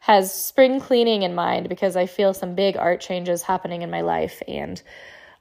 has 0.00 0.32
spring 0.32 0.80
cleaning 0.80 1.22
in 1.22 1.34
mind 1.34 1.68
because 1.68 1.96
I 1.96 2.06
feel 2.06 2.34
some 2.34 2.54
big 2.54 2.76
art 2.76 3.00
changes 3.00 3.42
happening 3.42 3.82
in 3.82 3.90
my 3.90 4.02
life 4.02 4.42
and 4.46 4.80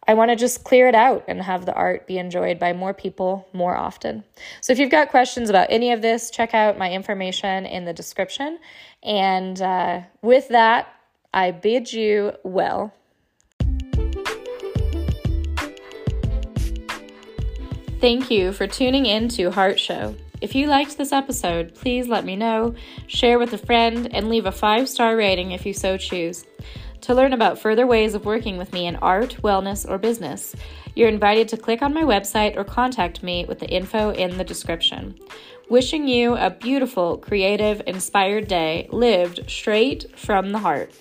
I 0.08 0.14
want 0.14 0.32
to 0.32 0.38
just 0.38 0.64
clear 0.64 0.88
it 0.88 0.96
out 0.96 1.26
and 1.28 1.42
have 1.42 1.66
the 1.66 1.74
art 1.74 2.08
be 2.08 2.18
enjoyed 2.18 2.60
by 2.60 2.72
more 2.72 2.94
people 2.94 3.46
more 3.52 3.76
often. 3.76 4.24
So 4.62 4.72
if 4.72 4.80
you've 4.80 4.90
got 4.90 5.10
questions 5.10 5.50
about 5.50 5.68
any 5.70 5.92
of 5.92 6.02
this, 6.02 6.32
check 6.32 6.54
out 6.54 6.78
my 6.78 6.90
information 6.92 7.66
in 7.66 7.84
the 7.84 7.92
description. 7.92 8.58
And 9.04 9.62
uh, 9.62 10.02
with 10.22 10.48
that, 10.48 10.88
I 11.34 11.52
bid 11.52 11.92
you 11.92 12.32
well. 12.44 12.94
Thank 18.00 18.32
you 18.32 18.54
for 18.54 18.66
tuning 18.66 19.08
in 19.08 19.28
to 19.30 19.52
Heart 19.52 19.80
Show. 19.80 20.16
If 20.40 20.54
you 20.56 20.68
liked 20.68 20.98
this 20.98 21.12
episode, 21.12 21.74
please 21.76 22.08
let 22.08 22.24
me 22.24 22.36
know, 22.36 22.76
share 23.08 23.40
with 23.40 23.52
a 23.54 23.58
friend, 23.58 24.08
and 24.14 24.30
leave 24.30 24.46
a 24.46 24.52
five 24.52 24.88
star 24.88 25.18
rating 25.18 25.52
if 25.52 25.66
you 25.66 25.74
so 25.74 25.98
choose. 25.98 26.46
To 27.08 27.16
learn 27.16 27.32
about 27.32 27.58
further 27.58 27.88
ways 27.88 28.16
of 28.16 28.26
working 28.26 28.58
with 28.58 28.74
me 28.74 28.86
in 28.86 28.98
art, 28.98 29.38
wellness, 29.42 29.90
or 29.90 29.98
business, 29.98 30.54
you're 30.94 31.08
invited 31.08 31.48
to 31.48 31.56
click 31.56 31.82
on 31.82 31.94
my 31.94 32.02
website 32.02 32.58
or 32.58 32.66
contact 32.66 33.24
me 33.24 33.46
with 33.46 33.60
the 33.60 33.70
info 33.70 34.10
in 34.10 34.38
the 34.38 34.44
description. 34.44 35.18
Wishing 35.70 36.06
you 36.06 36.36
a 36.36 36.50
beautiful, 36.50 37.18
creative, 37.18 37.82
inspired 37.88 38.50
day 38.50 38.90
lived 38.92 39.50
straight 39.50 40.20
from 40.20 40.52
the 40.52 40.60
heart. 40.60 40.92